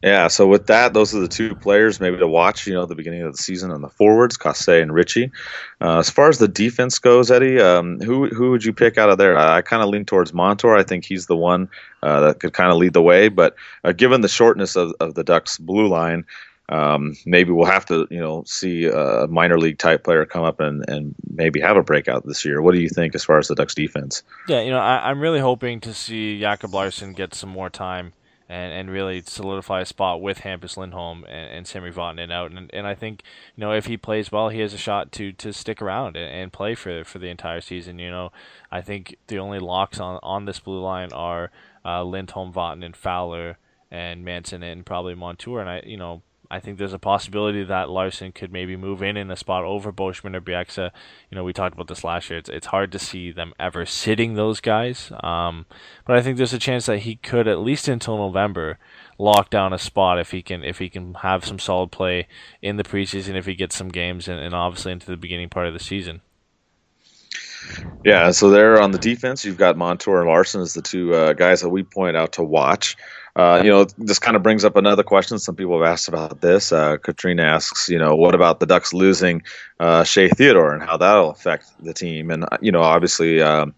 Yeah, 0.00 0.28
so 0.28 0.46
with 0.46 0.68
that, 0.68 0.94
those 0.94 1.12
are 1.12 1.18
the 1.18 1.26
two 1.26 1.56
players 1.56 1.98
maybe 1.98 2.18
to 2.18 2.28
watch, 2.28 2.68
you 2.68 2.74
know, 2.74 2.86
the 2.86 2.94
beginning 2.94 3.22
of 3.22 3.32
the 3.32 3.42
season 3.42 3.72
on 3.72 3.82
the 3.82 3.88
forwards, 3.88 4.36
Kase 4.36 4.68
and 4.68 4.94
Ritchie. 4.94 5.32
Uh, 5.80 5.98
as 5.98 6.08
far 6.08 6.28
as 6.28 6.38
the 6.38 6.46
defense 6.46 7.00
goes, 7.00 7.32
Eddie, 7.32 7.60
um, 7.60 7.98
who 8.00 8.28
who 8.28 8.52
would 8.52 8.64
you 8.64 8.72
pick 8.72 8.96
out 8.96 9.10
of 9.10 9.18
there? 9.18 9.36
I, 9.36 9.56
I 9.56 9.62
kind 9.62 9.82
of 9.82 9.88
lean 9.88 10.04
towards 10.04 10.32
Montour. 10.32 10.76
I 10.76 10.84
think 10.84 11.04
he's 11.04 11.26
the 11.26 11.36
one 11.36 11.68
uh, 12.04 12.20
that 12.20 12.38
could 12.38 12.52
kind 12.52 12.70
of 12.70 12.76
lead 12.76 12.92
the 12.92 13.02
way. 13.02 13.26
But 13.26 13.56
uh, 13.82 13.90
given 13.90 14.20
the 14.20 14.28
shortness 14.28 14.76
of, 14.76 14.94
of 15.00 15.14
the 15.14 15.24
Ducks' 15.24 15.58
blue 15.58 15.88
line, 15.88 16.24
um, 16.68 17.14
maybe 17.24 17.50
we'll 17.50 17.66
have 17.66 17.86
to, 17.86 18.06
you 18.10 18.20
know, 18.20 18.44
see 18.44 18.86
a 18.86 19.26
minor 19.28 19.58
league 19.58 19.78
type 19.78 20.04
player 20.04 20.26
come 20.26 20.44
up 20.44 20.60
and, 20.60 20.88
and 20.88 21.14
maybe 21.30 21.60
have 21.60 21.76
a 21.76 21.82
breakout 21.82 22.26
this 22.26 22.44
year. 22.44 22.60
What 22.60 22.74
do 22.74 22.80
you 22.80 22.90
think 22.90 23.14
as 23.14 23.24
far 23.24 23.38
as 23.38 23.48
the 23.48 23.54
Ducks 23.54 23.74
defense? 23.74 24.22
Yeah, 24.48 24.60
you 24.60 24.70
know, 24.70 24.78
I, 24.78 25.10
am 25.10 25.20
really 25.20 25.40
hoping 25.40 25.80
to 25.80 25.94
see 25.94 26.38
Jakob 26.38 26.74
Larsson 26.74 27.14
get 27.14 27.34
some 27.34 27.48
more 27.48 27.70
time 27.70 28.12
and, 28.50 28.72
and 28.72 28.90
really 28.90 29.22
solidify 29.22 29.80
a 29.80 29.86
spot 29.86 30.20
with 30.20 30.40
Hampus 30.40 30.76
Lindholm 30.76 31.24
and, 31.24 31.50
and 31.50 31.66
Sami 31.66 31.90
Vatanen 31.90 32.30
out. 32.30 32.50
And, 32.50 32.70
and 32.74 32.86
I 32.86 32.94
think, 32.94 33.22
you 33.56 33.62
know, 33.62 33.72
if 33.72 33.86
he 33.86 33.96
plays 33.96 34.30
well, 34.30 34.50
he 34.50 34.60
has 34.60 34.74
a 34.74 34.78
shot 34.78 35.10
to, 35.12 35.32
to 35.32 35.52
stick 35.54 35.80
around 35.80 36.16
and, 36.16 36.30
and 36.30 36.52
play 36.52 36.74
for 36.74 37.02
for 37.04 37.18
the 37.18 37.28
entire 37.28 37.62
season. 37.62 37.98
You 37.98 38.10
know, 38.10 38.32
I 38.70 38.82
think 38.82 39.16
the 39.28 39.38
only 39.38 39.58
locks 39.58 40.00
on, 40.00 40.18
on 40.22 40.44
this 40.44 40.60
blue 40.60 40.80
line 40.80 41.12
are 41.12 41.50
uh, 41.82 42.04
Lindholm, 42.04 42.52
Vatanen, 42.52 42.94
Fowler, 42.94 43.56
and 43.90 44.22
Manson 44.22 44.62
and 44.62 44.84
probably 44.84 45.14
Montour. 45.14 45.60
And 45.60 45.68
I, 45.68 45.82
you 45.84 45.96
know, 45.96 46.22
I 46.50 46.60
think 46.60 46.78
there's 46.78 46.94
a 46.94 46.98
possibility 46.98 47.62
that 47.64 47.90
Larsson 47.90 48.32
could 48.32 48.52
maybe 48.52 48.76
move 48.76 49.02
in 49.02 49.16
in 49.16 49.30
a 49.30 49.36
spot 49.36 49.64
over 49.64 49.92
Beauchemin 49.92 50.34
or 50.34 50.40
Bieksa. 50.40 50.90
You 51.30 51.36
know, 51.36 51.44
we 51.44 51.52
talked 51.52 51.74
about 51.74 51.88
this 51.88 52.04
last 52.04 52.30
year. 52.30 52.38
It's, 52.38 52.48
it's 52.48 52.68
hard 52.68 52.90
to 52.92 52.98
see 52.98 53.30
them 53.30 53.52
ever 53.60 53.84
sitting 53.84 54.34
those 54.34 54.60
guys. 54.60 55.12
Um, 55.22 55.66
but 56.06 56.16
I 56.16 56.22
think 56.22 56.36
there's 56.36 56.54
a 56.54 56.58
chance 56.58 56.86
that 56.86 57.00
he 57.00 57.16
could, 57.16 57.46
at 57.46 57.60
least 57.60 57.86
until 57.86 58.16
November, 58.16 58.78
lock 59.18 59.50
down 59.50 59.72
a 59.72 59.78
spot 59.78 60.18
if 60.18 60.30
he 60.30 60.40
can 60.40 60.62
if 60.64 60.78
he 60.78 60.88
can 60.88 61.14
have 61.14 61.44
some 61.44 61.58
solid 61.58 61.90
play 61.90 62.28
in 62.62 62.76
the 62.76 62.84
preseason, 62.84 63.34
if 63.34 63.46
he 63.46 63.54
gets 63.54 63.76
some 63.76 63.88
games, 63.88 64.28
and, 64.28 64.40
and 64.40 64.54
obviously 64.54 64.92
into 64.92 65.06
the 65.06 65.16
beginning 65.16 65.48
part 65.48 65.66
of 65.66 65.74
the 65.74 65.80
season. 65.80 66.22
Yeah, 68.04 68.30
so 68.30 68.50
there 68.50 68.80
on 68.80 68.92
the 68.92 68.98
defense, 68.98 69.44
you've 69.44 69.56
got 69.56 69.76
Montour 69.76 70.20
and 70.20 70.28
Larsson 70.28 70.60
as 70.60 70.72
the 70.72 70.82
two 70.82 71.14
uh, 71.14 71.32
guys 71.32 71.60
that 71.62 71.68
we 71.68 71.82
point 71.82 72.16
out 72.16 72.32
to 72.34 72.42
watch. 72.42 72.96
Uh, 73.36 73.60
you 73.62 73.70
know, 73.70 73.86
this 73.98 74.18
kind 74.18 74.36
of 74.36 74.42
brings 74.42 74.64
up 74.64 74.76
another 74.76 75.02
question. 75.02 75.38
Some 75.38 75.54
people 75.54 75.80
have 75.80 75.88
asked 75.88 76.08
about 76.08 76.40
this. 76.40 76.72
Uh, 76.72 76.96
Katrina 76.96 77.42
asks, 77.42 77.88
you 77.88 77.98
know, 77.98 78.16
what 78.16 78.34
about 78.34 78.60
the 78.60 78.66
Ducks 78.66 78.92
losing 78.92 79.42
uh, 79.78 80.04
Shea 80.04 80.28
Theodore 80.28 80.72
and 80.72 80.82
how 80.82 80.96
that'll 80.96 81.30
affect 81.30 81.66
the 81.84 81.94
team? 81.94 82.30
And 82.30 82.44
uh, 82.44 82.58
you 82.60 82.72
know, 82.72 82.82
obviously, 82.82 83.40
um, 83.40 83.74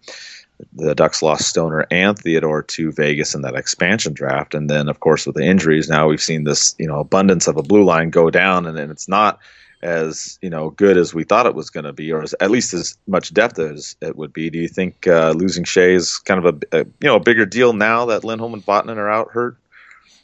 the 0.73 0.95
Ducks 0.95 1.21
lost 1.21 1.47
Stoner 1.47 1.85
and 1.91 2.17
Theodore 2.17 2.63
to 2.63 2.91
Vegas 2.91 3.35
in 3.35 3.41
that 3.41 3.55
expansion 3.55 4.13
draft, 4.13 4.55
and 4.55 4.69
then 4.69 4.87
of 4.89 4.99
course 4.99 5.25
with 5.25 5.35
the 5.35 5.43
injuries, 5.43 5.89
now 5.89 6.07
we've 6.07 6.21
seen 6.21 6.43
this, 6.43 6.75
you 6.79 6.87
know, 6.87 6.99
abundance 6.99 7.47
of 7.47 7.57
a 7.57 7.63
blue 7.63 7.83
line 7.83 8.09
go 8.09 8.29
down, 8.29 8.65
and, 8.65 8.79
and 8.79 8.91
it's 8.91 9.07
not 9.07 9.39
as 9.81 10.37
you 10.41 10.49
know 10.49 10.69
good 10.71 10.97
as 10.97 11.13
we 11.13 11.23
thought 11.23 11.45
it 11.45 11.55
was 11.55 11.69
going 11.69 11.83
to 11.85 11.93
be, 11.93 12.11
or 12.11 12.21
as, 12.21 12.35
at 12.39 12.51
least 12.51 12.73
as 12.73 12.97
much 13.07 13.33
depth 13.33 13.59
as 13.59 13.95
it 14.01 14.15
would 14.15 14.33
be. 14.33 14.49
Do 14.49 14.59
you 14.59 14.67
think 14.67 15.07
uh, 15.07 15.31
losing 15.31 15.63
Shea 15.63 15.93
is 15.93 16.17
kind 16.17 16.43
of 16.43 16.55
a, 16.71 16.79
a, 16.79 16.85
you 16.85 17.07
know 17.07 17.15
a 17.15 17.19
bigger 17.19 17.45
deal 17.45 17.73
now 17.73 18.05
that 18.05 18.23
Lindholm 18.23 18.53
and 18.53 18.65
Vatanen 18.65 18.97
are 18.97 19.09
out 19.09 19.31
hurt? 19.31 19.57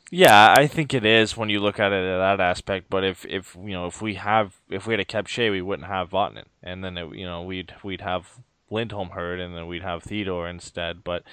Yeah, 0.10 0.54
I 0.58 0.68
think 0.68 0.94
it 0.94 1.06
is 1.06 1.36
when 1.36 1.50
you 1.50 1.60
look 1.60 1.80
at 1.80 1.92
it 1.92 2.06
at 2.06 2.18
that 2.18 2.40
aspect. 2.40 2.90
But 2.90 3.04
if, 3.04 3.26
if 3.26 3.56
you 3.56 3.74
know 3.74 3.88
if 3.88 4.02
we 4.02 4.16
have 4.16 4.56
if 4.70 4.88
we 4.88 4.94
had 4.96 5.08
kept 5.08 5.30
Shea, 5.30 5.50
we 5.50 5.62
wouldn't 5.62 5.88
have 5.88 6.10
Vatanen, 6.10 6.46
and 6.64 6.84
then 6.84 6.98
it, 6.98 7.14
you 7.16 7.26
know 7.26 7.44
we'd 7.44 7.74
we'd 7.84 8.02
have 8.02 8.40
Lindholm 8.70 9.10
hurt, 9.10 9.40
and 9.40 9.56
then 9.56 9.68
we'd 9.68 9.84
have 9.84 10.04
Theodore 10.04 10.48
instead. 10.48 11.04
But 11.04 11.24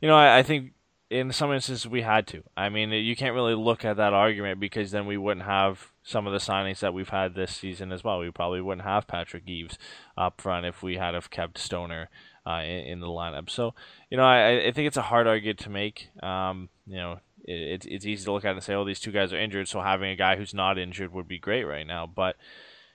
you 0.00 0.08
know 0.08 0.16
I, 0.16 0.38
I 0.38 0.42
think 0.42 0.72
in 1.10 1.32
some 1.32 1.52
instances 1.52 1.90
we 1.90 2.02
had 2.02 2.26
to. 2.28 2.44
I 2.56 2.68
mean, 2.68 2.90
you 2.90 3.16
can't 3.16 3.34
really 3.34 3.56
look 3.56 3.84
at 3.84 3.96
that 3.96 4.12
argument 4.12 4.60
because 4.60 4.92
then 4.92 5.06
we 5.06 5.16
wouldn't 5.16 5.44
have 5.44 5.90
some 6.04 6.26
of 6.26 6.32
the 6.32 6.38
signings 6.38 6.78
that 6.78 6.94
we've 6.94 7.08
had 7.08 7.34
this 7.34 7.54
season 7.54 7.90
as 7.90 8.04
well. 8.04 8.20
We 8.20 8.30
probably 8.30 8.60
wouldn't 8.60 8.86
have 8.86 9.08
Patrick 9.08 9.48
Eaves 9.48 9.76
up 10.16 10.40
front 10.40 10.66
if 10.66 10.82
we 10.82 10.96
had 10.96 11.14
have 11.14 11.28
kept 11.28 11.58
Stoner 11.58 12.08
uh, 12.46 12.62
in, 12.62 12.86
in, 12.86 13.00
the 13.00 13.08
lineup. 13.08 13.50
So, 13.50 13.74
you 14.08 14.16
know, 14.16 14.22
I, 14.22 14.68
I 14.68 14.72
think 14.72 14.86
it's 14.86 14.96
a 14.96 15.02
hard 15.02 15.26
argument 15.26 15.58
to 15.60 15.70
make. 15.70 16.10
Um, 16.22 16.68
you 16.86 16.96
know, 16.96 17.20
it, 17.44 17.54
it's 17.54 17.86
it's 17.86 18.06
easy 18.06 18.24
to 18.24 18.32
look 18.32 18.44
at 18.44 18.54
and 18.54 18.62
say, 18.62 18.74
oh, 18.74 18.84
these 18.84 19.00
two 19.00 19.12
guys 19.12 19.32
are 19.32 19.40
injured, 19.40 19.66
so 19.66 19.80
having 19.80 20.10
a 20.10 20.16
guy 20.16 20.36
who's 20.36 20.54
not 20.54 20.78
injured 20.78 21.12
would 21.12 21.28
be 21.28 21.38
great 21.38 21.64
right 21.64 21.86
now. 21.86 22.06
But, 22.06 22.36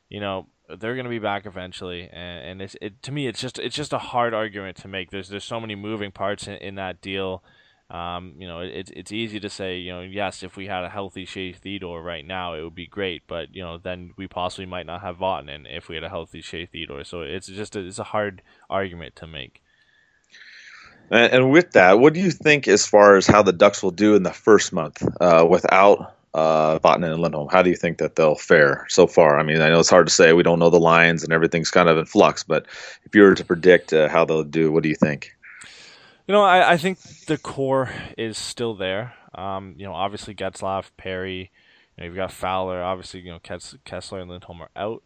you 0.07 0.21
know, 0.21 0.47
they're 0.69 0.95
going 0.95 1.05
to 1.05 1.09
be 1.09 1.19
back 1.19 1.45
eventually, 1.45 2.09
and, 2.11 2.47
and 2.47 2.61
it's, 2.61 2.77
it, 2.81 3.03
to 3.03 3.11
me, 3.11 3.27
it's 3.27 3.41
just 3.41 3.59
it's 3.59 3.75
just 3.75 3.93
a 3.93 3.99
hard 3.99 4.33
argument 4.33 4.77
to 4.77 4.87
make. 4.87 5.11
There's 5.11 5.27
there's 5.27 5.43
so 5.43 5.59
many 5.59 5.75
moving 5.75 6.11
parts 6.11 6.47
in, 6.47 6.55
in 6.55 6.75
that 6.75 7.01
deal. 7.01 7.43
Um, 7.89 8.33
you 8.39 8.47
know, 8.47 8.61
it's 8.61 8.89
it's 8.91 9.11
easy 9.11 9.39
to 9.39 9.49
say, 9.49 9.77
you 9.77 9.91
know, 9.91 10.01
yes, 10.01 10.41
if 10.41 10.57
we 10.57 10.65
had 10.65 10.83
a 10.83 10.89
healthy 10.89 11.25
Shea 11.25 11.53
Theodore 11.53 12.01
right 12.01 12.25
now, 12.25 12.55
it 12.55 12.63
would 12.63 12.73
be 12.73 12.87
great, 12.87 13.23
but 13.27 13.53
you 13.53 13.61
know, 13.61 13.77
then 13.77 14.13
we 14.17 14.27
possibly 14.27 14.65
might 14.65 14.87
not 14.87 15.01
have 15.01 15.17
Vatanen 15.17 15.65
if 15.69 15.87
we 15.87 15.95
had 15.95 16.03
a 16.03 16.09
healthy 16.09 16.41
Shea 16.41 16.65
Theodore. 16.65 17.03
So 17.03 17.21
it's 17.21 17.47
just 17.47 17.75
a, 17.75 17.85
it's 17.85 17.99
a 17.99 18.05
hard 18.05 18.41
argument 18.71 19.15
to 19.17 19.27
make. 19.27 19.61
And, 21.11 21.33
and, 21.33 21.51
with 21.51 21.71
that, 21.73 21.99
what 21.99 22.15
do 22.15 22.19
you 22.19 22.31
think 22.31 22.67
as 22.67 22.87
far 22.87 23.15
as 23.15 23.27
how 23.27 23.43
the 23.43 23.53
Ducks 23.53 23.83
will 23.83 23.91
do 23.91 24.15
in 24.15 24.23
the 24.23 24.33
first 24.33 24.73
month 24.73 25.03
uh, 25.21 25.45
without 25.47 26.15
uh, 26.33 26.79
and 26.83 27.21
Lindholm? 27.21 27.49
How 27.51 27.61
do 27.61 27.69
you 27.69 27.75
think 27.75 27.99
that 27.99 28.15
they'll 28.15 28.33
fare 28.33 28.87
so 28.89 29.05
far? 29.05 29.39
I 29.39 29.43
mean, 29.43 29.61
I 29.61 29.69
know 29.69 29.79
it's 29.79 29.89
hard 29.91 30.07
to 30.07 30.13
say. 30.13 30.33
We 30.33 30.41
don't 30.41 30.57
know 30.57 30.71
the 30.71 30.79
lines 30.79 31.23
and 31.23 31.31
everything's 31.31 31.69
kind 31.69 31.87
of 31.87 31.99
in 31.99 32.05
flux, 32.05 32.43
but 32.43 32.65
if 33.05 33.13
you 33.13 33.21
were 33.21 33.35
to 33.35 33.45
predict 33.45 33.93
uh, 33.93 34.09
how 34.09 34.25
they'll 34.25 34.43
do, 34.43 34.71
what 34.71 34.81
do 34.81 34.89
you 34.89 34.95
think? 34.95 35.34
You 36.27 36.33
know, 36.33 36.43
I, 36.43 36.73
I 36.73 36.77
think 36.77 36.99
the 37.27 37.37
core 37.37 37.91
is 38.17 38.37
still 38.37 38.73
there. 38.73 39.13
Um, 39.35 39.75
you 39.77 39.85
know, 39.85 39.93
obviously 39.93 40.33
Getzlaf, 40.33 40.89
Perry, 40.97 41.51
you 41.97 42.01
know, 42.01 42.05
you've 42.05 42.15
got 42.15 42.31
Fowler. 42.31 42.81
Obviously, 42.81 43.19
you 43.19 43.31
know, 43.31 43.39
Kesler 43.39 44.21
and 44.21 44.29
Lindholm 44.31 44.61
are 44.61 44.71
out. 44.75 45.03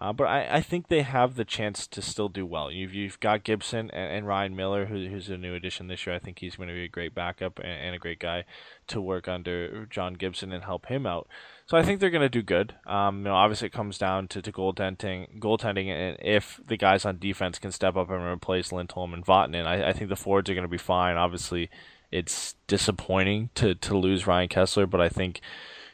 Uh, 0.00 0.12
but 0.12 0.24
I, 0.24 0.56
I 0.56 0.60
think 0.60 0.86
they 0.86 1.02
have 1.02 1.34
the 1.34 1.44
chance 1.44 1.86
to 1.88 2.00
still 2.00 2.28
do 2.28 2.46
well. 2.46 2.70
You've, 2.70 2.94
you've 2.94 3.18
got 3.18 3.42
Gibson 3.42 3.90
and, 3.90 4.12
and 4.12 4.26
Ryan 4.28 4.54
Miller, 4.54 4.86
who, 4.86 5.08
who's 5.08 5.28
a 5.28 5.36
new 5.36 5.54
addition 5.54 5.88
this 5.88 6.06
year. 6.06 6.14
I 6.14 6.20
think 6.20 6.38
he's 6.38 6.54
going 6.54 6.68
to 6.68 6.74
be 6.74 6.84
a 6.84 6.88
great 6.88 7.16
backup 7.16 7.58
and, 7.58 7.66
and, 7.66 7.94
a 7.96 7.98
great 7.98 8.20
guy 8.20 8.44
to 8.86 9.00
work 9.00 9.26
under 9.26 9.86
John 9.86 10.14
Gibson 10.14 10.52
and 10.52 10.62
help 10.62 10.86
him 10.86 11.04
out. 11.04 11.26
So 11.66 11.76
I 11.76 11.82
think 11.82 11.98
they're 11.98 12.10
going 12.10 12.22
to 12.22 12.28
do 12.28 12.42
good. 12.42 12.76
Um, 12.86 13.18
you 13.18 13.24
know, 13.24 13.34
obviously 13.34 13.66
it 13.66 13.72
comes 13.72 13.98
down 13.98 14.28
to, 14.28 14.40
to 14.40 14.52
goaltending, 14.52 15.40
goaltending, 15.40 15.88
and 15.88 16.16
if 16.20 16.60
the 16.64 16.76
guys 16.76 17.04
on 17.04 17.18
defense 17.18 17.58
can 17.58 17.72
step 17.72 17.96
up 17.96 18.08
and 18.08 18.22
replace 18.22 18.70
Lindholm 18.70 19.12
and 19.12 19.26
Vatanen, 19.26 19.66
I, 19.66 19.88
I 19.88 19.92
think 19.92 20.10
the 20.10 20.16
forwards 20.16 20.48
are 20.48 20.54
going 20.54 20.62
to 20.62 20.68
be 20.68 20.78
fine. 20.78 21.16
Obviously, 21.16 21.70
it's 22.12 22.54
disappointing 22.68 23.50
to, 23.56 23.74
to 23.74 23.98
lose 23.98 24.28
Ryan 24.28 24.48
Kesler, 24.48 24.88
but 24.88 25.00
I 25.00 25.08
think 25.08 25.40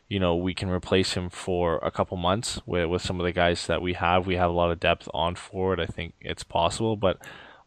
you 0.09 0.21
know, 0.21 0.37
we 0.37 0.55
can 0.55 0.69
replace 0.69 1.15
him 1.15 1.31
for 1.31 1.79
a 1.79 1.91
couple 1.91 2.17
months 2.17 2.61
with, 2.67 2.89
with 2.89 3.03
some 3.03 3.21
of 3.21 3.25
the 3.25 3.33
guys 3.33 3.67
that 3.67 3.83
we 3.83 3.95
have. 3.95 4.27
We 4.27 4.37
have 4.37 4.51
a 4.51 4.55
lot 4.55 4.71
of 4.71 4.81
depth 4.81 5.09
on 5.15 5.35
forward. 5.35 5.81
I 5.81 5.87
think 5.87 6.15
it's 6.21 6.43
possible, 6.43 6.97
but 6.97 7.19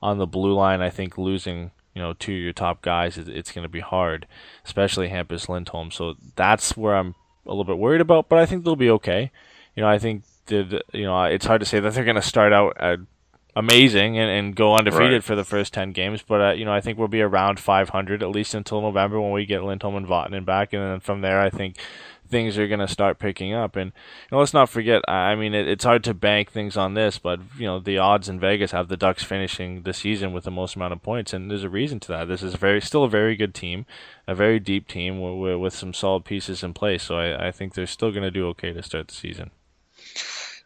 on 0.01 0.17
the 0.17 0.27
blue 0.27 0.53
line, 0.53 0.81
I 0.81 0.89
think 0.89 1.17
losing 1.17 1.71
you 1.95 2.01
know 2.01 2.13
two 2.13 2.33
of 2.33 2.41
your 2.41 2.53
top 2.53 2.81
guys, 2.81 3.17
it's 3.17 3.51
going 3.51 3.63
to 3.63 3.69
be 3.69 3.79
hard, 3.79 4.27
especially 4.65 5.09
Hampus 5.09 5.49
Lindholm. 5.49 5.91
So 5.91 6.15
that's 6.35 6.77
where 6.77 6.95
I'm 6.95 7.15
a 7.45 7.49
little 7.49 7.63
bit 7.63 7.79
worried 7.79 8.01
about, 8.01 8.29
but 8.29 8.39
I 8.39 8.45
think 8.45 8.63
they'll 8.63 8.75
be 8.75 8.91
okay. 8.91 9.31
You 9.75 9.81
know, 9.81 9.89
I 9.89 9.97
think 9.97 10.23
that 10.45 10.83
you 10.93 11.05
know 11.05 11.23
it's 11.23 11.45
hard 11.45 11.61
to 11.61 11.65
say 11.65 11.79
that 11.79 11.93
they're 11.93 12.05
going 12.05 12.15
to 12.15 12.21
start 12.21 12.53
out 12.53 12.77
at 12.79 12.99
amazing 13.57 14.19
and, 14.19 14.29
and 14.29 14.55
go 14.55 14.75
undefeated 14.75 15.11
right. 15.11 15.23
for 15.23 15.35
the 15.35 15.43
first 15.43 15.73
10 15.73 15.91
games. 15.91 16.21
But, 16.21 16.41
uh, 16.41 16.51
you 16.51 16.63
know, 16.63 16.71
I 16.71 16.79
think 16.79 16.99
we'll 16.99 17.07
be 17.07 17.23
around 17.23 17.59
500 17.59 18.21
at 18.21 18.29
least 18.29 18.53
until 18.53 18.81
November 18.81 19.19
when 19.19 19.31
we 19.31 19.47
get 19.47 19.63
Lindholm 19.63 19.95
and 19.95 20.05
Vatanen 20.05 20.45
back. 20.45 20.73
And 20.73 20.83
then 20.83 20.99
from 20.99 21.21
there, 21.21 21.41
I 21.41 21.49
think 21.49 21.77
things 22.27 22.57
are 22.57 22.67
going 22.67 22.79
to 22.79 22.87
start 22.87 23.19
picking 23.19 23.53
up. 23.53 23.75
And 23.75 23.91
you 23.93 24.35
know, 24.35 24.39
let's 24.39 24.53
not 24.53 24.69
forget, 24.69 25.01
I 25.07 25.35
mean, 25.35 25.53
it, 25.53 25.67
it's 25.67 25.83
hard 25.83 26.03
to 26.05 26.13
bank 26.13 26.51
things 26.51 26.77
on 26.77 26.93
this, 26.93 27.17
but 27.19 27.39
you 27.57 27.65
know, 27.65 27.79
the 27.79 27.97
odds 27.97 28.29
in 28.29 28.39
Vegas 28.39 28.71
have 28.71 28.87
the 28.87 28.97
Ducks 28.97 29.23
finishing 29.23 29.83
the 29.83 29.93
season 29.93 30.33
with 30.33 30.43
the 30.43 30.51
most 30.51 30.75
amount 30.75 30.93
of 30.93 31.01
points, 31.01 31.33
and 31.33 31.49
there's 31.49 31.63
a 31.63 31.69
reason 31.69 31.99
to 32.01 32.07
that. 32.09 32.27
This 32.27 32.43
is 32.43 32.55
very 32.55 32.81
still 32.81 33.03
a 33.03 33.09
very 33.09 33.35
good 33.35 33.53
team, 33.53 33.85
a 34.27 34.35
very 34.35 34.59
deep 34.59 34.87
team 34.87 35.19
with, 35.21 35.59
with 35.59 35.73
some 35.73 35.93
solid 35.93 36.25
pieces 36.25 36.63
in 36.63 36.73
place. 36.73 37.03
So 37.03 37.17
I, 37.17 37.47
I 37.47 37.51
think 37.51 37.73
they're 37.73 37.87
still 37.87 38.11
going 38.11 38.23
to 38.23 38.31
do 38.31 38.47
okay 38.49 38.73
to 38.73 38.83
start 38.83 39.07
the 39.07 39.15
season. 39.15 39.51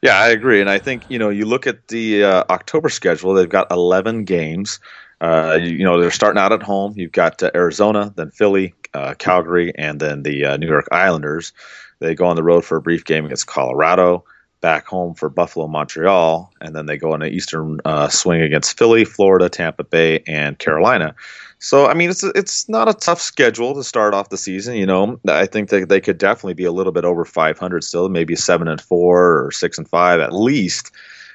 Yeah, 0.02 0.18
I 0.18 0.30
agree, 0.30 0.62
and 0.62 0.70
I 0.70 0.80
think 0.80 1.04
you 1.10 1.20
know 1.20 1.30
you 1.30 1.46
look 1.46 1.68
at 1.68 1.88
the 1.90 2.24
uh, 2.24 2.44
October 2.50 2.90
schedule; 2.90 3.36
they've 3.36 3.48
got 3.48 3.72
11 3.72 4.24
games. 4.24 4.80
Uh, 5.22 5.60
you, 5.62 5.78
you, 5.78 5.84
know 5.84 6.02
they're 6.02 6.12
starting 6.12 6.42
out 6.42 6.52
at 6.52 6.64
home. 6.64 6.94
You've 6.98 7.12
got 7.12 7.42
uh, 7.44 7.52
Arizona, 7.54 8.12
then 8.16 8.32
Philly, 8.32 8.74
uh, 8.96 9.14
Calgary, 9.20 9.72
and 9.78 10.00
then 10.00 10.24
the 10.24 10.46
uh, 10.46 10.58
New 10.58 10.68
York 10.68 10.88
Islanders. 10.92 11.54
They 12.00 12.16
go 12.16 12.26
on 12.26 12.36
the 12.36 12.44
road 12.44 12.66
for 12.66 12.78
a 12.78 12.82
brief 12.82 13.06
game 13.06 13.26
against 13.26 13.46
Colorado, 13.46 14.26
back 14.62 14.88
home 14.88 15.14
for 15.14 15.30
Buffalo, 15.30 15.68
Montreal, 15.68 16.52
and 16.60 16.76
then 16.76 16.88
they 16.88 16.98
go 16.98 17.14
on 17.14 17.22
an 17.22 17.32
Eastern 17.32 17.80
uh, 17.86 18.10
swing 18.10 18.42
against 18.42 18.76
Philly, 18.78 19.06
Florida, 19.06 19.48
Tampa 19.48 19.84
Bay, 19.84 20.24
and 20.26 20.58
Carolina. 20.58 21.14
So 21.60 21.86
I 21.86 21.94
mean, 21.94 22.10
it's 22.10 22.24
it's 22.24 22.68
not 22.68 22.90
a 22.90 22.94
tough 22.96 23.22
schedule 23.22 23.76
to 23.76 23.84
start 23.84 24.16
off 24.16 24.30
the 24.30 24.38
season. 24.38 24.76
You 24.76 24.88
know, 24.88 25.20
I 25.28 25.46
think 25.46 25.70
that 25.70 25.90
they 25.90 26.02
could 26.02 26.18
definitely 26.18 26.56
be 26.56 26.66
a 26.66 26.72
little 26.72 26.92
bit 26.92 27.06
over 27.06 27.26
500 27.26 27.84
still, 27.84 28.10
maybe 28.10 28.36
seven 28.36 28.68
and 28.68 28.82
four 28.82 29.46
or 29.46 29.52
six 29.52 29.78
and 29.78 29.88
five 29.88 30.20
at 30.20 30.34
least. 30.34 30.92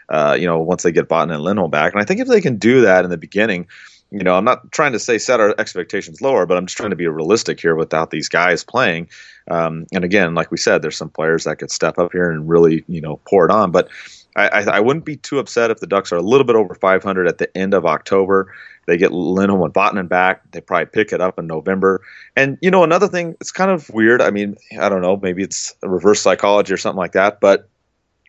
Uh, 0.09 0.37
you 0.38 0.47
know, 0.47 0.59
once 0.59 0.83
they 0.83 0.92
get 0.92 1.09
Vatanen 1.09 1.35
and 1.35 1.42
Lindholm 1.42 1.71
back, 1.71 1.92
and 1.92 2.01
I 2.01 2.05
think 2.05 2.21
if 2.21 2.29
they 2.29 2.40
can 2.40 2.57
do 2.57 2.81
that 2.83 3.05
in 3.05 3.11
the 3.11 3.16
beginning, 3.16 3.66
you 4.11 4.23
know, 4.23 4.35
I'm 4.35 4.45
not 4.45 4.71
trying 4.71 4.92
to 4.92 4.99
say 4.99 5.19
set 5.19 5.40
our 5.40 5.55
expectations 5.59 6.21
lower, 6.21 6.47
but 6.47 6.57
I'm 6.57 6.66
just 6.66 6.77
trying 6.77 6.90
to 6.90 6.97
be 6.97 7.09
realistic 7.09 7.61
here 7.61 7.75
without 7.75 8.11
these 8.11 8.29
guys 8.29 8.62
playing. 8.62 9.09
Um, 9.51 9.87
and 9.92 10.05
again, 10.05 10.35
like 10.35 10.51
we 10.51 10.59
said, 10.59 10.83
there's 10.83 10.97
some 10.97 11.11
players 11.11 11.45
that 11.45 11.57
could 11.57 11.71
step 11.71 11.99
up 11.99 12.12
here 12.12 12.31
and 12.31 12.49
really, 12.49 12.85
you 12.88 13.01
know, 13.01 13.21
pour 13.29 13.45
it 13.45 13.51
on. 13.51 13.73
But 13.73 13.88
I, 14.37 14.64
I, 14.64 14.81
wouldn't 14.81 15.07
be 15.07 15.16
too 15.16 15.38
upset 15.38 15.71
if 15.71 15.81
the 15.81 15.87
Ducks 15.87 16.12
are 16.12 16.16
a 16.16 16.23
little 16.23 16.45
bit 16.45 16.57
over 16.57 16.75
500 16.75 17.27
at 17.27 17.38
the 17.38 17.57
end 17.57 17.73
of 17.73 17.87
October. 17.87 18.53
They 18.87 18.99
get 18.99 19.11
Lindholm 19.12 19.62
and 19.62 19.73
Vatanen 19.73 20.09
back. 20.09 20.51
They 20.51 20.61
probably 20.61 20.87
pick 20.87 21.12
it 21.12 21.23
up 21.23 21.38
in 21.38 21.47
November. 21.47 22.03
And 22.37 22.59
you 22.61 22.71
know, 22.71 22.85
another 22.85 23.09
thing, 23.09 23.35
it's 23.40 23.51
kind 23.51 23.71
of 23.71 23.88
weird. 23.90 24.21
I 24.21 24.31
mean, 24.31 24.57
I 24.79 24.90
don't 24.90 25.01
know, 25.01 25.16
maybe 25.16 25.42
it's 25.42 25.75
reverse 25.83 26.21
psychology 26.21 26.73
or 26.75 26.77
something 26.77 26.99
like 26.99 27.12
that. 27.12 27.40
But 27.40 27.69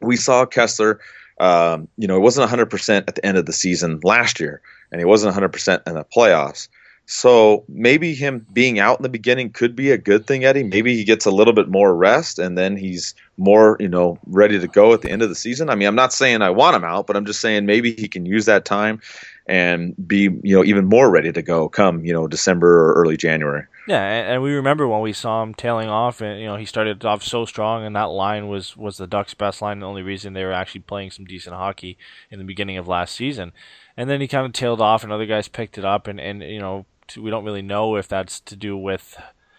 we 0.01 0.15
saw 0.15 0.45
Kesler. 0.45 0.99
Um, 1.39 1.87
you 1.97 2.07
know, 2.07 2.15
it 2.15 2.21
wasn't 2.21 2.49
100% 2.49 3.03
at 3.07 3.15
the 3.15 3.25
end 3.25 3.37
of 3.37 3.45
the 3.45 3.53
season 3.53 3.99
last 4.03 4.39
year 4.39 4.61
and 4.91 4.99
he 4.99 5.05
wasn't 5.05 5.35
100% 5.35 5.87
in 5.87 5.93
the 5.93 6.03
playoffs. 6.03 6.67
So 7.09 7.63
maybe 7.69 8.13
him 8.13 8.45
being 8.51 8.79
out 8.79 8.99
in 8.99 9.03
the 9.03 9.09
beginning 9.09 9.51
could 9.51 9.77
be 9.77 9.91
a 9.91 9.97
good 9.97 10.27
thing, 10.27 10.43
Eddie. 10.43 10.63
Maybe 10.63 10.93
he 10.93 11.05
gets 11.05 11.25
a 11.25 11.31
little 11.31 11.53
bit 11.53 11.69
more 11.69 11.95
rest 11.95 12.37
and 12.37 12.57
then 12.57 12.75
he's 12.75 13.15
more, 13.37 13.77
you 13.79 13.87
know, 13.87 14.19
ready 14.27 14.59
to 14.59 14.67
go 14.67 14.93
at 14.93 15.03
the 15.03 15.09
end 15.09 15.21
of 15.21 15.29
the 15.29 15.35
season. 15.35 15.69
I 15.69 15.75
mean, 15.75 15.87
I'm 15.87 15.95
not 15.95 16.11
saying 16.11 16.41
I 16.41 16.49
want 16.49 16.75
him 16.75 16.83
out, 16.83 17.07
but 17.07 17.15
I'm 17.15 17.25
just 17.25 17.39
saying 17.39 17.65
maybe 17.65 17.93
he 17.93 18.09
can 18.09 18.25
use 18.25 18.45
that 18.45 18.65
time 18.65 19.01
and 19.47 19.95
be, 20.07 20.29
you 20.43 20.55
know, 20.55 20.63
even 20.63 20.85
more 20.85 21.09
ready 21.09 21.31
to 21.31 21.41
go 21.41 21.69
come, 21.69 22.03
you 22.03 22.13
know, 22.13 22.27
December 22.27 22.89
or 22.89 22.93
early 22.93 23.17
January. 23.17 23.63
Yeah, 23.87 24.03
and, 24.03 24.43
we 24.43 24.51
remember 24.53 24.87
when 24.87 24.99
we 24.99 25.13
saw 25.13 25.41
him 25.41 25.53
tailing 25.53 25.87
off, 25.87 26.19
and 26.19 26.41
you 26.41 26.45
know 26.45 26.57
he 26.57 26.65
started 26.65 27.05
off 27.05 27.23
so 27.23 27.45
strong, 27.45 27.85
and 27.85 27.95
that 27.95 28.09
line 28.09 28.49
was 28.49 28.75
was 28.75 28.97
the 28.97 29.07
Ducks' 29.07 29.33
best 29.33 29.61
line. 29.61 29.79
The 29.79 29.87
only 29.87 30.01
reason 30.01 30.33
they 30.33 30.43
were 30.43 30.51
actually 30.51 30.81
playing 30.81 31.11
some 31.11 31.25
decent 31.25 31.55
hockey 31.55 31.97
in 32.29 32.37
the 32.39 32.45
beginning 32.45 32.77
of 32.77 32.87
last 32.87 33.15
season 33.15 33.53
and 33.97 34.09
then 34.09 34.21
he 34.21 34.27
kind 34.27 34.45
of 34.45 34.53
tailed 34.53 34.79
off, 34.79 35.03
and 35.03 35.11
other 35.11 35.25
guys 35.25 35.47
picked 35.47 35.77
it 35.77 35.83
up, 35.83 36.07
and 36.07 36.19
and 36.21 36.43
you 36.43 36.59
know 36.59 36.85
we 37.17 37.31
don't 37.31 37.43
really 37.43 37.63
know 37.63 37.95
if 37.95 38.07
that's 38.07 38.39
to 38.41 38.55
do 38.55 38.77
with 38.77 39.17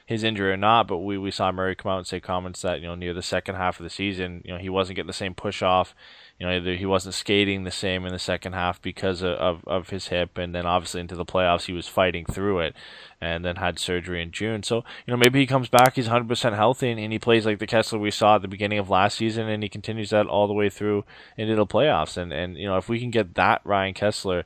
his 0.09 0.25
injury 0.25 0.51
or 0.51 0.57
not, 0.57 0.89
but 0.89 0.99
we, 0.99 1.19
we 1.19 1.31
saw 1.31 1.53
Murray 1.53 1.75
come 1.75 1.93
out 1.93 1.99
and 1.99 2.07
say 2.07 2.19
comments 2.19 2.63
that 2.63 2.81
you 2.81 2.87
know 2.87 2.95
near 2.95 3.13
the 3.13 3.23
second 3.23 3.57
half 3.57 3.79
of 3.79 3.85
the 3.85 3.91
season, 3.91 4.41
you 4.45 4.53
know 4.53 4.59
he 4.59 4.71
wasn't 4.71 4.97
getting 4.97 5.07
the 5.07 5.13
same 5.13 5.35
push 5.35 5.63
off 5.63 5.95
you 6.39 6.47
know, 6.47 6.73
he 6.73 6.87
wasn't 6.87 7.17
skating 7.17 7.65
the 7.65 7.71
same 7.73 8.07
in 8.07 8.13
the 8.13 8.19
second 8.19 8.53
half 8.53 8.81
because 8.81 9.23
of, 9.23 9.33
of, 9.39 9.65
of, 9.67 9.89
his 9.89 10.09
hip, 10.09 10.39
and 10.39 10.55
then 10.55 10.67
obviously 10.67 11.01
into 11.01 11.17
the 11.17 11.25
playoffs 11.25 11.65
he 11.65 11.73
was 11.73 11.89
fighting 11.89 12.25
through 12.25 12.61
it, 12.61 12.77
and 13.21 13.45
then 13.45 13.57
had 13.57 13.81
surgery 13.81 14.23
in 14.23 14.31
June. 14.31 14.63
So 14.63 14.77
you 15.05 15.11
know 15.11 15.17
maybe 15.17 15.41
he 15.41 15.47
comes 15.47 15.69
back, 15.69 15.97
he's 15.97 16.07
100% 16.07 16.55
healthy, 16.55 16.91
and, 16.91 17.01
and 17.01 17.13
he 17.13 17.19
plays 17.19 17.45
like 17.45 17.59
the 17.59 17.67
Kesler 17.67 17.99
we 17.99 18.13
saw 18.13 18.37
at 18.37 18.43
the 18.43 18.49
beginning 18.49 18.79
of 18.79 18.89
last 18.89 19.19
season, 19.19 19.49
and 19.49 19.65
he 19.65 19.69
continues 19.69 20.11
that 20.11 20.27
all 20.27 20.47
the 20.47 20.55
way 20.55 20.71
through 20.71 21.05
into 21.37 21.57
the 21.57 21.67
playoffs. 21.67 22.17
And 22.17 22.33
and 22.33 22.57
you 22.57 22.69
know 22.69 22.77
if 22.77 22.89
we 22.89 23.01
can 23.01 23.11
get 23.11 23.35
that 23.35 23.61
Ryan 23.65 23.95
Kesler 23.95 24.45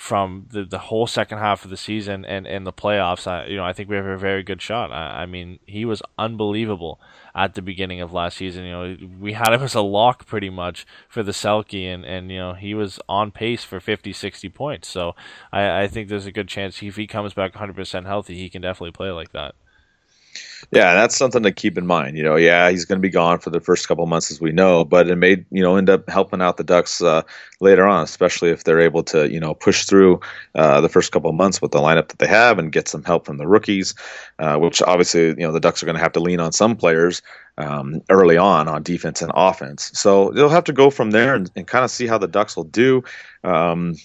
from 0.00 0.46
the, 0.48 0.64
the 0.64 0.78
whole 0.78 1.06
second 1.06 1.36
half 1.36 1.62
of 1.62 1.70
the 1.70 1.76
season 1.76 2.24
and, 2.24 2.46
and 2.46 2.66
the 2.66 2.72
playoffs, 2.72 3.26
I, 3.26 3.44
you 3.44 3.58
know, 3.58 3.66
I 3.66 3.74
think 3.74 3.90
we 3.90 3.96
have 3.96 4.06
a 4.06 4.16
very 4.16 4.42
good 4.42 4.62
shot. 4.62 4.90
I, 4.90 5.24
I, 5.24 5.26
mean, 5.26 5.58
he 5.66 5.84
was 5.84 6.00
unbelievable 6.18 6.98
at 7.34 7.52
the 7.52 7.60
beginning 7.60 8.00
of 8.00 8.10
last 8.10 8.38
season. 8.38 8.64
You 8.64 8.70
know, 8.70 8.96
we 9.20 9.34
had 9.34 9.52
him 9.52 9.60
as 9.60 9.74
a 9.74 9.82
lock 9.82 10.24
pretty 10.24 10.48
much 10.48 10.86
for 11.06 11.22
the 11.22 11.32
Selke, 11.32 11.84
and, 11.84 12.06
and 12.06 12.30
you 12.30 12.38
know, 12.38 12.54
he 12.54 12.72
was 12.72 12.98
on 13.10 13.30
pace 13.30 13.62
for 13.62 13.78
50, 13.78 14.14
60 14.14 14.48
points. 14.48 14.88
So 14.88 15.14
I, 15.52 15.82
I 15.82 15.86
think 15.86 16.08
there's 16.08 16.24
a 16.24 16.32
good 16.32 16.48
chance 16.48 16.82
if 16.82 16.96
he 16.96 17.06
comes 17.06 17.34
back 17.34 17.52
100% 17.52 18.06
healthy, 18.06 18.38
he 18.38 18.48
can 18.48 18.62
definitely 18.62 18.92
play 18.92 19.10
like 19.10 19.32
that. 19.32 19.54
Yeah, 20.72 20.94
that's 20.94 21.16
something 21.16 21.42
to 21.42 21.50
keep 21.50 21.76
in 21.76 21.86
mind. 21.86 22.16
You 22.16 22.22
know, 22.22 22.36
yeah, 22.36 22.70
he's 22.70 22.84
going 22.84 22.98
to 22.98 23.02
be 23.02 23.08
gone 23.08 23.40
for 23.40 23.50
the 23.50 23.58
first 23.58 23.88
couple 23.88 24.06
months, 24.06 24.30
as 24.30 24.40
we 24.40 24.52
know, 24.52 24.84
but 24.84 25.08
it 25.08 25.16
may, 25.16 25.44
you 25.50 25.62
know, 25.62 25.74
end 25.74 25.90
up 25.90 26.08
helping 26.08 26.40
out 26.40 26.58
the 26.58 26.64
Ducks 26.64 27.02
uh, 27.02 27.22
later 27.58 27.84
on, 27.88 28.04
especially 28.04 28.50
if 28.50 28.62
they're 28.62 28.80
able 28.80 29.02
to, 29.04 29.28
you 29.32 29.40
know, 29.40 29.52
push 29.52 29.84
through 29.84 30.20
uh, 30.54 30.80
the 30.80 30.88
first 30.88 31.10
couple 31.10 31.32
months 31.32 31.60
with 31.60 31.72
the 31.72 31.80
lineup 31.80 32.08
that 32.08 32.20
they 32.20 32.26
have 32.28 32.56
and 32.60 32.70
get 32.70 32.86
some 32.86 33.02
help 33.02 33.26
from 33.26 33.38
the 33.38 33.48
rookies, 33.48 33.96
uh, 34.38 34.58
which 34.58 34.80
obviously, 34.82 35.28
you 35.28 35.34
know, 35.38 35.50
the 35.50 35.58
Ducks 35.58 35.82
are 35.82 35.86
going 35.86 35.96
to 35.96 36.02
have 36.02 36.12
to 36.12 36.20
lean 36.20 36.38
on 36.38 36.52
some 36.52 36.76
players 36.76 37.20
um, 37.58 38.00
early 38.08 38.36
on 38.36 38.68
on 38.68 38.84
defense 38.84 39.20
and 39.22 39.32
offense. 39.34 39.90
So 39.94 40.30
they'll 40.30 40.48
have 40.50 40.64
to 40.64 40.72
go 40.72 40.90
from 40.90 41.10
there 41.10 41.34
and, 41.34 41.50
and 41.56 41.66
kind 41.66 41.84
of 41.84 41.90
see 41.90 42.06
how 42.06 42.18
the 42.18 42.28
Ducks 42.28 42.56
will 42.56 42.64
do. 42.64 43.02
Um, 43.42 43.96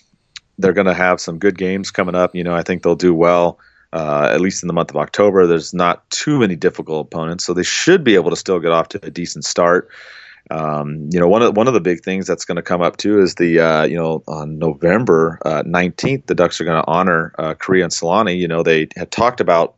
they're 0.57 0.73
going 0.73 0.87
to 0.87 0.95
have 0.95 1.21
some 1.21 1.37
good 1.37 1.59
games 1.59 1.91
coming 1.91 2.15
up. 2.15 2.33
You 2.33 2.43
know, 2.43 2.55
I 2.55 2.63
think 2.63 2.81
they'll 2.81 2.95
do 2.95 3.13
well 3.13 3.59
uh, 3.95 4.29
at 4.29 4.41
least 4.41 4.61
in 4.61 4.67
the 4.67 4.73
month 4.73 4.89
of 4.89 4.97
October. 4.97 5.47
There's 5.47 5.73
not 5.73 6.07
too 6.09 6.37
many 6.39 6.57
difficult 6.57 7.07
opponents, 7.07 7.45
so 7.45 7.53
they 7.53 7.63
should 7.63 8.03
be 8.03 8.15
able 8.15 8.29
to 8.29 8.35
still 8.35 8.59
get 8.59 8.73
off 8.73 8.89
to 8.89 8.99
a 9.05 9.09
decent 9.09 9.45
start. 9.45 9.89
Um, 10.51 11.09
you 11.11 11.19
know, 11.19 11.29
one 11.29 11.41
of 11.41 11.55
one 11.55 11.69
of 11.69 11.73
the 11.73 11.79
big 11.79 12.03
things 12.03 12.27
that's 12.27 12.43
going 12.43 12.57
to 12.57 12.61
come 12.61 12.81
up 12.81 12.97
too 12.97 13.21
is 13.21 13.35
the 13.35 13.61
uh, 13.61 13.83
you 13.85 13.95
know 13.95 14.21
on 14.27 14.59
November 14.59 15.39
uh, 15.45 15.63
nineteenth, 15.65 16.27
the 16.27 16.35
Ducks 16.35 16.59
are 16.59 16.65
going 16.65 16.81
to 16.81 16.87
honor 16.87 17.33
uh, 17.39 17.53
Kariya 17.53 17.83
and 17.83 17.93
Selanne. 17.93 18.37
You 18.37 18.49
know, 18.49 18.63
they 18.63 18.89
had 18.97 19.11
talked 19.11 19.39
about 19.39 19.75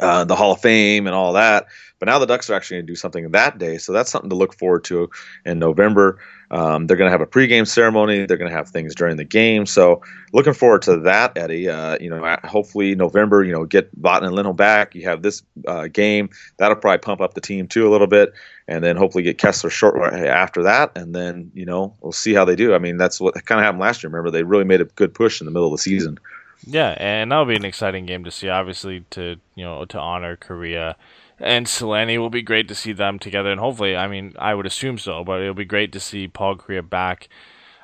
uh, 0.00 0.24
the 0.24 0.36
Hall 0.36 0.52
of 0.52 0.60
Fame 0.60 1.06
and 1.06 1.14
all 1.14 1.32
that. 1.32 1.66
But 1.98 2.06
now 2.06 2.18
the 2.18 2.26
Ducks 2.26 2.48
are 2.48 2.54
actually 2.54 2.76
going 2.76 2.86
to 2.86 2.92
do 2.92 2.96
something 2.96 3.30
that 3.32 3.58
day, 3.58 3.76
so 3.78 3.92
that's 3.92 4.10
something 4.10 4.30
to 4.30 4.36
look 4.36 4.54
forward 4.54 4.84
to 4.84 5.10
in 5.44 5.58
November. 5.58 6.20
Um, 6.50 6.86
they're 6.86 6.96
going 6.96 7.08
to 7.08 7.12
have 7.12 7.20
a 7.20 7.26
pregame 7.26 7.66
ceremony. 7.66 8.24
They're 8.24 8.36
going 8.36 8.50
to 8.50 8.56
have 8.56 8.68
things 8.68 8.94
during 8.94 9.16
the 9.16 9.24
game. 9.24 9.66
So 9.66 10.00
looking 10.32 10.52
forward 10.52 10.82
to 10.82 10.98
that, 10.98 11.36
Eddie. 11.36 11.68
Uh, 11.68 11.98
you 12.00 12.08
know, 12.08 12.36
hopefully 12.44 12.94
November. 12.94 13.42
You 13.42 13.52
know, 13.52 13.64
get 13.64 13.90
Vatanen 14.00 14.28
and 14.28 14.34
Lindholm 14.36 14.56
back. 14.56 14.94
You 14.94 15.02
have 15.04 15.22
this 15.22 15.42
uh, 15.66 15.88
game 15.88 16.30
that'll 16.58 16.76
probably 16.76 16.98
pump 16.98 17.20
up 17.20 17.34
the 17.34 17.40
team 17.40 17.66
too 17.66 17.88
a 17.88 17.90
little 17.90 18.06
bit, 18.06 18.32
and 18.68 18.84
then 18.84 18.96
hopefully 18.96 19.24
get 19.24 19.38
Kesler 19.38 19.70
short 19.70 20.14
after 20.14 20.62
that, 20.62 20.96
and 20.96 21.14
then 21.14 21.50
you 21.52 21.66
know 21.66 21.94
we'll 22.00 22.12
see 22.12 22.32
how 22.32 22.44
they 22.44 22.56
do. 22.56 22.74
I 22.74 22.78
mean, 22.78 22.96
that's 22.96 23.20
what 23.20 23.34
kind 23.44 23.58
of 23.58 23.64
happened 23.64 23.80
last 23.80 24.02
year. 24.02 24.10
Remember, 24.10 24.30
they 24.30 24.44
really 24.44 24.64
made 24.64 24.80
a 24.80 24.84
good 24.84 25.12
push 25.12 25.40
in 25.40 25.46
the 25.46 25.50
middle 25.50 25.66
of 25.66 25.72
the 25.72 25.78
season. 25.82 26.18
Yeah, 26.66 26.94
and 26.98 27.30
that'll 27.30 27.44
be 27.44 27.56
an 27.56 27.64
exciting 27.64 28.06
game 28.06 28.24
to 28.24 28.30
see. 28.30 28.48
Obviously, 28.48 29.04
to 29.10 29.36
you 29.54 29.64
know 29.64 29.84
to 29.84 29.98
honor 29.98 30.36
Kariya 30.36 30.96
and 31.40 31.66
Selanne 31.66 32.18
will 32.18 32.30
be 32.30 32.42
great 32.42 32.68
to 32.68 32.74
see 32.74 32.92
them 32.92 33.18
together. 33.18 33.50
And 33.50 33.60
hopefully, 33.60 33.96
I 33.96 34.08
mean, 34.08 34.34
I 34.38 34.54
would 34.54 34.66
assume 34.66 34.98
so, 34.98 35.24
but 35.24 35.40
it'll 35.40 35.54
be 35.54 35.64
great 35.64 35.92
to 35.92 36.00
see 36.00 36.26
Paul 36.26 36.56
Kariya 36.56 36.88
back 36.88 37.28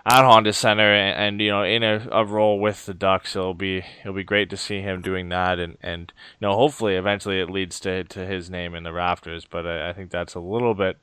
at 0.06 0.24
Honda 0.24 0.52
Center 0.52 0.92
and, 0.92 1.18
and 1.18 1.40
you 1.40 1.50
know 1.50 1.62
in 1.62 1.82
a, 1.82 2.06
a, 2.12 2.24
role 2.24 2.60
with 2.60 2.84
the 2.84 2.92
Ducks. 2.92 3.34
It'll 3.36 3.54
be 3.54 3.84
it'll 4.00 4.12
be 4.14 4.24
great 4.24 4.50
to 4.50 4.56
see 4.56 4.80
him 4.80 5.00
doing 5.00 5.28
that, 5.30 5.58
and 5.58 5.78
and 5.82 6.12
you 6.40 6.46
know 6.46 6.54
hopefully 6.54 6.96
eventually 6.96 7.40
it 7.40 7.48
leads 7.48 7.80
to 7.80 8.04
to 8.04 8.26
his 8.26 8.50
name 8.50 8.74
in 8.74 8.82
the 8.82 8.92
rafters. 8.92 9.46
But 9.46 9.66
I, 9.66 9.90
I 9.90 9.92
think 9.92 10.10
that's 10.10 10.34
a 10.34 10.40
little 10.40 10.74
bit 10.74 10.98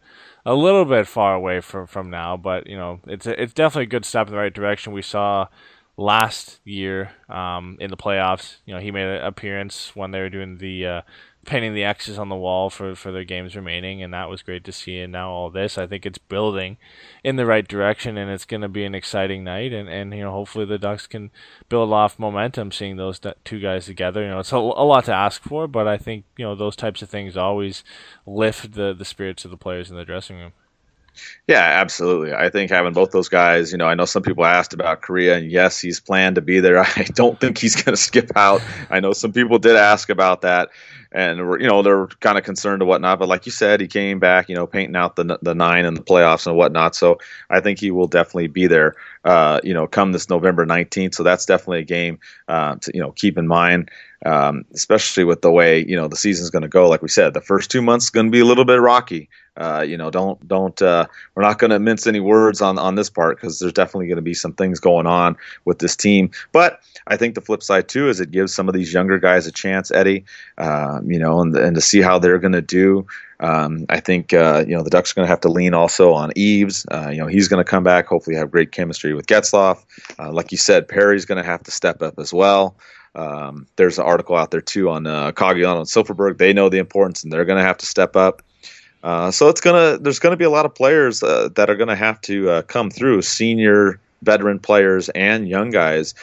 a 0.46 0.54
little 0.54 0.86
bit 0.86 1.08
far 1.08 1.34
away 1.34 1.62
from 1.62 1.88
from 1.88 2.10
now. 2.10 2.38
But 2.38 2.68
you 2.68 2.78
know 2.78 3.00
it's 3.08 3.26
a, 3.26 3.42
it's 3.42 3.54
definitely 3.54 3.84
a 3.84 3.88
good 3.88 4.06
step 4.06 4.28
in 4.28 4.34
the 4.34 4.40
right 4.40 4.54
direction. 4.54 4.94
We 4.94 5.02
saw 5.02 5.48
last 5.98 6.60
year 6.64 7.12
um, 7.30 7.78
in 7.80 7.90
the 7.90 7.98
playoffs. 7.98 8.58
You 8.66 8.74
know 8.74 8.80
he 8.80 8.92
made 8.92 9.08
an 9.08 9.24
appearance 9.24 9.96
when 9.96 10.12
they 10.12 10.20
were 10.20 10.30
doing 10.30 10.58
the 10.58 10.86
uh, 10.86 11.02
painting 11.46 11.74
the 11.74 11.84
X's 11.84 12.20
on 12.20 12.30
the 12.30 12.36
wall 12.36 12.70
for, 12.70 12.96
for 12.96 13.12
the 13.12 13.26
games 13.26 13.56
remaining, 13.56 14.04
and 14.04 14.14
that 14.14 14.30
was 14.30 14.44
great 14.44 14.64
to 14.66 14.72
see. 14.72 15.00
And 15.00 15.12
now 15.12 15.32
all 15.32 15.50
this, 15.50 15.78
I 15.78 15.88
think 15.88 16.06
it's 16.06 16.18
building 16.18 16.78
in 17.24 17.36
the 17.36 17.46
right 17.46 17.68
direction, 17.68 18.18
and 18.18 18.30
it's 18.30 18.46
going 18.46 18.62
to 18.62 18.70
be 18.70 18.84
an 18.84 18.94
exciting 18.94 19.44
night. 19.44 19.74
And, 19.74 19.90
and 19.90 20.14
you 20.14 20.22
know, 20.22 20.32
hopefully 20.32 20.66
the 20.66 20.78
Ducks 20.78 21.08
can 21.08 21.32
build 21.68 21.92
off 21.92 22.20
momentum 22.20 22.72
seeing 22.72 22.98
those 22.98 23.20
two 23.44 23.60
guys 23.60 23.86
together. 23.86 24.22
You 24.24 24.30
know, 24.30 24.40
it's 24.40 24.52
a, 24.52 24.58
a 24.58 24.86
lot 24.86 25.06
to 25.06 25.14
ask 25.14 25.42
for, 25.42 25.68
but 25.68 25.88
I 25.88 25.98
think 25.98 26.26
you 26.38 26.46
know 26.46 26.56
those 26.56 26.76
types 26.76 27.02
of 27.02 27.10
things 27.10 27.36
always 27.36 27.84
lift 28.26 28.74
the 28.74 28.94
the 28.94 29.06
spirits 29.06 29.44
of 29.46 29.52
the 29.52 29.58
players 29.58 29.90
in 29.90 29.98
the 29.98 30.06
dressing 30.06 30.38
room. 30.38 30.54
Yeah, 31.48 31.62
absolutely. 31.62 32.34
I 32.34 32.50
think 32.50 32.72
having 32.72 32.94
both 32.94 33.12
those 33.12 33.30
guys, 33.30 33.72
you 33.72 33.78
know, 33.78 33.88
I 33.88 33.96
know 33.96 34.06
some 34.06 34.24
people 34.24 34.46
asked 34.46 34.74
about 34.74 35.02
Kariya, 35.02 35.38
and 35.38 35.52
yes, 35.52 35.80
he's 35.80 36.00
planned 36.00 36.36
to 36.36 36.42
be 36.42 36.60
there. 36.60 36.80
I 36.96 37.04
don't 37.14 37.40
think 37.40 37.58
he's 37.58 37.76
going 37.76 37.94
to 37.94 38.02
skip 38.02 38.32
out. 38.36 38.62
I 38.90 39.00
know 39.00 39.14
some 39.14 39.34
people 39.34 39.60
did 39.60 39.76
ask 39.76 40.10
about 40.10 40.42
that 40.42 40.70
and 41.14 41.40
you 41.62 41.68
know 41.68 41.82
they're 41.82 42.08
kind 42.08 42.38
of 42.38 42.44
concerned 42.44 42.82
and 42.82 42.88
whatnot. 42.88 43.20
But 43.20 43.28
like 43.28 43.46
you 43.46 43.52
said, 43.52 43.82
he 43.82 43.88
came 43.88 44.20
back, 44.20 44.48
you 44.48 44.56
know, 44.56 44.66
painting 44.66 44.96
out 44.96 45.16
the 45.16 45.38
the 45.42 45.54
nine 45.54 45.86
and 45.86 45.96
the 45.98 46.02
playoffs 46.02 46.48
and 46.48 46.56
whatnot. 46.56 46.96
So 46.96 47.20
I 47.50 47.60
think 47.60 47.80
he 47.80 47.92
will 47.92 48.08
definitely 48.08 48.48
be 48.48 48.68
there, 48.68 48.96
uh, 49.26 49.60
you 49.64 49.74
know, 49.74 49.88
come 49.88 50.14
this 50.14 50.30
November 50.30 50.66
nineteenth. 50.66 51.16
So 51.16 51.24
that's 51.24 51.46
definitely 51.46 51.80
a 51.80 51.84
game 51.84 52.20
uh, 52.48 52.76
to 52.76 52.92
you 52.94 53.02
know 53.02 53.12
keep 53.12 53.38
in 53.38 53.48
mind 53.48 53.92
um, 54.26 54.66
especially 54.74 55.24
with 55.24 55.42
the 55.42 55.52
way 55.52 55.84
you 55.86 55.96
know 55.96 56.08
the 56.08 56.16
season's 56.16 56.50
going 56.50 56.62
to 56.62 56.68
go. 56.68 56.88
Like 56.88 57.02
we 57.02 57.08
said, 57.08 57.34
the 57.34 57.42
first 57.42 57.72
two 57.72 57.82
months 57.82 58.10
going 58.10 58.28
to 58.28 58.32
be 58.32 58.40
a 58.40 58.46
little 58.46 58.66
bit 58.66 58.80
rocky. 58.80 59.30
Uh, 59.58 59.84
you 59.86 59.98
know, 59.98 60.10
don't 60.10 60.48
don't 60.48 60.82
uh, 60.82 61.06
we're 61.36 61.44
not 61.44 61.60
going 61.60 61.72
to 61.72 61.80
mince 61.80 62.08
any 62.08 62.22
words 62.22 62.62
on 62.62 62.80
on 62.80 62.96
this 62.96 63.10
part 63.10 63.38
because 63.38 63.60
there's 63.60 63.74
definitely 63.74 64.08
going 64.08 64.16
to 64.16 64.22
be 64.22 64.34
some 64.34 64.54
things 64.54 64.80
going 64.80 65.06
on 65.06 65.36
with 65.66 65.80
this 65.80 65.96
team. 65.96 66.32
But 66.54 66.80
I 67.08 67.18
think 67.18 67.36
the 67.36 67.42
flip 67.42 67.62
side 67.62 67.90
too 67.90 68.08
is 68.08 68.22
it 68.22 68.32
gives 68.32 68.54
some 68.54 68.70
of 68.70 68.74
these 68.74 68.94
younger 68.94 69.20
guys 69.20 69.48
a 69.48 69.52
chance, 69.52 69.92
Eddie. 69.92 70.24
Uh, 70.58 71.02
you 71.06 71.20
know, 71.20 71.42
and 71.42 71.56
and 71.56 71.76
to 71.76 71.82
see 71.82 72.02
how 72.02 72.18
they're 72.18 72.40
going 72.40 72.54
to 72.54 72.62
do. 72.62 73.06
Um, 73.42 73.88
I 73.90 74.00
think 74.00 74.34
uh, 74.34 74.64
you 74.66 74.76
know 74.76 74.84
the 74.84 74.90
Ducks 74.90 75.12
are 75.12 75.16
going 75.16 75.26
to 75.26 75.30
have 75.30 75.42
to 75.42 75.50
lean 75.50 75.74
also 75.74 76.14
on 76.14 76.32
Eaves. 76.36 76.86
Uh, 76.90 77.10
you 77.10 77.18
know 77.18 77.28
he's 77.28 77.50
going 77.50 77.64
to 77.64 77.70
come 77.70 77.84
back, 77.84 78.06
hopefully 78.06 78.38
have 78.38 78.52
great 78.52 78.72
chemistry 78.72 79.14
with 79.14 79.28
Getzlaf. 79.28 79.84
Uh, 80.18 80.32
like 80.32 80.52
you 80.52 80.58
said, 80.58 80.88
Perry's 80.88 81.26
going 81.26 81.42
to 81.42 81.48
have 81.48 81.64
to 81.64 81.72
step 81.72 82.02
up 82.02 82.20
as 82.20 82.34
well. 82.34 82.78
Um, 83.16 83.68
there's 83.76 84.00
an 84.00 84.06
article 84.06 84.38
out 84.38 84.52
there 84.52 84.62
too 84.62 84.90
on 84.90 85.06
uh, 85.08 85.32
Cogliano 85.34 85.80
and 85.80 85.88
Silfverberg. 85.88 86.38
They 86.38 86.54
know 86.54 86.70
the 86.70 86.78
importance, 86.78 87.24
and 87.24 87.34
they're 87.34 87.44
going 87.44 87.58
to 87.58 87.66
have 87.66 87.78
to 87.80 87.86
step 87.86 88.16
up. 88.16 88.42
Uh, 89.04 89.32
so 89.32 89.50
it's 89.50 89.62
gonna 89.62 89.98
there's 89.98 90.20
gonna 90.20 90.38
be 90.38 90.46
a 90.46 90.50
lot 90.50 90.66
of 90.66 90.76
players 90.76 91.24
uh, 91.24 91.50
that 91.56 91.70
are 91.70 91.76
gonna 91.76 91.96
have 91.96 92.22
to 92.22 92.50
uh, 92.50 92.62
come 92.64 92.90
through, 92.90 93.22
senior, 93.22 94.00
veteran 94.22 94.60
players, 94.60 95.10
and 95.10 95.48
young 95.48 95.70
guys. 95.72 96.14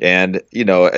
And 0.00 0.42
you 0.50 0.64
know 0.64 0.90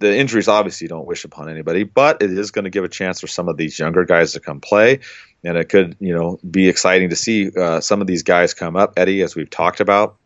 the 0.00 0.16
injuries 0.16 0.48
obviously 0.48 0.88
don't 0.88 1.06
wish 1.06 1.24
upon 1.24 1.48
anybody, 1.48 1.84
but 1.84 2.20
it 2.22 2.30
is 2.30 2.50
going 2.50 2.64
to 2.64 2.70
give 2.70 2.84
a 2.84 2.88
chance 2.88 3.20
for 3.20 3.26
some 3.26 3.48
of 3.48 3.58
these 3.58 3.78
younger 3.78 4.04
guys 4.04 4.32
to 4.32 4.40
come 4.40 4.58
play, 4.58 4.98
and 5.44 5.56
it 5.56 5.68
could 5.68 5.96
you 6.00 6.14
know 6.14 6.40
be 6.50 6.68
exciting 6.68 7.10
to 7.10 7.16
see 7.16 7.50
uh, 7.56 7.80
some 7.80 8.00
of 8.00 8.06
these 8.06 8.22
guys 8.22 8.54
come 8.54 8.76
up, 8.76 8.94
Eddie, 8.96 9.22
as 9.22 9.36
we've 9.36 9.50
talked 9.50 9.80
about, 9.80 10.16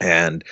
and 0.00 0.44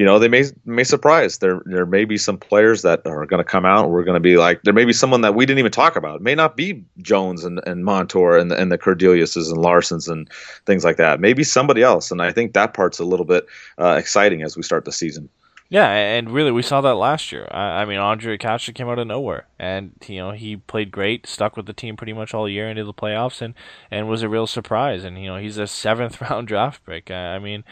you 0.00 0.06
know, 0.06 0.18
they 0.18 0.28
may 0.28 0.44
may 0.64 0.82
surprise. 0.82 1.36
There 1.40 1.60
there 1.66 1.84
may 1.84 2.06
be 2.06 2.16
some 2.16 2.38
players 2.38 2.80
that 2.80 3.06
are 3.06 3.26
going 3.26 3.36
to 3.36 3.44
come 3.44 3.66
out. 3.66 3.84
And 3.84 3.92
we're 3.92 4.02
going 4.02 4.14
to 4.14 4.18
be 4.18 4.38
like, 4.38 4.62
there 4.62 4.72
may 4.72 4.86
be 4.86 4.94
someone 4.94 5.20
that 5.20 5.34
we 5.34 5.44
didn't 5.44 5.58
even 5.58 5.72
talk 5.72 5.94
about. 5.94 6.16
It 6.16 6.22
may 6.22 6.34
not 6.34 6.56
be 6.56 6.82
Jones 7.02 7.44
and, 7.44 7.60
and 7.66 7.84
Montour 7.84 8.38
and 8.38 8.50
and 8.50 8.72
the 8.72 8.78
Cordeliuses 8.78 9.52
and 9.52 9.62
Larsons 9.62 10.10
and 10.10 10.26
things 10.64 10.86
like 10.86 10.96
that. 10.96 11.20
Maybe 11.20 11.44
somebody 11.44 11.82
else. 11.82 12.10
And 12.10 12.22
I 12.22 12.32
think 12.32 12.54
that 12.54 12.72
part's 12.72 12.98
a 12.98 13.04
little 13.04 13.26
bit 13.26 13.44
uh, 13.76 13.96
exciting 13.98 14.42
as 14.42 14.56
we 14.56 14.62
start 14.62 14.86
the 14.86 14.92
season. 14.92 15.28
Yeah, 15.68 15.90
and 15.90 16.30
really, 16.30 16.50
we 16.50 16.62
saw 16.62 16.80
that 16.80 16.94
last 16.94 17.30
year. 17.30 17.46
I, 17.50 17.82
I 17.82 17.84
mean, 17.84 17.98
Ondrej 17.98 18.40
Kase 18.40 18.72
came 18.72 18.88
out 18.88 18.98
of 18.98 19.06
nowhere, 19.06 19.48
and 19.58 19.92
you 20.06 20.16
know 20.16 20.30
he 20.30 20.56
played 20.56 20.90
great, 20.90 21.26
stuck 21.26 21.58
with 21.58 21.66
the 21.66 21.74
team 21.74 21.98
pretty 21.98 22.14
much 22.14 22.32
all 22.32 22.48
year 22.48 22.70
into 22.70 22.84
the 22.84 22.94
playoffs, 22.94 23.42
and 23.42 23.52
and 23.90 24.08
was 24.08 24.22
a 24.22 24.30
real 24.30 24.46
surprise. 24.46 25.04
And 25.04 25.22
you 25.22 25.26
know 25.26 25.36
he's 25.36 25.58
a 25.58 25.66
seventh 25.66 26.20
round 26.30 26.48
draft 26.48 26.86
pick. 26.86 27.10
I, 27.10 27.34
I 27.34 27.38
mean, 27.38 27.64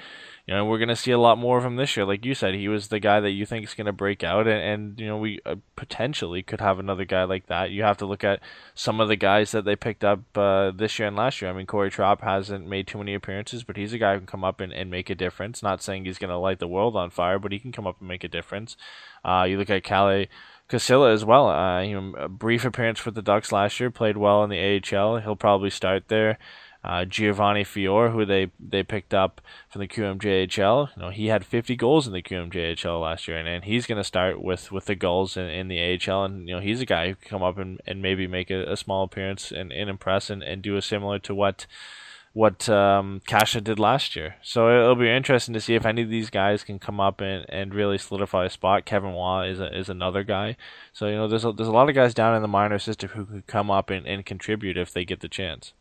you 0.48 0.54
know, 0.54 0.64
we're 0.64 0.78
going 0.78 0.88
to 0.88 0.96
see 0.96 1.11
a 1.11 1.18
lot 1.18 1.37
more 1.37 1.58
of 1.58 1.64
him 1.66 1.76
this 1.76 1.94
year. 1.94 2.06
Like 2.06 2.24
you 2.24 2.34
said, 2.34 2.54
he 2.54 2.68
was 2.68 2.88
the 2.88 2.98
guy 2.98 3.20
that 3.20 3.32
you 3.32 3.44
think 3.44 3.66
is 3.66 3.74
going 3.74 3.84
to 3.84 3.92
break 3.92 4.24
out, 4.24 4.48
and, 4.48 4.62
and 4.62 4.98
you 4.98 5.06
know, 5.06 5.18
we 5.18 5.40
uh, 5.44 5.56
potentially 5.76 6.42
could 6.42 6.62
have 6.62 6.78
another 6.78 7.04
guy 7.04 7.24
like 7.24 7.48
that. 7.48 7.70
You 7.70 7.82
have 7.82 7.98
to 7.98 8.06
look 8.06 8.24
at 8.24 8.40
some 8.74 8.98
of 8.98 9.08
the 9.08 9.16
guys 9.16 9.52
that 9.52 9.66
they 9.66 9.76
picked 9.76 10.04
up 10.04 10.20
uh, 10.38 10.70
this 10.70 10.98
year 10.98 11.06
and 11.06 11.18
last 11.18 11.42
year. 11.42 11.50
I 11.50 11.54
mean, 11.54 11.66
Corey 11.66 11.90
Tropp 11.90 12.22
hasn't 12.22 12.66
made 12.66 12.87
too 12.87 12.96
many 12.96 13.12
appearances, 13.12 13.62
but 13.62 13.76
he's 13.76 13.92
a 13.92 13.98
guy 13.98 14.14
who 14.14 14.20
can 14.20 14.26
come 14.26 14.42
up 14.42 14.62
and, 14.62 14.72
and 14.72 14.90
make 14.90 15.11
a 15.11 15.14
difference. 15.14 15.62
Not 15.62 15.82
saying 15.82 16.06
he's 16.06 16.16
going 16.16 16.30
to 16.30 16.38
light 16.38 16.61
the 16.61 16.66
world 16.66 16.96
on 16.96 17.11
fire, 17.11 17.38
but 17.38 17.52
he 17.52 17.58
can 17.58 17.70
come 17.70 17.87
up 17.87 18.00
and 18.00 18.08
make 18.08 18.24
a 18.24 18.28
difference. 18.28 18.74
Uh, 19.22 19.44
you 19.46 19.58
look 19.58 19.68
at 19.68 19.84
Kalle 19.84 20.24
Kossila 20.70 21.12
as 21.12 21.26
well. 21.26 21.50
Uh, 21.50 21.82
you 21.82 22.00
know, 22.00 22.18
a 22.18 22.28
brief 22.28 22.64
appearance 22.64 23.00
for 23.00 23.11
the 23.11 23.20
Ducks 23.20 23.52
last 23.52 23.78
year, 23.80 23.90
played 23.90 24.16
well 24.16 24.42
in 24.44 24.50
the 24.50 24.80
AHL. 24.96 25.18
He'll 25.18 25.37
probably 25.37 25.68
start 25.68 26.08
there. 26.08 26.38
Uh, 26.85 27.05
Giovanni 27.05 27.64
Fiore, 27.64 28.11
who 28.11 28.25
they, 28.25 28.51
they 28.61 28.85
picked 28.85 29.12
up 29.12 29.41
from 29.69 29.81
the 29.81 29.88
QMJHL, 29.88 30.91
you 30.97 31.03
know, 31.03 31.11
he 31.11 31.27
had 31.27 31.45
50 31.45 31.75
goals 31.75 32.07
in 32.07 32.12
the 32.12 32.23
QMJHL 32.23 33.03
last 33.03 33.27
year, 33.27 33.37
and, 33.37 33.49
and 33.49 33.64
he's 33.64 33.87
going 33.87 33.99
to 33.99 34.05
start 34.05 34.41
with, 34.41 34.71
with 34.71 34.85
the 34.85 34.95
goals 34.95 35.37
in, 35.37 35.47
in 35.47 35.67
the 35.67 35.81
AHL, 35.81 36.25
and 36.25 36.49
you 36.49 36.55
know 36.55 36.61
he's 36.61 36.81
a 36.81 36.87
guy 36.87 37.09
who 37.09 37.14
can 37.17 37.29
come 37.29 37.43
up 37.43 37.59
and, 37.59 37.81
and 37.85 38.01
maybe 38.01 38.27
make 38.27 38.51
a, 38.51 38.73
a 38.73 38.77
small 38.77 39.05
appearance 39.05 39.51
and, 39.51 39.73
and 39.73 39.91
impress 39.91 40.31
and, 40.31 40.43
and 40.43 40.62
do 40.62 40.77
a 40.77 40.83
similar 40.83 41.19
to 41.19 41.35
what 41.35 41.67
what 42.33 42.69
um, 42.69 43.21
Kase 43.27 43.61
did 43.61 43.81
last 43.81 44.14
year. 44.14 44.37
So 44.43 44.71
it'll 44.71 44.95
be 44.95 45.11
interesting 45.11 45.55
to 45.55 45.61
see 45.61 45.75
if 45.75 45.85
any 45.85 46.03
of 46.03 46.11
these 46.11 46.31
guys 46.31 46.62
can 46.62 46.79
come 46.79 47.01
up 47.01 47.21
and, 47.21 47.45
and 47.49 47.75
really 47.75 47.99
solidify 47.99 48.45
a 48.45 48.51
spot. 48.51 48.85
Kevin 48.85 49.12
Waugh 49.12 49.43
is 49.43 49.59
is 49.59 49.88
another 49.88 50.23
guy. 50.23 50.57
So 50.93 51.09
you 51.09 51.17
know 51.17 51.27
there's 51.27 51.45
a, 51.45 51.53
there's 51.53 51.69
a 51.69 51.73
lot 51.73 51.88
of 51.88 51.97
guys 51.97 52.14
down 52.14 52.37
in 52.37 52.43
the 52.43 52.49
minor 52.49 52.79
system 52.79 53.11
who 53.11 53.25
could 53.25 53.47
come 53.49 53.71
up 53.71 53.91
and, 53.91 54.07
and 54.07 54.25
contribute 54.25 54.77
if 54.77 54.93
they 54.93 55.05
get 55.05 55.21
the 55.21 55.29
chance. 55.29 55.73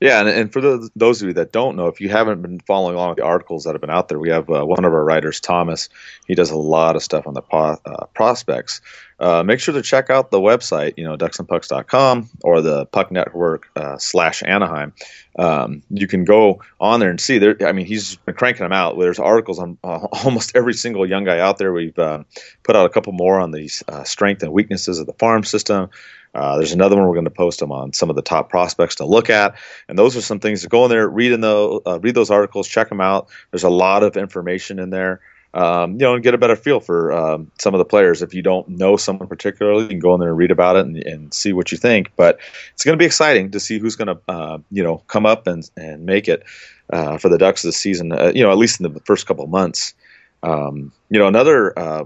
Yeah, 0.00 0.20
and, 0.20 0.28
and 0.28 0.52
for 0.52 0.60
those, 0.60 0.90
those 0.94 1.22
of 1.22 1.28
you 1.28 1.34
that 1.34 1.52
don't 1.52 1.74
know, 1.76 1.88
if 1.88 2.00
you 2.00 2.08
haven't 2.08 2.42
been 2.42 2.60
following 2.60 2.94
along 2.94 3.10
with 3.10 3.18
the 3.18 3.24
articles 3.24 3.64
that 3.64 3.72
have 3.74 3.80
been 3.80 3.90
out 3.90 4.08
there, 4.08 4.18
we 4.18 4.30
have 4.30 4.48
uh, 4.48 4.64
one 4.64 4.84
of 4.84 4.92
our 4.92 5.04
writers, 5.04 5.40
Thomas. 5.40 5.88
He 6.26 6.36
does 6.36 6.50
a 6.50 6.56
lot 6.56 6.94
of 6.94 7.02
stuff 7.02 7.26
on 7.26 7.34
the 7.34 7.42
po- 7.42 7.78
uh, 7.84 8.06
prospects. 8.14 8.80
Uh, 9.20 9.42
make 9.42 9.58
sure 9.60 9.74
to 9.74 9.82
check 9.82 10.10
out 10.10 10.30
the 10.30 10.40
website, 10.40 10.94
you 10.96 11.04
know, 11.04 11.16
ducksandpucks.com 11.16 12.28
or 12.44 12.60
the 12.60 12.86
Puck 12.86 13.10
Network 13.10 13.68
uh, 13.74 13.98
slash 13.98 14.42
Anaheim. 14.44 14.92
Um, 15.38 15.82
you 15.90 16.06
can 16.06 16.24
go 16.24 16.62
on 16.80 17.00
there 17.00 17.10
and 17.10 17.20
see. 17.20 17.38
There, 17.38 17.56
I 17.66 17.72
mean, 17.72 17.86
he's 17.86 18.16
been 18.16 18.34
cranking 18.34 18.64
them 18.64 18.72
out. 18.72 18.98
There's 18.98 19.18
articles 19.18 19.58
on 19.58 19.78
uh, 19.82 20.06
almost 20.24 20.52
every 20.54 20.74
single 20.74 21.08
young 21.08 21.24
guy 21.24 21.38
out 21.40 21.58
there. 21.58 21.72
We've 21.72 21.98
uh, 21.98 22.24
put 22.62 22.76
out 22.76 22.86
a 22.86 22.90
couple 22.90 23.12
more 23.12 23.40
on 23.40 23.50
the 23.50 23.68
strength 24.04 24.42
and 24.42 24.52
weaknesses 24.52 24.98
of 24.98 25.06
the 25.06 25.14
farm 25.14 25.44
system. 25.44 25.90
Uh, 26.34 26.56
there's 26.56 26.72
another 26.72 26.96
one 26.96 27.06
we're 27.06 27.14
going 27.14 27.24
to 27.24 27.30
post 27.30 27.58
them 27.58 27.72
on 27.72 27.92
some 27.92 28.10
of 28.10 28.16
the 28.16 28.22
top 28.22 28.50
prospects 28.50 28.96
to 28.96 29.04
look 29.04 29.30
at, 29.30 29.56
and 29.88 29.98
those 29.98 30.16
are 30.16 30.20
some 30.20 30.38
things 30.38 30.62
to 30.62 30.68
go 30.68 30.84
in 30.84 30.90
there, 30.90 31.08
read 31.08 31.32
in 31.32 31.40
the 31.40 31.80
uh, 31.86 31.98
read 32.00 32.14
those 32.14 32.30
articles, 32.30 32.68
check 32.68 32.88
them 32.88 33.00
out. 33.00 33.28
There's 33.50 33.64
a 33.64 33.70
lot 33.70 34.02
of 34.02 34.16
information 34.16 34.78
in 34.78 34.90
there, 34.90 35.20
um, 35.54 35.92
you 35.92 35.98
know, 35.98 36.14
and 36.14 36.22
get 36.22 36.34
a 36.34 36.38
better 36.38 36.56
feel 36.56 36.80
for 36.80 37.12
um, 37.12 37.50
some 37.58 37.74
of 37.74 37.78
the 37.78 37.84
players. 37.84 38.22
If 38.22 38.34
you 38.34 38.42
don't 38.42 38.68
know 38.68 38.96
someone 38.96 39.28
particularly, 39.28 39.84
you 39.84 39.88
can 39.88 39.98
go 39.98 40.14
in 40.14 40.20
there 40.20 40.30
and 40.30 40.38
read 40.38 40.50
about 40.50 40.76
it 40.76 40.86
and, 40.86 40.96
and 40.98 41.34
see 41.34 41.52
what 41.52 41.72
you 41.72 41.78
think. 41.78 42.12
But 42.16 42.38
it's 42.74 42.84
going 42.84 42.96
to 42.96 43.02
be 43.02 43.06
exciting 43.06 43.50
to 43.52 43.60
see 43.60 43.78
who's 43.78 43.96
going 43.96 44.08
to, 44.08 44.20
uh, 44.28 44.58
you 44.70 44.82
know, 44.82 44.98
come 45.08 45.26
up 45.26 45.46
and 45.46 45.68
and 45.76 46.04
make 46.04 46.28
it 46.28 46.44
uh, 46.92 47.18
for 47.18 47.28
the 47.28 47.38
Ducks 47.38 47.62
this 47.62 47.76
season. 47.76 48.12
Uh, 48.12 48.32
you 48.34 48.42
know, 48.42 48.50
at 48.50 48.58
least 48.58 48.80
in 48.80 48.92
the 48.92 49.00
first 49.00 49.26
couple 49.26 49.46
months. 49.46 49.94
Um, 50.42 50.92
you 51.10 51.18
know, 51.18 51.26
another 51.26 51.76
uh, 51.76 52.04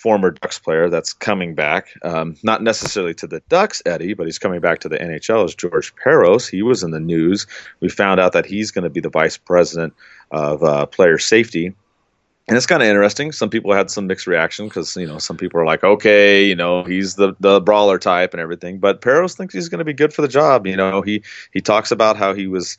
former 0.00 0.30
Ducks 0.30 0.58
player 0.58 0.88
that's 0.88 1.12
coming 1.12 1.54
back, 1.54 1.88
um, 2.02 2.36
not 2.42 2.62
necessarily 2.62 3.12
to 3.14 3.26
the 3.26 3.40
Ducks, 3.48 3.82
Eddie, 3.84 4.14
but 4.14 4.26
he's 4.26 4.38
coming 4.38 4.60
back 4.60 4.78
to 4.80 4.88
the 4.88 4.96
NHL 4.98 5.44
is 5.44 5.54
George 5.54 5.94
Parros. 5.96 6.48
He 6.48 6.62
was 6.62 6.82
in 6.82 6.90
the 6.90 7.00
news. 7.00 7.46
We 7.80 7.90
found 7.90 8.18
out 8.18 8.32
that 8.32 8.46
he's 8.46 8.70
going 8.70 8.84
to 8.84 8.90
be 8.90 9.00
the 9.00 9.10
vice 9.10 9.36
president 9.36 9.94
of 10.30 10.62
uh, 10.62 10.86
player 10.86 11.18
safety. 11.18 11.74
And 12.48 12.56
it's 12.56 12.66
kind 12.66 12.82
of 12.82 12.88
interesting. 12.88 13.30
Some 13.32 13.48
people 13.48 13.72
had 13.72 13.90
some 13.90 14.06
mixed 14.06 14.26
reaction 14.26 14.66
because 14.66 14.96
you 14.96 15.06
know 15.06 15.18
some 15.18 15.36
people 15.36 15.60
are 15.60 15.64
like, 15.64 15.84
okay, 15.84 16.44
you 16.44 16.56
know, 16.56 16.82
he's 16.82 17.14
the 17.14 17.34
the 17.38 17.60
brawler 17.60 17.98
type 17.98 18.34
and 18.34 18.40
everything. 18.40 18.78
But 18.78 19.00
Parros 19.02 19.36
thinks 19.36 19.54
he's 19.54 19.68
going 19.68 19.78
to 19.78 19.84
be 19.84 19.92
good 19.92 20.12
for 20.12 20.22
the 20.22 20.28
job. 20.28 20.66
You 20.66 20.76
know, 20.76 21.00
he 21.00 21.22
he 21.52 21.60
talks 21.60 21.92
about 21.92 22.16
how 22.16 22.34
he 22.34 22.46
was 22.48 22.76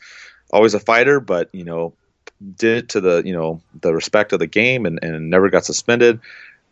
always 0.52 0.74
a 0.74 0.80
fighter, 0.80 1.20
but 1.20 1.50
you 1.54 1.64
know, 1.64 1.94
did 2.58 2.78
it 2.78 2.90
to 2.90 3.02
the 3.02 3.22
you 3.24 3.34
know 3.34 3.62
the 3.82 3.94
respect 3.94 4.34
of 4.34 4.40
the 4.40 4.48
game 4.48 4.86
and, 4.86 5.00
and 5.04 5.30
never 5.30 5.50
got 5.50 5.64
suspended. 5.64 6.20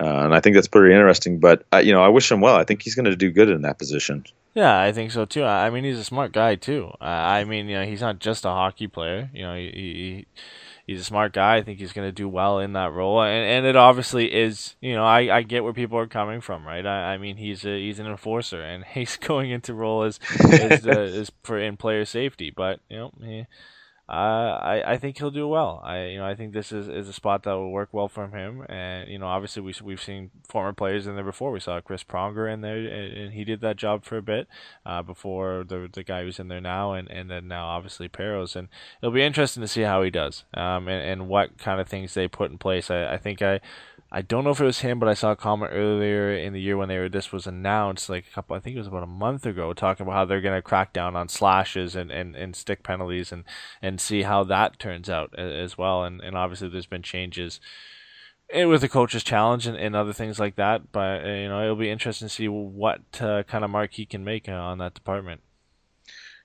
Uh, 0.01 0.23
and 0.23 0.33
I 0.33 0.39
think 0.39 0.55
that's 0.55 0.67
pretty 0.67 0.93
interesting. 0.93 1.39
But 1.39 1.65
uh, 1.73 1.77
you 1.77 1.91
know, 1.91 2.01
I 2.01 2.07
wish 2.07 2.31
him 2.31 2.41
well. 2.41 2.55
I 2.55 2.63
think 2.63 2.81
he's 2.81 2.95
going 2.95 3.05
to 3.05 3.15
do 3.15 3.31
good 3.31 3.49
in 3.49 3.61
that 3.61 3.77
position. 3.77 4.25
Yeah, 4.55 4.79
I 4.79 4.91
think 4.91 5.11
so 5.11 5.25
too. 5.25 5.43
I 5.43 5.69
mean, 5.69 5.83
he's 5.83 5.99
a 5.99 6.03
smart 6.03 6.31
guy 6.31 6.55
too. 6.55 6.91
I 6.99 7.43
mean, 7.43 7.67
you 7.67 7.75
know, 7.75 7.85
he's 7.85 8.01
not 8.01 8.19
just 8.19 8.45
a 8.45 8.49
hockey 8.49 8.87
player. 8.87 9.29
You 9.33 9.43
know, 9.43 9.55
he, 9.55 9.71
he 9.71 10.25
he's 10.89 11.01
a 11.01 11.05
smart 11.05 11.33
guy. 11.33 11.57
I 11.57 11.61
think 11.61 11.79
he's 11.79 11.93
going 11.93 12.07
to 12.07 12.11
do 12.11 12.27
well 12.27 12.59
in 12.59 12.73
that 12.73 12.91
role, 12.91 13.21
and 13.21 13.45
and 13.45 13.65
it 13.65 13.75
obviously 13.75 14.33
is. 14.33 14.75
You 14.81 14.93
know, 14.93 15.05
I, 15.05 15.37
I 15.37 15.41
get 15.43 15.63
where 15.63 15.73
people 15.73 15.97
are 15.99 16.07
coming 16.07 16.41
from, 16.41 16.65
right? 16.65 16.85
I, 16.85 17.13
I 17.13 17.17
mean, 17.17 17.37
he's 17.37 17.63
a, 17.65 17.79
he's 17.79 17.99
an 17.99 18.07
enforcer, 18.07 18.61
and 18.61 18.83
he's 18.93 19.17
going 19.17 19.51
into 19.51 19.73
role 19.73 20.03
as 20.03 20.19
as, 20.39 20.85
uh, 20.85 20.89
as 21.19 21.31
for 21.43 21.59
in 21.59 21.77
player 21.77 22.05
safety, 22.05 22.49
but 22.49 22.79
you 22.89 22.97
know. 22.97 23.11
He, 23.21 23.45
I, 24.11 24.93
I 24.93 24.97
think 24.97 25.17
he'll 25.17 25.29
do 25.29 25.47
well. 25.47 25.81
I 25.83 26.05
you 26.05 26.17
know 26.17 26.25
I 26.25 26.35
think 26.35 26.53
this 26.53 26.71
is, 26.71 26.87
is 26.87 27.07
a 27.07 27.13
spot 27.13 27.43
that 27.43 27.53
will 27.53 27.71
work 27.71 27.89
well 27.91 28.07
for 28.07 28.27
him. 28.27 28.65
And 28.67 29.09
you 29.09 29.19
know 29.19 29.27
obviously 29.27 29.61
we 29.61 29.73
we've 29.83 30.01
seen 30.01 30.31
former 30.47 30.73
players 30.73 31.05
in 31.05 31.15
there 31.15 31.23
before. 31.23 31.51
We 31.51 31.59
saw 31.59 31.79
Chris 31.79 32.03
Pronger 32.03 32.51
in 32.51 32.61
there, 32.61 32.77
and, 32.77 33.29
he 33.33 33.43
did 33.43 33.61
that 33.61 33.77
job 33.77 34.03
for 34.03 34.17
a 34.17 34.21
bit 34.21 34.47
uh, 34.85 35.03
before 35.03 35.63
the 35.67 35.87
the 35.91 36.03
guy 36.03 36.23
who's 36.23 36.39
in 36.39 36.47
there 36.47 36.61
now, 36.61 36.93
and, 36.93 37.09
and 37.11 37.29
then 37.29 37.47
now 37.47 37.67
obviously 37.67 38.09
Parros. 38.09 38.55
And 38.55 38.67
it'll 39.01 39.13
be 39.13 39.21
interesting 39.21 39.61
to 39.61 39.67
see 39.67 39.81
how 39.81 40.01
he 40.01 40.09
does, 40.09 40.43
um, 40.55 40.87
and, 40.87 41.07
and 41.07 41.29
what 41.29 41.57
kind 41.59 41.79
of 41.79 41.87
things 41.87 42.15
they 42.15 42.27
put 42.27 42.49
in 42.49 42.57
place. 42.57 42.89
I, 42.89 43.13
I 43.13 43.17
think 43.17 43.41
I 43.41 43.59
I 44.11 44.23
don't 44.23 44.43
know 44.43 44.49
if 44.49 44.59
it 44.59 44.65
was 44.65 44.79
him, 44.79 44.97
but 44.97 45.07
I 45.07 45.13
saw 45.13 45.31
a 45.31 45.35
comment 45.35 45.71
earlier 45.71 46.33
in 46.33 46.53
the 46.53 46.61
year 46.61 46.75
when 46.77 46.89
they 46.89 46.97
were 46.97 47.09
this 47.09 47.31
was 47.31 47.45
announced, 47.45 48.09
like 48.09 48.25
a 48.27 48.33
couple, 48.33 48.55
I 48.55 48.59
think 48.59 48.75
it 48.75 48.79
was 48.79 48.87
about 48.87 49.03
a 49.03 49.07
month 49.07 49.45
ago, 49.45 49.71
talking 49.73 50.03
about 50.03 50.15
how 50.15 50.25
they're 50.25 50.41
going 50.41 50.57
to 50.57 50.63
crack 50.63 50.93
down 50.93 51.15
on 51.15 51.29
slashes 51.29 51.95
and, 51.95 52.09
and, 52.11 52.35
and 52.35 52.55
stick 52.55 52.81
penalties 52.81 53.31
and, 53.31 53.43
and 53.83 54.01
see 54.01 54.23
how 54.23 54.43
that 54.45 54.79
turns 54.79 55.11
out 55.11 55.37
as 55.37 55.77
well. 55.77 56.03
And 56.03 56.21
and 56.21 56.35
obviously 56.35 56.69
there's 56.69 56.87
been 56.87 57.03
changes 57.03 57.59
with 58.51 58.81
the 58.81 58.89
coaches 58.89 59.23
challenge 59.23 59.67
and, 59.67 59.77
and 59.77 59.95
other 59.95 60.13
things 60.13 60.39
like 60.39 60.55
that. 60.55 60.91
But 60.91 61.23
uh, 61.23 61.27
you 61.27 61.49
know 61.49 61.61
it'll 61.63 61.75
be 61.75 61.91
interesting 61.91 62.27
to 62.27 62.33
see 62.33 62.47
what 62.47 63.01
uh, 63.21 63.43
kind 63.43 63.63
of 63.63 63.69
mark 63.69 63.93
he 63.93 64.07
can 64.07 64.23
make 64.23 64.49
uh, 64.49 64.53
on 64.53 64.79
that 64.79 64.95
department. 64.95 65.41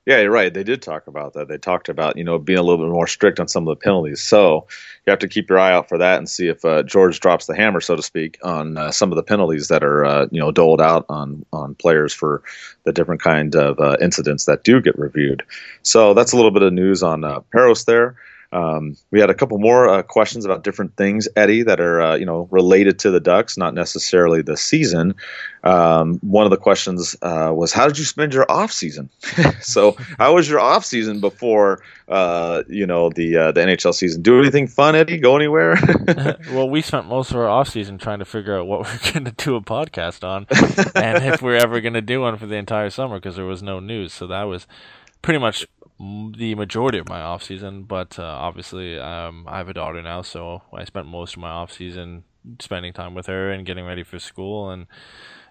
Yeah, 0.06 0.20
you're 0.20 0.30
right. 0.30 0.52
They 0.52 0.64
did 0.64 0.82
talk 0.82 1.06
about 1.06 1.32
that. 1.32 1.48
They 1.48 1.56
talked 1.56 1.88
about 1.88 2.18
you 2.18 2.24
know 2.24 2.38
being 2.38 2.58
a 2.58 2.62
little 2.62 2.84
bit 2.84 2.92
more 2.92 3.06
strict 3.06 3.40
on 3.40 3.48
some 3.48 3.66
of 3.66 3.72
the 3.72 3.82
penalties. 3.82 4.20
So 4.20 4.66
you 5.06 5.10
have 5.10 5.18
to 5.20 5.28
keep 5.28 5.48
your 5.48 5.58
eye 5.58 5.72
out 5.72 5.88
for 5.88 5.96
that 5.96 6.18
and 6.18 6.28
see 6.28 6.48
if 6.48 6.62
uh, 6.64 6.82
George 6.82 7.20
drops 7.20 7.46
the 7.46 7.56
hammer, 7.56 7.80
so 7.80 7.96
to 7.96 8.02
speak, 8.02 8.38
on 8.42 8.76
uh, 8.76 8.90
some 8.90 9.10
of 9.12 9.16
the 9.16 9.22
penalties 9.22 9.68
that 9.68 9.82
are 9.82 10.04
uh, 10.04 10.26
you 10.30 10.40
know 10.40 10.52
doled 10.52 10.82
out 10.82 11.06
on 11.08 11.46
on 11.54 11.74
players 11.76 12.12
for 12.12 12.42
the 12.84 12.92
different 12.92 13.22
kind 13.22 13.56
of 13.56 13.80
uh, 13.80 13.96
incidents 14.00 14.44
that 14.44 14.62
do 14.62 14.80
get 14.80 14.98
reviewed. 14.98 15.42
So 15.82 16.12
that's 16.12 16.32
a 16.32 16.36
little 16.36 16.50
bit 16.50 16.62
of 16.62 16.72
news 16.74 17.02
on 17.02 17.24
uh, 17.24 17.40
Parros 17.54 17.86
there. 17.86 18.16
Um, 18.54 18.96
we 19.10 19.18
had 19.18 19.30
a 19.30 19.34
couple 19.34 19.58
more 19.58 19.88
uh, 19.88 20.02
questions 20.02 20.44
about 20.44 20.62
different 20.62 20.96
things, 20.96 21.28
Eddie, 21.34 21.64
that 21.64 21.80
are 21.80 22.00
uh, 22.00 22.16
you 22.16 22.24
know 22.24 22.48
related 22.52 23.00
to 23.00 23.10
the 23.10 23.18
Ducks, 23.18 23.58
not 23.58 23.74
necessarily 23.74 24.42
the 24.42 24.56
season. 24.56 25.14
Um, 25.64 26.18
one 26.20 26.44
of 26.44 26.50
the 26.50 26.56
questions 26.56 27.16
uh, 27.20 27.50
was, 27.52 27.72
"How 27.72 27.88
did 27.88 27.98
you 27.98 28.04
spend 28.04 28.32
your 28.32 28.48
off 28.48 28.70
season?" 28.70 29.10
so, 29.60 29.96
how 30.18 30.36
was 30.36 30.48
your 30.48 30.60
off 30.60 30.84
season 30.84 31.20
before 31.20 31.82
uh, 32.06 32.62
you 32.68 32.86
know 32.86 33.10
the 33.10 33.36
uh, 33.36 33.52
the 33.52 33.62
NHL 33.62 33.92
season? 33.92 34.22
Do 34.22 34.38
anything 34.38 34.68
fun, 34.68 34.94
Eddie? 34.94 35.18
Go 35.18 35.34
anywhere? 35.34 35.76
well, 36.52 36.70
we 36.70 36.80
spent 36.80 37.06
most 37.06 37.32
of 37.32 37.36
our 37.38 37.48
off 37.48 37.68
season 37.68 37.98
trying 37.98 38.20
to 38.20 38.24
figure 38.24 38.56
out 38.56 38.68
what 38.68 38.80
we're 38.82 39.12
going 39.12 39.24
to 39.24 39.32
do 39.32 39.56
a 39.56 39.60
podcast 39.60 40.22
on, 40.22 40.46
and 40.94 41.24
if 41.24 41.42
we're 41.42 41.56
ever 41.56 41.80
going 41.80 41.94
to 41.94 42.02
do 42.02 42.20
one 42.20 42.38
for 42.38 42.46
the 42.46 42.54
entire 42.54 42.90
summer 42.90 43.16
because 43.16 43.34
there 43.34 43.46
was 43.46 43.64
no 43.64 43.80
news. 43.80 44.12
So 44.12 44.28
that 44.28 44.44
was 44.44 44.68
pretty 45.22 45.40
much 45.40 45.66
the 46.36 46.54
majority 46.54 46.98
of 46.98 47.08
my 47.08 47.20
off 47.20 47.42
season, 47.42 47.84
but 47.84 48.18
uh, 48.18 48.22
obviously 48.22 48.98
um, 48.98 49.46
I 49.48 49.58
have 49.58 49.68
a 49.68 49.74
daughter 49.74 50.02
now, 50.02 50.22
so 50.22 50.62
I 50.72 50.84
spent 50.84 51.06
most 51.06 51.34
of 51.34 51.40
my 51.40 51.50
off 51.50 51.72
season 51.72 52.24
spending 52.60 52.92
time 52.92 53.14
with 53.14 53.26
her 53.26 53.50
and 53.50 53.66
getting 53.66 53.84
ready 53.86 54.02
for 54.02 54.18
school. 54.18 54.70
And 54.70 54.86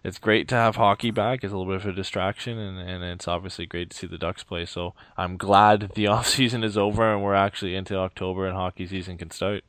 it's 0.03 0.19
great 0.19 0.47
to 0.49 0.55
have 0.55 0.75
hockey 0.75 1.11
back. 1.11 1.43
It's 1.43 1.53
a 1.53 1.57
little 1.57 1.71
bit 1.73 1.81
of 1.81 1.87
a 1.87 1.95
distraction, 1.95 2.57
and, 2.57 2.77
and 2.79 3.03
it's 3.03 3.27
obviously 3.27 3.65
great 3.65 3.89
to 3.91 3.97
see 3.97 4.07
the 4.07 4.17
Ducks 4.17 4.43
play. 4.43 4.65
So 4.65 4.93
I'm 5.17 5.37
glad 5.37 5.91
the 5.95 6.07
off 6.07 6.27
season 6.27 6.63
is 6.63 6.77
over 6.77 7.13
and 7.13 7.23
we're 7.23 7.35
actually 7.35 7.75
into 7.75 7.97
October 7.97 8.45
and 8.45 8.55
hockey 8.55 8.87
season 8.87 9.17
can 9.17 9.31
start. 9.31 9.63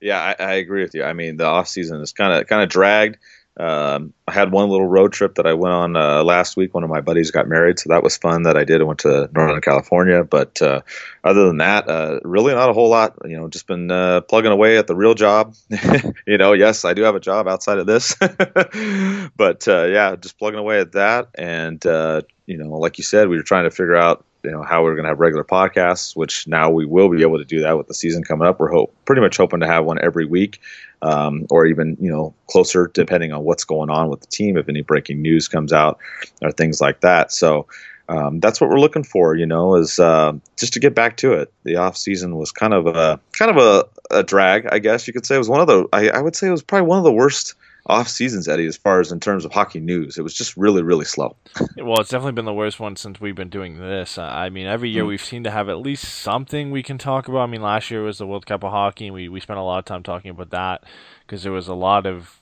Yeah, 0.00 0.34
I, 0.38 0.42
I 0.42 0.52
agree 0.54 0.82
with 0.82 0.94
you. 0.94 1.04
I 1.04 1.12
mean, 1.12 1.36
the 1.36 1.46
off 1.46 1.68
season 1.68 2.00
is 2.00 2.12
kind 2.12 2.32
of 2.32 2.46
kind 2.46 2.62
of 2.62 2.68
dragged. 2.68 3.18
Um, 3.58 4.14
I 4.28 4.32
had 4.32 4.52
one 4.52 4.68
little 4.68 4.86
road 4.86 5.12
trip 5.12 5.34
that 5.34 5.46
I 5.46 5.54
went 5.54 5.72
on 5.74 5.96
uh, 5.96 6.22
last 6.22 6.56
week. 6.56 6.74
One 6.74 6.84
of 6.84 6.90
my 6.90 7.00
buddies 7.00 7.32
got 7.32 7.48
married, 7.48 7.78
so 7.78 7.88
that 7.88 8.04
was 8.04 8.16
fun 8.16 8.44
that 8.44 8.56
I 8.56 8.62
did. 8.62 8.80
I 8.80 8.84
went 8.84 9.00
to 9.00 9.28
Northern 9.34 9.60
California, 9.60 10.22
but 10.22 10.62
uh, 10.62 10.82
other 11.24 11.46
than 11.46 11.56
that, 11.56 11.88
uh, 11.88 12.20
really 12.22 12.54
not 12.54 12.70
a 12.70 12.72
whole 12.72 12.88
lot. 12.88 13.16
You 13.24 13.36
know, 13.36 13.48
just 13.48 13.66
been 13.66 13.90
uh, 13.90 14.20
plugging 14.22 14.52
away 14.52 14.78
at 14.78 14.86
the 14.86 14.94
real 14.94 15.14
job. 15.14 15.56
you 16.26 16.38
know, 16.38 16.52
yes, 16.52 16.84
I 16.84 16.94
do 16.94 17.02
have 17.02 17.16
a 17.16 17.20
job 17.20 17.48
outside 17.48 17.78
of 17.78 17.86
this, 17.86 18.14
but 19.36 19.66
uh, 19.66 19.84
yeah, 19.86 20.14
just 20.14 20.38
plugging 20.38 20.60
away 20.60 20.80
at 20.80 20.92
that. 20.92 21.28
And 21.36 21.84
uh, 21.84 22.22
you 22.46 22.58
know, 22.58 22.68
like 22.78 22.98
you 22.98 23.04
said, 23.04 23.28
we 23.28 23.36
were 23.36 23.42
trying 23.42 23.64
to 23.64 23.70
figure 23.70 23.96
out 23.96 24.24
you 24.48 24.54
know 24.54 24.62
how 24.62 24.82
we're 24.82 24.94
going 24.94 25.04
to 25.04 25.10
have 25.10 25.20
regular 25.20 25.44
podcasts, 25.44 26.16
which 26.16 26.48
now 26.48 26.70
we 26.70 26.86
will 26.86 27.10
be 27.10 27.20
able 27.20 27.36
to 27.36 27.44
do 27.44 27.60
that 27.60 27.76
with 27.76 27.86
the 27.86 27.92
season 27.92 28.24
coming 28.24 28.48
up. 28.48 28.58
We're 28.58 28.70
hope 28.70 28.94
pretty 29.04 29.20
much 29.20 29.36
hoping 29.36 29.60
to 29.60 29.66
have 29.66 29.84
one 29.84 29.98
every 30.02 30.24
week 30.24 30.60
um, 31.02 31.46
or 31.50 31.66
even 31.66 31.98
you 32.00 32.10
know 32.10 32.34
closer, 32.46 32.90
depending 32.94 33.30
on 33.30 33.44
what's 33.44 33.64
going 33.64 33.90
on 33.90 34.08
with 34.08 34.20
the 34.20 34.26
team. 34.26 34.56
If 34.56 34.70
any 34.70 34.80
breaking 34.80 35.20
news 35.20 35.48
comes 35.48 35.70
out 35.70 35.98
or 36.40 36.50
things 36.50 36.80
like 36.80 37.00
that, 37.00 37.30
so. 37.30 37.66
Um, 38.10 38.40
that's 38.40 38.58
what 38.58 38.70
we're 38.70 38.80
looking 38.80 39.04
for, 39.04 39.36
you 39.36 39.44
know, 39.44 39.74
is 39.74 39.98
uh, 39.98 40.32
just 40.56 40.72
to 40.72 40.80
get 40.80 40.94
back 40.94 41.18
to 41.18 41.34
it. 41.34 41.52
The 41.64 41.76
off 41.76 41.94
season 41.94 42.36
was 42.36 42.50
kind 42.50 42.72
of 42.72 42.86
a 42.86 43.20
kind 43.38 43.50
of 43.50 43.58
a, 43.58 43.84
a 44.10 44.22
drag, 44.22 44.64
I 44.72 44.78
guess 44.78 45.06
you 45.06 45.12
could 45.12 45.26
say. 45.26 45.34
It 45.34 45.38
was 45.38 45.50
one 45.50 45.60
of 45.60 45.66
the 45.66 45.86
I, 45.92 46.08
I 46.08 46.22
would 46.22 46.34
say 46.34 46.46
it 46.46 46.50
was 46.50 46.62
probably 46.62 46.88
one 46.88 46.96
of 46.96 47.04
the 47.04 47.12
worst 47.12 47.52
off 47.88 48.08
seasons, 48.08 48.48
Eddie, 48.48 48.66
as 48.66 48.76
far 48.76 49.00
as 49.00 49.10
in 49.10 49.20
terms 49.20 49.44
of 49.44 49.52
hockey 49.52 49.80
news. 49.80 50.18
It 50.18 50.22
was 50.22 50.34
just 50.34 50.56
really, 50.56 50.82
really 50.82 51.04
slow. 51.04 51.36
well, 51.76 52.00
it's 52.00 52.10
definitely 52.10 52.32
been 52.32 52.44
the 52.44 52.52
worst 52.52 52.78
one 52.78 52.96
since 52.96 53.20
we've 53.20 53.34
been 53.34 53.48
doing 53.48 53.78
this. 53.80 54.18
Uh, 54.18 54.22
I 54.22 54.50
mean, 54.50 54.66
every 54.66 54.90
year 54.90 55.04
mm. 55.04 55.08
we've 55.08 55.24
seemed 55.24 55.44
to 55.44 55.50
have 55.50 55.68
at 55.68 55.78
least 55.78 56.04
something 56.04 56.70
we 56.70 56.82
can 56.82 56.98
talk 56.98 57.28
about. 57.28 57.40
I 57.40 57.46
mean, 57.46 57.62
last 57.62 57.90
year 57.90 58.02
was 58.02 58.18
the 58.18 58.26
World 58.26 58.46
Cup 58.46 58.62
of 58.62 58.70
Hockey, 58.70 59.06
and 59.06 59.14
we, 59.14 59.28
we 59.28 59.40
spent 59.40 59.58
a 59.58 59.62
lot 59.62 59.78
of 59.78 59.84
time 59.86 60.02
talking 60.02 60.30
about 60.30 60.50
that 60.50 60.84
because 61.26 61.42
there 61.42 61.52
was 61.52 61.68
a 61.68 61.74
lot 61.74 62.06
of 62.06 62.37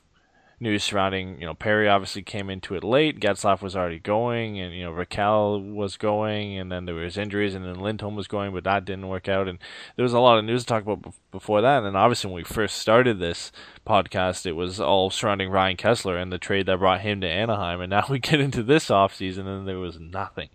news 0.59 0.85
surrounding, 0.85 1.39
you 1.39 1.47
know, 1.47 1.55
Perry 1.55 1.89
obviously 1.89 2.23
came 2.23 2.49
into 2.49 2.75
it 2.75 2.83
late. 2.83 3.21
Getzlaf 3.21 3.61
was 3.61 3.77
already 3.77 3.99
going, 3.99 4.59
and 4.59 4.75
you 4.75 4.85
know, 4.85 4.93
Rakell 4.93 5.75
was 5.75 5.97
going, 5.97 6.59
and 6.59 6.73
then 6.73 6.87
there 6.87 6.95
was 6.95 7.19
injuries, 7.19 7.55
and 7.55 7.65
then 7.65 7.79
Lindholm 7.79 8.17
was 8.17 8.27
going, 8.27 8.53
but 8.53 8.65
that 8.65 8.85
didn't 8.85 9.09
work 9.09 9.29
out. 9.29 9.49
And 9.49 9.59
there 9.97 10.03
was 10.03 10.15
a 10.15 10.21
lot 10.21 10.39
of 10.39 10.45
news 10.45 10.63
to 10.63 10.67
talk 10.67 10.83
about 10.85 11.15
before 11.31 11.61
that. 11.61 11.79
And 11.79 11.87
then 11.87 11.97
obviously, 11.97 12.29
when 12.31 12.37
we 12.37 12.45
first 12.45 12.79
started 12.79 13.19
this 13.19 13.53
podcast, 13.87 14.47
it 14.47 14.53
was 14.53 14.81
all 14.81 15.11
surrounding 15.11 15.51
Ryan 15.51 15.77
Kesler 15.77 16.21
and 16.21 16.33
the 16.33 16.39
trade 16.39 16.67
that 16.67 16.79
brought 16.79 17.03
him 17.03 17.21
to 17.21 17.29
Anaheim. 17.29 17.81
And 17.81 17.91
now 17.91 18.07
we 18.11 18.19
get 18.19 18.41
into 18.41 18.63
this 18.63 18.89
offseason, 18.89 19.47
and 19.47 19.69
there 19.69 19.79
was 19.79 20.01
nothing. 20.01 20.49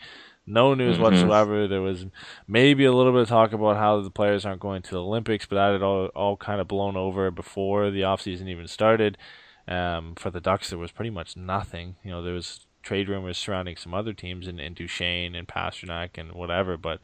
No 0.47 0.73
news 0.73 0.95
mm-hmm. 0.95 1.03
whatsoever. 1.03 1.67
There 1.67 1.81
was 1.81 2.07
maybe 2.47 2.85
a 2.85 2.91
little 2.91 3.11
bit 3.11 3.21
of 3.21 3.29
talk 3.29 3.53
about 3.53 3.77
how 3.77 4.01
the 4.01 4.09
players 4.09 4.45
aren't 4.45 4.59
going 4.59 4.81
to 4.81 4.91
the 4.91 5.01
Olympics, 5.03 5.45
but 5.45 5.57
that 5.57 5.73
had 5.73 5.83
all, 5.83 6.07
all 6.07 6.37
kind 6.37 6.59
of 6.59 6.67
blown 6.67 6.97
over 6.97 7.29
before 7.29 7.91
the 7.91 8.01
offseason 8.01 8.47
even 8.47 8.67
started. 8.67 9.17
Um, 9.67 10.15
for 10.15 10.29
the 10.29 10.41
Ducks, 10.41 10.69
there 10.69 10.79
was 10.79 10.91
pretty 10.91 11.11
much 11.11 11.37
nothing. 11.37 11.95
You 12.03 12.11
know, 12.11 12.21
there 12.21 12.33
was 12.33 12.65
trade 12.83 13.09
rumors 13.09 13.37
surrounding 13.37 13.75
some 13.75 13.93
other 13.93 14.13
teams 14.13 14.47
and, 14.47 14.59
and 14.59 14.75
Duchene 14.75 15.35
and 15.35 15.47
Pastrnak 15.47 16.17
and 16.17 16.31
whatever, 16.33 16.77
but 16.77 16.99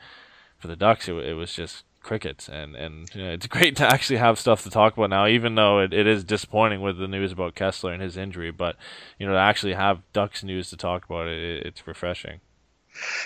for 0.57 0.67
the 0.67 0.75
Ducks, 0.75 1.07
it, 1.07 1.13
it 1.13 1.33
was 1.33 1.53
just 1.53 1.83
crickets. 2.01 2.47
And 2.49 2.75
and 2.75 3.13
you 3.13 3.23
know, 3.23 3.31
it's 3.31 3.47
great 3.55 3.75
to 3.77 3.85
actually 3.85 4.17
have 4.17 4.39
stuff 4.39 4.63
to 4.63 4.69
talk 4.69 4.97
about 4.97 5.09
now, 5.09 5.27
even 5.27 5.55
though 5.55 5.79
it, 5.79 5.93
it 5.93 6.07
is 6.07 6.23
disappointing 6.23 6.81
with 6.81 6.97
the 6.97 7.07
news 7.07 7.31
about 7.31 7.55
Kesler 7.55 7.93
and 7.93 8.01
his 8.01 8.17
injury. 8.17 8.51
But 8.51 8.75
you 9.19 9.27
know, 9.27 9.33
to 9.33 9.39
actually 9.39 9.73
have 9.73 10.01
Ducks 10.13 10.43
news 10.43 10.69
to 10.71 10.77
talk 10.77 11.05
about, 11.05 11.27
it, 11.27 11.65
it's 11.65 11.85
refreshing. 11.85 12.39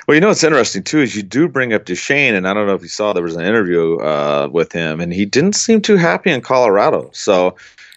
Well, 0.05 0.15
you 0.15 0.21
know 0.21 0.27
what's 0.27 0.43
interesting 0.43 0.83
too 0.83 0.99
is 0.99 1.15
you 1.15 1.23
do 1.23 1.47
bring 1.47 1.71
up 1.71 1.85
Duchene, 1.85 2.35
and 2.35 2.45
I 2.45 2.53
don't 2.53 2.67
know 2.67 2.75
if 2.75 2.81
you 2.81 2.89
saw 2.89 3.13
there 3.13 3.23
was 3.23 3.37
an 3.37 3.45
interview 3.45 3.97
uh, 3.99 4.49
with 4.51 4.73
him, 4.73 4.99
and 4.99 5.13
he 5.13 5.25
didn't 5.25 5.55
seem 5.55 5.81
too 5.81 5.95
happy 5.95 6.29
in 6.31 6.41
Colorado. 6.41 7.09
So 7.13 7.55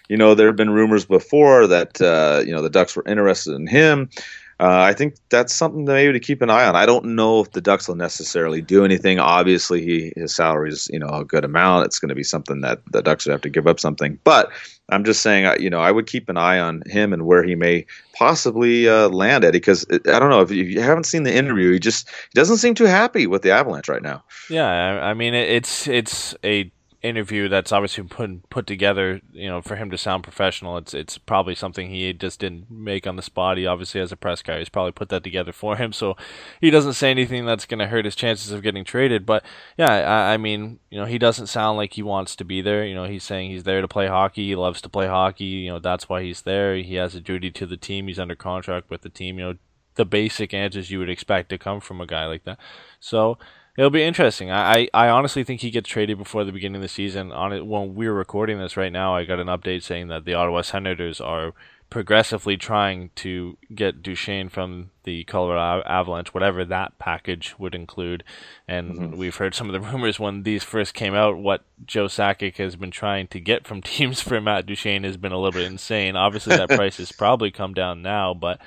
you 0.09 0.17
know, 0.17 0.35
there 0.35 0.47
have 0.47 0.55
been 0.55 0.69
rumors 0.69 1.05
before 1.05 1.67
that 1.67 2.01
uh, 2.01 2.43
you 2.45 2.51
know 2.51 2.61
the 2.61 2.69
Ducks 2.69 2.95
were 2.95 3.03
interested 3.07 3.53
in 3.53 3.67
him. 3.67 4.09
Uh, 4.57 4.79
I 4.83 4.93
think 4.93 5.15
that's 5.29 5.53
something 5.53 5.83
maybe 5.83 6.13
to 6.13 6.19
keep 6.19 6.41
an 6.41 6.49
eye 6.49 6.65
on. 6.65 6.77
I 6.77 6.85
don't 6.85 7.03
know 7.07 7.41
if 7.41 7.51
the 7.51 7.59
Ducks 7.59 7.89
will 7.89 7.95
necessarily 7.95 8.61
do 8.61 8.85
anything. 8.85 9.19
Obviously, 9.19 9.81
he, 9.83 10.13
his 10.15 10.33
salary 10.33 10.69
is 10.69 10.89
you 10.93 10.99
know 10.99 11.09
a 11.09 11.25
good 11.25 11.43
amount. 11.43 11.87
It's 11.87 11.99
going 11.99 12.09
to 12.09 12.15
be 12.15 12.23
something 12.23 12.61
that 12.61 12.81
the 12.91 13.01
Ducks 13.01 13.25
would 13.25 13.33
have 13.33 13.41
to 13.41 13.49
give 13.49 13.67
up 13.67 13.81
something. 13.81 14.17
But 14.23 14.51
I'm 14.87 15.03
just 15.03 15.21
saying, 15.21 15.61
you 15.61 15.69
know, 15.69 15.81
I 15.81 15.91
would 15.91 16.07
keep 16.07 16.29
an 16.29 16.37
eye 16.37 16.59
on 16.59 16.83
him 16.85 17.11
and 17.11 17.25
where 17.25 17.43
he 17.43 17.55
may 17.55 17.85
possibly 18.13 18.87
uh, 18.87 19.09
land 19.09 19.43
at. 19.43 19.51
Because 19.51 19.85
I 19.91 20.19
don't 20.19 20.29
know 20.29 20.41
if 20.41 20.51
you 20.51 20.79
haven't 20.79 21.05
seen 21.05 21.23
the 21.23 21.35
interview, 21.35 21.73
he 21.73 21.79
just 21.79 22.07
he 22.07 22.35
doesn't 22.35 22.57
seem 22.57 22.75
too 22.75 22.85
happy 22.85 23.27
with 23.27 23.41
the 23.41 23.51
Avalanche 23.51 23.89
right 23.89 24.03
now. 24.03 24.23
Yeah, 24.49 24.69
I 25.03 25.13
mean, 25.13 25.33
it's 25.33 25.85
it's 25.89 26.33
a 26.45 26.71
interview 27.05 27.47
that's 27.47 27.71
obviously 27.71 28.03
put 28.03 28.49
put 28.49 28.67
together, 28.67 29.21
you 29.31 29.47
know, 29.47 29.61
for 29.61 29.75
him 29.75 29.91
to 29.91 29.97
sound 29.97 30.23
professional. 30.23 30.77
It's 30.77 30.93
it's 30.93 31.17
probably 31.17 31.55
something 31.55 31.89
he 31.89 32.11
just 32.13 32.39
didn't 32.39 32.69
make 32.69 33.05
on 33.07 33.15
the 33.15 33.21
spot. 33.21 33.57
He 33.57 33.65
obviously 33.67 34.01
has 34.01 34.11
a 34.11 34.17
press 34.17 34.41
guy 34.41 34.59
he's 34.59 34.69
probably 34.69 34.91
put 34.91 35.09
that 35.09 35.23
together 35.23 35.51
for 35.51 35.77
him, 35.77 35.93
so 35.93 36.17
he 36.59 36.69
doesn't 36.69 36.93
say 36.93 37.11
anything 37.11 37.45
that's 37.45 37.65
going 37.65 37.79
to 37.79 37.87
hurt 37.87 38.05
his 38.05 38.15
chances 38.15 38.51
of 38.51 38.61
getting 38.63 38.83
traded. 38.83 39.25
But 39.25 39.45
yeah, 39.77 39.91
I, 39.91 40.33
I, 40.33 40.37
mean, 40.37 40.79
you 40.89 40.99
know, 40.99 41.05
he 41.05 41.17
doesn't 41.17 41.47
sound 41.47 41.77
like 41.77 41.93
he 41.93 42.03
wants 42.03 42.35
to 42.37 42.45
be 42.45 42.61
there. 42.61 42.85
You 42.85 42.95
know, 42.95 43.05
he's 43.05 43.23
saying 43.23 43.51
he's 43.51 43.63
there 43.63 43.81
to 43.81 43.87
play 43.87 44.07
hockey. 44.07 44.47
He 44.47 44.55
loves 44.55 44.81
to 44.81 44.89
play 44.89 45.07
hockey. 45.07 45.45
You 45.45 45.73
know, 45.73 45.79
that's 45.79 46.09
why 46.09 46.23
he's 46.23 46.41
there. 46.41 46.75
He 46.75 46.95
has 46.95 47.15
a 47.15 47.21
duty 47.21 47.51
to 47.51 47.65
the 47.65 47.77
team. 47.77 48.07
He's 48.07 48.19
under 48.19 48.35
contract 48.35 48.89
with 48.89 49.01
the 49.01 49.09
team. 49.09 49.39
You 49.39 49.45
know, 49.45 49.55
the 49.95 50.05
basic 50.05 50.53
answers 50.53 50.91
you 50.91 50.99
would 50.99 51.09
expect 51.09 51.49
to 51.49 51.57
come 51.57 51.79
from 51.79 52.01
a 52.01 52.05
guy 52.05 52.25
like 52.25 52.43
that. 52.43 52.59
So 52.99 53.37
it'll 53.77 53.89
be 53.89 54.03
interesting. 54.03 54.51
I, 54.51 54.89
I, 54.93 55.05
I 55.05 55.09
honestly 55.09 55.43
think 55.43 55.61
he 55.61 55.71
gets 55.71 55.89
traded 55.89 56.17
before 56.17 56.43
the 56.43 56.51
beginning 56.51 56.77
of 56.77 56.81
the 56.81 56.87
season. 56.87 57.31
On 57.31 57.53
it 57.53 57.65
when 57.65 57.95
we're 57.95 58.13
recording 58.13 58.59
this 58.59 58.77
right 58.77 58.91
now, 58.91 59.15
I 59.15 59.25
got 59.25 59.39
an 59.39 59.47
update 59.47 59.83
saying 59.83 60.07
that 60.09 60.25
the 60.25 60.33
Ottawa 60.33 60.61
Senators 60.61 61.19
are 61.19 61.53
progressively 61.89 62.57
trying 62.57 63.11
to 63.15 63.57
get 63.73 64.01
Duchene 64.01 64.49
from 64.49 64.89
the 65.03 65.23
Colorado 65.25 65.83
Avalanche, 65.87 66.33
whatever 66.33 66.65
that 66.65 66.97
package 66.97 67.55
would 67.59 67.75
include. 67.75 68.23
And 68.67 68.93
mm-hmm. 68.93 69.17
we've 69.17 69.35
heard 69.35 69.53
some 69.53 69.69
of 69.69 69.73
the 69.73 69.87
rumors 69.91 70.19
when 70.19 70.43
these 70.43 70.63
first 70.63 70.93
came 70.93 71.13
out. 71.13 71.37
What 71.37 71.63
Joe 71.85 72.05
Sakic 72.05 72.57
has 72.57 72.75
been 72.75 72.91
trying 72.91 73.27
to 73.27 73.39
get 73.39 73.67
from 73.67 73.81
teams 73.83 74.21
for 74.21 74.41
Matt 74.41 74.65
Duchene 74.65 75.03
has 75.03 75.17
been 75.17 75.31
a 75.31 75.37
little 75.37 75.59
bit 75.59 75.69
insane. 75.71 76.15
Obviously, 76.15 76.57
that 76.57 76.69
price 76.75 76.97
has 76.97 77.11
probably 77.11 77.51
come 77.51 77.73
down 77.73 78.01
now, 78.01 78.33
but 78.33 78.59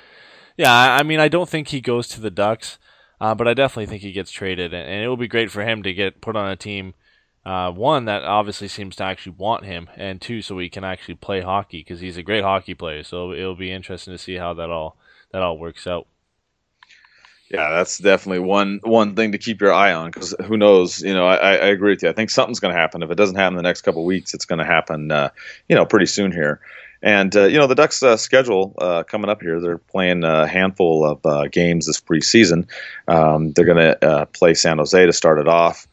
yeah, 0.57 0.73
I 0.73 1.03
mean, 1.03 1.21
I 1.21 1.29
don't 1.29 1.47
think 1.47 1.69
he 1.69 1.79
goes 1.79 2.09
to 2.09 2.19
the 2.19 2.29
Ducks, 2.29 2.77
uh, 3.21 3.35
but 3.35 3.47
I 3.47 3.53
definitely 3.53 3.87
think 3.87 4.01
he 4.01 4.11
gets 4.11 4.31
traded, 4.31 4.73
and 4.73 5.03
it 5.03 5.07
will 5.07 5.17
be 5.17 5.27
great 5.27 5.51
for 5.51 5.63
him 5.63 5.83
to 5.83 5.93
get 5.93 6.21
put 6.21 6.35
on 6.35 6.49
a 6.49 6.55
team 6.55 6.93
uh, 7.45 7.71
one 7.71 8.05
that 8.05 8.23
obviously 8.23 8.67
seems 8.67 8.95
to 8.97 9.03
actually 9.03 9.35
want 9.37 9.65
him, 9.65 9.89
and 9.95 10.21
two, 10.21 10.41
so 10.41 10.59
he 10.59 10.69
can 10.69 10.83
actually 10.83 11.15
play 11.15 11.41
hockey 11.41 11.79
because 11.79 11.99
he's 11.99 12.17
a 12.17 12.23
great 12.23 12.43
hockey 12.43 12.73
player. 12.73 13.01
So 13.03 13.31
it'll 13.31 13.55
be 13.55 13.71
interesting 13.71 14.13
to 14.13 14.17
see 14.17 14.35
how 14.35 14.53
that 14.55 14.69
all 14.69 14.97
that 15.31 15.41
all 15.41 15.57
works 15.57 15.87
out. 15.87 16.05
Yeah, 17.49 17.71
that's 17.71 17.97
definitely 17.97 18.39
one 18.39 18.81
one 18.83 19.15
thing 19.15 19.31
to 19.31 19.37
keep 19.37 19.61
your 19.61 19.73
eye 19.73 19.93
on 19.93 20.11
because 20.11 20.35
who 20.45 20.57
knows? 20.57 21.01
You 21.01 21.13
know, 21.13 21.25
I, 21.25 21.35
I 21.35 21.67
agree 21.67 21.93
with 21.93 22.03
you. 22.03 22.09
I 22.09 22.13
think 22.13 22.29
something's 22.29 22.59
going 22.59 22.73
to 22.73 22.79
happen. 22.79 23.01
If 23.01 23.09
it 23.09 23.15
doesn't 23.15 23.35
happen 23.35 23.53
in 23.53 23.57
the 23.57 23.67
next 23.67 23.81
couple 23.81 24.05
weeks, 24.05 24.33
it's 24.33 24.45
going 24.45 24.59
to 24.59 24.65
happen. 24.65 25.09
Uh, 25.09 25.29
you 25.67 25.75
know, 25.75 25.85
pretty 25.85 26.05
soon 26.05 26.31
here. 26.31 26.59
And 27.01 27.35
uh, 27.35 27.45
you 27.45 27.57
know 27.57 27.67
the 27.67 27.75
Ducks' 27.75 28.03
uh, 28.03 28.17
schedule 28.17 28.73
uh, 28.77 29.03
coming 29.03 29.29
up 29.29 29.41
here. 29.41 29.59
They're 29.61 29.77
playing 29.77 30.23
a 30.23 30.47
handful 30.47 31.05
of 31.05 31.25
uh, 31.25 31.47
games 31.47 31.85
this 31.85 32.01
preseason. 32.01 32.67
Um, 33.07 33.53
they're 33.53 33.65
going 33.65 33.77
to 33.77 34.05
uh, 34.05 34.25
play 34.25 34.53
San 34.53 34.77
Jose 34.77 35.05
to 35.05 35.13
start 35.13 35.39
it 35.39 35.47
off. 35.47 35.87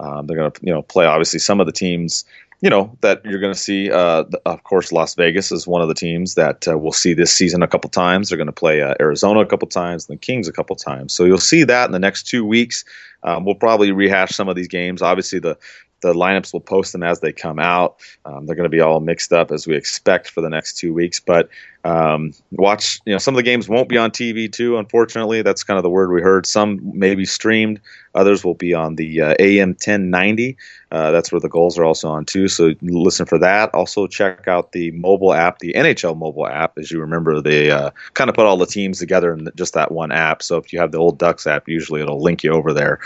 Um, 0.00 0.26
they're 0.26 0.36
going 0.36 0.50
to 0.50 0.60
you 0.62 0.72
know 0.72 0.82
play 0.82 1.04
obviously 1.04 1.40
some 1.40 1.60
of 1.60 1.66
the 1.66 1.72
teams 1.72 2.24
you 2.62 2.70
know 2.70 2.96
that 3.02 3.22
you're 3.24 3.38
going 3.38 3.52
to 3.52 3.58
see. 3.58 3.90
Uh, 3.90 4.24
of 4.46 4.64
course, 4.64 4.92
Las 4.92 5.14
Vegas 5.14 5.52
is 5.52 5.66
one 5.66 5.82
of 5.82 5.88
the 5.88 5.94
teams 5.94 6.36
that 6.36 6.64
we'll 6.66 6.92
see 6.92 7.12
this 7.12 7.32
season 7.32 7.62
a 7.62 7.68
couple 7.68 7.90
times. 7.90 8.30
They're 8.30 8.38
going 8.38 8.46
to 8.46 8.52
play 8.52 8.80
Arizona 8.98 9.40
a 9.40 9.46
couple 9.46 9.68
times, 9.68 10.08
and 10.08 10.16
the 10.16 10.20
Kings 10.20 10.48
a 10.48 10.52
couple 10.52 10.74
times. 10.74 11.12
So 11.12 11.24
you'll 11.24 11.36
see 11.36 11.64
that 11.64 11.84
in 11.84 11.92
the 11.92 11.98
next 11.98 12.26
two 12.26 12.46
weeks. 12.46 12.82
Um, 13.22 13.44
we'll 13.44 13.56
probably 13.56 13.92
rehash 13.92 14.30
some 14.30 14.48
of 14.48 14.56
these 14.56 14.68
games. 14.68 15.02
Obviously, 15.02 15.38
the 15.38 15.58
the 16.06 16.14
lineups 16.14 16.52
will 16.52 16.60
post 16.60 16.92
them 16.92 17.02
as 17.02 17.20
they 17.20 17.32
come 17.32 17.58
out. 17.58 17.96
Um, 18.24 18.46
they're 18.46 18.56
going 18.56 18.70
to 18.70 18.76
be 18.76 18.80
all 18.80 19.00
mixed 19.00 19.32
up 19.32 19.50
as 19.50 19.66
we 19.66 19.74
expect 19.74 20.30
for 20.30 20.40
the 20.40 20.48
next 20.48 20.78
two 20.78 20.94
weeks. 20.94 21.18
But 21.18 21.48
um, 21.82 22.32
watch, 22.52 23.00
you 23.04 23.12
know, 23.12 23.18
some 23.18 23.34
of 23.34 23.36
the 23.36 23.42
games 23.42 23.68
won't 23.68 23.88
be 23.88 23.98
on 23.98 24.10
TV 24.10 24.50
too. 24.50 24.78
Unfortunately, 24.78 25.42
that's 25.42 25.64
kind 25.64 25.78
of 25.78 25.82
the 25.82 25.90
word 25.90 26.12
we 26.12 26.22
heard. 26.22 26.46
Some 26.46 26.80
may 26.96 27.16
be 27.16 27.24
streamed. 27.24 27.80
Others 28.14 28.44
will 28.44 28.54
be 28.54 28.72
on 28.72 28.94
the 28.94 29.20
uh, 29.20 29.34
AM 29.40 29.70
1090. 29.70 30.56
Uh, 30.92 31.10
that's 31.10 31.32
where 31.32 31.40
the 31.40 31.48
goals 31.48 31.76
are 31.76 31.84
also 31.84 32.08
on 32.08 32.24
too. 32.24 32.46
So 32.46 32.74
listen 32.82 33.26
for 33.26 33.38
that. 33.38 33.74
Also 33.74 34.06
check 34.06 34.46
out 34.46 34.72
the 34.72 34.92
mobile 34.92 35.34
app, 35.34 35.58
the 35.58 35.72
NHL 35.74 36.16
mobile 36.16 36.46
app. 36.46 36.78
As 36.78 36.90
you 36.92 37.00
remember, 37.00 37.40
they 37.40 37.70
uh, 37.70 37.90
kind 38.14 38.30
of 38.30 38.36
put 38.36 38.46
all 38.46 38.56
the 38.56 38.66
teams 38.66 39.00
together 39.00 39.32
in 39.32 39.48
just 39.56 39.74
that 39.74 39.90
one 39.90 40.12
app. 40.12 40.42
So 40.42 40.56
if 40.56 40.72
you 40.72 40.78
have 40.78 40.92
the 40.92 40.98
old 40.98 41.18
Ducks 41.18 41.46
app, 41.46 41.68
usually 41.68 42.00
it'll 42.00 42.22
link 42.22 42.44
you 42.44 42.52
over 42.52 42.72
there. 42.72 43.00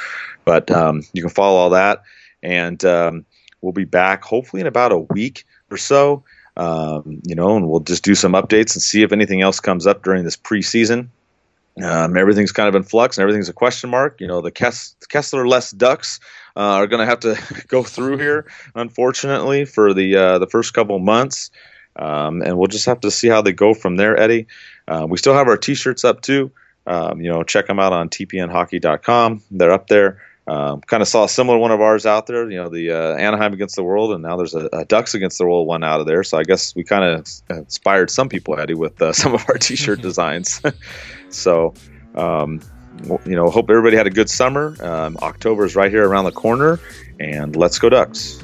But 0.44 0.70
um, 0.70 1.02
you 1.14 1.22
can 1.22 1.30
follow 1.30 1.56
all 1.56 1.70
that 1.70 2.02
and 2.42 2.84
um, 2.84 3.24
we'll 3.60 3.72
be 3.72 3.84
back 3.84 4.24
hopefully 4.24 4.60
in 4.60 4.66
about 4.66 4.92
a 4.92 4.98
week 4.98 5.44
or 5.70 5.76
so. 5.76 6.24
Um, 6.56 7.20
you 7.24 7.34
know, 7.34 7.56
and 7.56 7.68
we'll 7.68 7.80
just 7.80 8.04
do 8.04 8.14
some 8.14 8.32
updates 8.32 8.74
and 8.74 8.82
see 8.82 9.02
if 9.02 9.12
anything 9.12 9.40
else 9.40 9.60
comes 9.60 9.86
up 9.86 10.02
during 10.02 10.24
this 10.24 10.36
preseason. 10.36 11.08
Um, 11.82 12.16
everything's 12.16 12.52
kind 12.52 12.68
of 12.68 12.74
in 12.74 12.82
flux 12.82 13.16
and 13.16 13.22
everything's 13.22 13.48
a 13.48 13.54
question 13.54 13.90
mark. 13.90 14.20
You 14.20 14.26
know, 14.26 14.40
the 14.40 14.50
Kess- 14.50 14.94
Kesler 15.08 15.48
less 15.48 15.70
Ducks 15.70 16.20
uh, 16.56 16.60
are 16.60 16.86
going 16.86 17.00
to 17.00 17.06
have 17.06 17.20
to 17.20 17.64
go 17.68 17.82
through 17.82 18.18
here, 18.18 18.46
unfortunately, 18.74 19.64
for 19.64 19.94
the 19.94 20.16
uh, 20.16 20.38
the 20.38 20.46
first 20.46 20.74
couple 20.74 20.98
months, 20.98 21.50
um, 21.96 22.42
and 22.42 22.58
we'll 22.58 22.66
just 22.66 22.86
have 22.86 23.00
to 23.00 23.10
see 23.10 23.28
how 23.28 23.40
they 23.40 23.52
go 23.52 23.72
from 23.72 23.96
there. 23.96 24.18
Eddie, 24.18 24.46
uh, 24.88 25.06
we 25.08 25.16
still 25.16 25.34
have 25.34 25.48
our 25.48 25.56
T-shirts 25.56 26.04
up 26.04 26.20
too. 26.20 26.50
Um, 26.86 27.20
you 27.20 27.30
know, 27.30 27.42
check 27.42 27.66
them 27.66 27.78
out 27.78 27.92
on 27.92 28.08
tpnhockey.com. 28.08 29.42
They're 29.50 29.72
up 29.72 29.86
there. 29.86 30.20
Um, 30.50 30.80
kind 30.80 31.00
of 31.00 31.06
saw 31.06 31.22
a 31.22 31.28
similar 31.28 31.58
one 31.58 31.70
of 31.70 31.80
ours 31.80 32.06
out 32.06 32.26
there, 32.26 32.50
you 32.50 32.56
know, 32.56 32.68
the 32.68 32.90
uh, 32.90 33.14
Anaheim 33.14 33.52
against 33.52 33.76
the 33.76 33.84
world, 33.84 34.10
and 34.10 34.20
now 34.20 34.36
there's 34.36 34.52
a, 34.52 34.68
a, 34.72 34.84
Ducks 34.84 35.14
against 35.14 35.38
the 35.38 35.46
world 35.46 35.68
one 35.68 35.84
out 35.84 36.00
of 36.00 36.06
there. 36.06 36.24
So 36.24 36.38
I 36.38 36.42
guess 36.42 36.74
we 36.74 36.82
kind 36.82 37.04
of 37.04 37.28
inspired 37.50 38.10
some 38.10 38.28
people, 38.28 38.58
Eddie, 38.58 38.74
with 38.74 39.00
uh, 39.00 39.12
some 39.22 39.32
of 39.32 39.44
our 39.48 39.58
T-shirt 39.58 40.00
designs. 40.02 40.60
so, 41.30 41.72
um, 42.16 42.60
you 43.24 43.36
know, 43.36 43.48
hope 43.48 43.70
everybody 43.70 43.96
had 43.96 44.08
a 44.08 44.10
good 44.10 44.28
summer. 44.28 44.74
Um, 44.82 45.16
October 45.22 45.64
is 45.64 45.76
right 45.76 45.88
here 45.88 46.08
around 46.08 46.24
the 46.24 46.32
corner, 46.32 46.80
and 47.20 47.54
let's 47.54 47.78
go 47.78 47.88
Ducks. 47.88 48.42